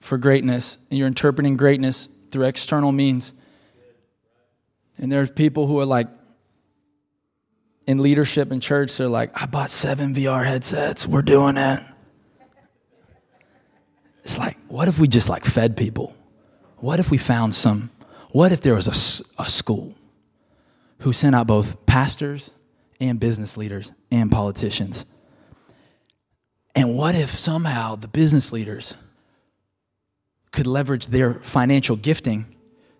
for 0.05 0.19
greatness 0.19 0.77
and 0.89 0.99
you're 0.99 1.07
interpreting 1.07 1.57
greatness 1.57 2.09
through 2.31 2.45
external 2.45 2.91
means. 2.91 3.33
And 4.99 5.11
there's 5.11 5.31
people 5.31 5.65
who 5.65 5.79
are 5.79 5.85
like 5.85 6.07
in 7.87 7.97
leadership 7.97 8.51
in 8.51 8.59
church, 8.59 8.97
they're 8.97 9.07
like, 9.07 9.31
I 9.39 9.47
bought 9.47 9.71
seven 9.71 10.13
VR 10.13 10.45
headsets, 10.45 11.07
we're 11.07 11.23
doing 11.23 11.57
it. 11.57 11.79
It's 14.23 14.37
like, 14.37 14.57
what 14.67 14.87
if 14.87 14.99
we 14.99 15.07
just 15.07 15.27
like 15.27 15.43
fed 15.43 15.75
people? 15.75 16.15
What 16.77 16.99
if 16.99 17.09
we 17.09 17.17
found 17.17 17.55
some? 17.55 17.89
What 18.29 18.51
if 18.51 18.61
there 18.61 18.75
was 18.75 18.87
a, 18.87 19.41
a 19.41 19.45
school 19.47 19.95
who 20.99 21.13
sent 21.13 21.35
out 21.35 21.47
both 21.47 21.85
pastors 21.87 22.51
and 22.99 23.19
business 23.19 23.57
leaders 23.57 23.91
and 24.11 24.31
politicians? 24.31 25.03
And 26.75 26.95
what 26.95 27.15
if 27.15 27.31
somehow 27.31 27.95
the 27.95 28.07
business 28.07 28.51
leaders 28.51 28.95
could 30.55 30.65
leverage 30.65 31.07
their 31.07 31.33
financial 31.33 31.97
gifting 31.97 32.45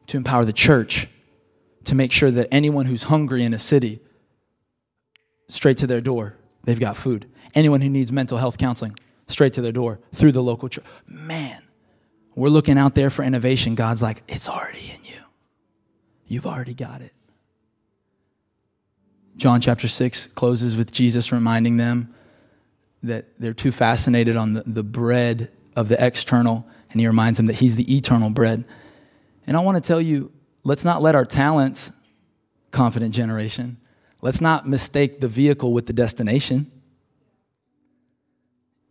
to 0.07 0.17
empower 0.17 0.43
the 0.43 0.53
church 0.53 1.07
to 1.85 1.95
make 1.95 2.11
sure 2.11 2.29
that 2.29 2.49
anyone 2.51 2.85
who's 2.85 3.03
hungry 3.03 3.43
in 3.43 3.53
a 3.53 3.59
city, 3.59 4.01
straight 5.47 5.77
to 5.77 5.87
their 5.87 6.01
door, 6.01 6.35
they've 6.65 6.79
got 6.79 6.97
food. 6.97 7.27
Anyone 7.55 7.79
who 7.79 7.89
needs 7.89 8.11
mental 8.11 8.37
health 8.37 8.57
counseling, 8.57 8.99
straight 9.27 9.53
to 9.53 9.61
their 9.61 9.71
door 9.71 9.99
through 10.13 10.33
the 10.33 10.43
local 10.43 10.67
church. 10.67 10.83
Man, 11.07 11.63
we're 12.35 12.49
looking 12.49 12.77
out 12.77 12.93
there 12.93 13.09
for 13.09 13.23
innovation. 13.23 13.73
God's 13.73 14.03
like, 14.03 14.23
it's 14.27 14.49
already 14.49 14.91
in 14.93 15.05
you. 15.05 15.21
You've 16.27 16.45
already 16.45 16.73
got 16.73 17.01
it. 17.01 17.13
John 19.37 19.61
chapter 19.61 19.87
6 19.87 20.27
closes 20.27 20.75
with 20.75 20.91
Jesus 20.91 21.31
reminding 21.31 21.77
them 21.77 22.13
that 23.01 23.39
they're 23.39 23.53
too 23.53 23.71
fascinated 23.71 24.35
on 24.35 24.55
the, 24.55 24.63
the 24.63 24.83
bread 24.83 25.51
of 25.73 25.87
the 25.87 26.05
external, 26.05 26.67
and 26.95 27.01
he 27.01 27.07
reminds 27.07 27.37
him 27.37 27.47
that 27.47 27.55
he's 27.55 27.75
the 27.75 27.97
eternal 27.97 28.29
bread. 28.29 28.63
And 29.45 29.57
I 29.57 29.59
want 29.59 29.75
to 29.75 29.85
tell 29.85 29.99
you, 29.99 30.31
let's 30.63 30.85
not 30.85 31.01
let 31.01 31.13
our 31.13 31.25
talents, 31.25 31.91
confident 32.71 33.13
generation, 33.13 33.75
let's 34.21 34.39
not 34.39 34.65
mistake 34.65 35.19
the 35.19 35.27
vehicle 35.27 35.73
with 35.73 35.87
the 35.87 35.91
destination. 35.91 36.71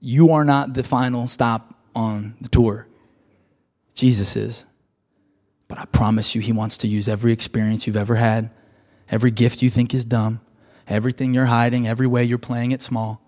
You 0.00 0.32
are 0.32 0.44
not 0.44 0.74
the 0.74 0.84
final 0.84 1.26
stop 1.28 1.80
on 1.94 2.34
the 2.42 2.50
tour. 2.50 2.86
Jesus 3.94 4.36
is. 4.36 4.66
But 5.66 5.78
I 5.78 5.86
promise 5.86 6.34
you, 6.34 6.42
He 6.42 6.52
wants 6.52 6.76
to 6.76 6.86
use 6.86 7.08
every 7.08 7.32
experience 7.32 7.86
you've 7.86 7.96
ever 7.96 8.16
had, 8.16 8.50
every 9.10 9.30
gift 9.30 9.62
you 9.62 9.70
think 9.70 9.94
is 9.94 10.04
dumb, 10.04 10.42
everything 10.86 11.32
you're 11.32 11.46
hiding, 11.46 11.88
every 11.88 12.06
way 12.06 12.22
you're 12.22 12.36
playing 12.36 12.72
it 12.72 12.82
small. 12.82 13.22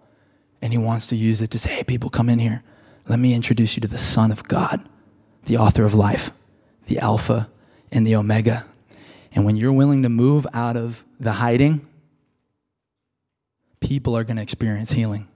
And 0.60 0.70
He 0.70 0.78
wants 0.78 1.06
to 1.06 1.16
use 1.16 1.40
it 1.40 1.50
to 1.52 1.58
say, 1.58 1.70
hey, 1.70 1.84
people, 1.84 2.10
come 2.10 2.28
in 2.28 2.40
here. 2.40 2.62
Let 3.08 3.18
me 3.18 3.34
introduce 3.34 3.76
you 3.76 3.80
to 3.82 3.88
the 3.88 3.98
Son 3.98 4.32
of 4.32 4.46
God, 4.48 4.86
the 5.44 5.58
author 5.58 5.84
of 5.84 5.94
life, 5.94 6.30
the 6.86 6.98
Alpha 6.98 7.48
and 7.92 8.06
the 8.06 8.16
Omega. 8.16 8.66
And 9.32 9.44
when 9.44 9.56
you're 9.56 9.72
willing 9.72 10.02
to 10.02 10.08
move 10.08 10.46
out 10.52 10.76
of 10.76 11.04
the 11.20 11.32
hiding, 11.32 11.86
people 13.80 14.16
are 14.16 14.24
going 14.24 14.36
to 14.36 14.42
experience 14.42 14.92
healing. 14.92 15.28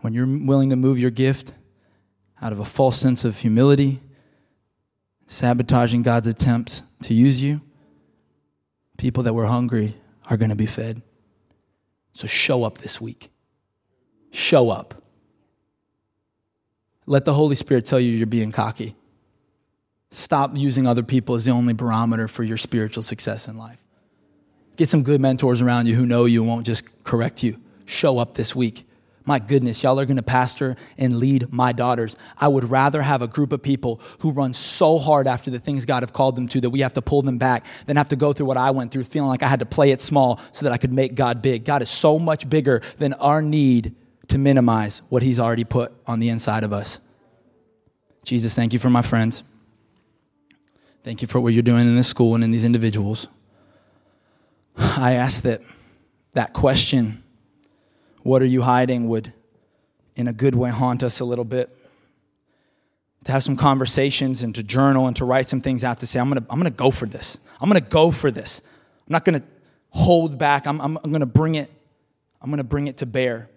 When 0.00 0.12
you're 0.12 0.26
willing 0.26 0.70
to 0.70 0.76
move 0.76 0.98
your 0.98 1.10
gift 1.10 1.54
out 2.40 2.52
of 2.52 2.58
a 2.60 2.64
false 2.64 2.98
sense 2.98 3.24
of 3.24 3.38
humility, 3.38 4.00
sabotaging 5.26 6.02
God's 6.02 6.26
attempts 6.26 6.82
to 7.02 7.14
use 7.14 7.42
you, 7.42 7.62
people 8.96 9.22
that 9.24 9.34
were 9.34 9.46
hungry 9.46 9.96
are 10.28 10.36
going 10.36 10.50
to 10.50 10.56
be 10.56 10.66
fed. 10.66 11.02
So 12.12 12.26
show 12.26 12.64
up 12.64 12.78
this 12.78 13.00
week. 13.00 13.30
Show 14.30 14.70
up. 14.70 15.03
Let 17.06 17.24
the 17.24 17.34
Holy 17.34 17.54
Spirit 17.54 17.84
tell 17.84 18.00
you 18.00 18.10
you're 18.10 18.26
being 18.26 18.52
cocky. 18.52 18.96
Stop 20.10 20.52
using 20.54 20.86
other 20.86 21.02
people 21.02 21.34
as 21.34 21.44
the 21.44 21.50
only 21.50 21.72
barometer 21.72 22.28
for 22.28 22.44
your 22.44 22.56
spiritual 22.56 23.02
success 23.02 23.48
in 23.48 23.58
life. 23.58 23.82
Get 24.76 24.88
some 24.88 25.02
good 25.02 25.20
mentors 25.20 25.60
around 25.60 25.86
you 25.86 25.94
who 25.94 26.06
know 26.06 26.24
you 26.24 26.40
and 26.42 26.48
won't 26.48 26.66
just 26.66 27.04
correct 27.04 27.42
you. 27.42 27.60
Show 27.84 28.18
up 28.18 28.34
this 28.34 28.54
week. 28.54 28.88
My 29.26 29.38
goodness, 29.38 29.82
y'all 29.82 29.98
are 29.98 30.04
gonna 30.04 30.22
pastor 30.22 30.76
and 30.98 31.16
lead 31.16 31.52
my 31.52 31.72
daughters. 31.72 32.14
I 32.38 32.48
would 32.48 32.64
rather 32.70 33.00
have 33.00 33.22
a 33.22 33.26
group 33.26 33.52
of 33.52 33.62
people 33.62 34.00
who 34.18 34.30
run 34.32 34.52
so 34.52 34.98
hard 34.98 35.26
after 35.26 35.50
the 35.50 35.58
things 35.58 35.86
God 35.86 36.02
have 36.02 36.12
called 36.12 36.36
them 36.36 36.46
to 36.48 36.60
that 36.60 36.70
we 36.70 36.80
have 36.80 36.94
to 36.94 37.02
pull 37.02 37.22
them 37.22 37.38
back 37.38 37.64
than 37.86 37.96
have 37.96 38.10
to 38.10 38.16
go 38.16 38.32
through 38.32 38.46
what 38.46 38.58
I 38.58 38.70
went 38.70 38.92
through, 38.92 39.04
feeling 39.04 39.30
like 39.30 39.42
I 39.42 39.48
had 39.48 39.60
to 39.60 39.66
play 39.66 39.92
it 39.92 40.02
small 40.02 40.40
so 40.52 40.64
that 40.64 40.72
I 40.72 40.76
could 40.76 40.92
make 40.92 41.14
God 41.14 41.40
big. 41.40 41.64
God 41.64 41.80
is 41.80 41.88
so 41.88 42.18
much 42.18 42.48
bigger 42.48 42.82
than 42.98 43.14
our 43.14 43.40
need 43.40 43.94
to 44.28 44.38
minimize 44.38 45.02
what 45.08 45.22
He's 45.22 45.40
already 45.40 45.64
put 45.64 45.92
on 46.06 46.20
the 46.20 46.28
inside 46.28 46.64
of 46.64 46.72
us. 46.72 47.00
Jesus, 48.24 48.54
thank 48.54 48.72
you 48.72 48.78
for 48.78 48.90
my 48.90 49.02
friends. 49.02 49.44
Thank 51.02 51.20
you 51.20 51.28
for 51.28 51.38
what 51.38 51.52
you're 51.52 51.62
doing 51.62 51.86
in 51.86 51.96
this 51.96 52.08
school 52.08 52.34
and 52.34 52.42
in 52.42 52.50
these 52.50 52.64
individuals. 52.64 53.28
I 54.76 55.12
ask 55.12 55.42
that 55.42 55.60
that 56.32 56.52
question 56.52 57.22
what 58.22 58.40
are 58.40 58.46
you 58.46 58.62
hiding 58.62 59.06
would, 59.08 59.34
in 60.16 60.28
a 60.28 60.32
good 60.32 60.54
way, 60.54 60.70
haunt 60.70 61.02
us 61.02 61.20
a 61.20 61.26
little 61.26 61.44
bit. 61.44 61.68
To 63.24 63.32
have 63.32 63.42
some 63.42 63.56
conversations 63.56 64.42
and 64.42 64.54
to 64.54 64.62
journal 64.62 65.06
and 65.06 65.14
to 65.16 65.26
write 65.26 65.46
some 65.46 65.60
things 65.60 65.84
out 65.84 66.00
to 66.00 66.06
say, 66.06 66.18
I'm 66.18 66.28
gonna, 66.28 66.44
I'm 66.48 66.58
gonna 66.58 66.70
go 66.70 66.90
for 66.90 67.06
this. 67.06 67.38
I'm 67.60 67.68
gonna 67.68 67.82
go 67.82 68.10
for 68.10 68.30
this. 68.30 68.62
I'm 69.06 69.12
not 69.12 69.24
gonna 69.26 69.42
hold 69.90 70.38
back. 70.38 70.66
I'm, 70.66 70.80
I'm, 70.80 70.98
I'm 71.04 71.12
gonna 71.12 71.26
bring 71.26 71.54
it, 71.54 71.70
I'm 72.40 72.50
gonna 72.50 72.64
bring 72.64 72.88
it 72.88 72.98
to 72.98 73.06
bear. 73.06 73.50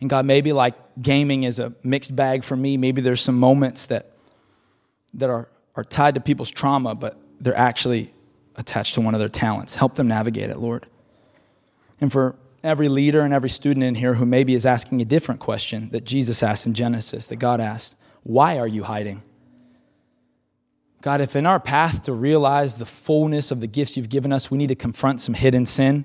And 0.00 0.08
God, 0.08 0.24
maybe 0.24 0.52
like 0.52 0.74
gaming 1.00 1.42
is 1.42 1.58
a 1.58 1.74
mixed 1.82 2.16
bag 2.16 2.42
for 2.42 2.56
me. 2.56 2.76
Maybe 2.76 3.02
there's 3.02 3.20
some 3.20 3.38
moments 3.38 3.86
that, 3.86 4.12
that 5.14 5.30
are, 5.30 5.48
are 5.76 5.84
tied 5.84 6.14
to 6.14 6.20
people's 6.20 6.50
trauma, 6.50 6.94
but 6.94 7.18
they're 7.40 7.56
actually 7.56 8.12
attached 8.56 8.94
to 8.94 9.00
one 9.00 9.14
of 9.14 9.20
their 9.20 9.28
talents. 9.28 9.74
Help 9.74 9.94
them 9.94 10.08
navigate 10.08 10.50
it, 10.50 10.58
Lord. 10.58 10.86
And 12.00 12.10
for 12.10 12.36
every 12.62 12.88
leader 12.88 13.20
and 13.20 13.32
every 13.32 13.50
student 13.50 13.84
in 13.84 13.94
here 13.94 14.14
who 14.14 14.26
maybe 14.26 14.54
is 14.54 14.66
asking 14.66 15.00
a 15.00 15.04
different 15.04 15.40
question 15.40 15.90
that 15.90 16.04
Jesus 16.04 16.42
asked 16.42 16.66
in 16.66 16.74
Genesis, 16.74 17.26
that 17.26 17.36
God 17.36 17.60
asked 17.60 17.96
Why 18.22 18.58
are 18.58 18.68
you 18.68 18.84
hiding? 18.84 19.22
God, 21.02 21.22
if 21.22 21.34
in 21.34 21.46
our 21.46 21.60
path 21.60 22.02
to 22.02 22.12
realize 22.12 22.76
the 22.76 22.86
fullness 22.86 23.50
of 23.50 23.60
the 23.60 23.66
gifts 23.66 23.96
you've 23.96 24.10
given 24.10 24.32
us, 24.32 24.50
we 24.50 24.58
need 24.58 24.68
to 24.68 24.74
confront 24.74 25.20
some 25.20 25.34
hidden 25.34 25.64
sin, 25.64 26.04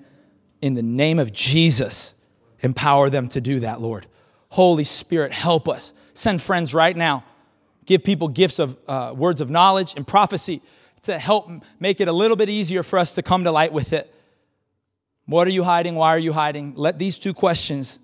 in 0.61 0.73
the 0.73 0.81
name 0.81 1.19
of 1.19 1.33
Jesus, 1.33 2.13
empower 2.61 3.09
them 3.09 3.27
to 3.29 3.41
do 3.41 3.61
that, 3.61 3.81
Lord. 3.81 4.07
Holy 4.49 4.83
Spirit, 4.83 5.31
help 5.33 5.67
us. 5.67 5.93
Send 6.13 6.41
friends 6.41 6.73
right 6.73 6.95
now. 6.95 7.23
Give 7.85 8.03
people 8.03 8.27
gifts 8.27 8.59
of 8.59 8.77
uh, 8.87 9.13
words 9.15 9.41
of 9.41 9.49
knowledge 9.49 9.93
and 9.95 10.07
prophecy 10.07 10.61
to 11.03 11.19
help 11.19 11.49
make 11.79 12.01
it 12.01 12.07
a 12.07 12.11
little 12.11 12.37
bit 12.37 12.49
easier 12.49 12.83
for 12.83 12.97
us 12.97 13.15
to 13.15 13.21
come 13.21 13.43
to 13.43 13.51
light 13.51 13.73
with 13.73 13.93
it. 13.93 14.13
What 15.25 15.47
are 15.47 15.51
you 15.51 15.63
hiding? 15.63 15.95
Why 15.95 16.09
are 16.09 16.19
you 16.19 16.33
hiding? 16.33 16.75
Let 16.75 16.99
these 16.99 17.19
two 17.19 17.33
questions 17.33 17.99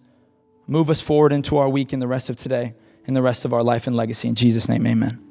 move 0.68 0.90
us 0.90 1.02
forward 1.02 1.34
into 1.34 1.58
our 1.58 1.70
week 1.70 1.94
and 1.94 2.02
the 2.02 2.08
rest 2.08 2.30
of 2.30 2.36
today 2.36 2.74
and 3.08 3.16
the 3.16 3.22
rest 3.22 3.46
of 3.46 3.54
our 3.54 3.64
life 3.64 3.88
and 3.88 3.96
legacy. 3.96 4.28
In 4.28 4.36
Jesus' 4.36 4.70
name, 4.70 4.86
amen. 4.86 5.31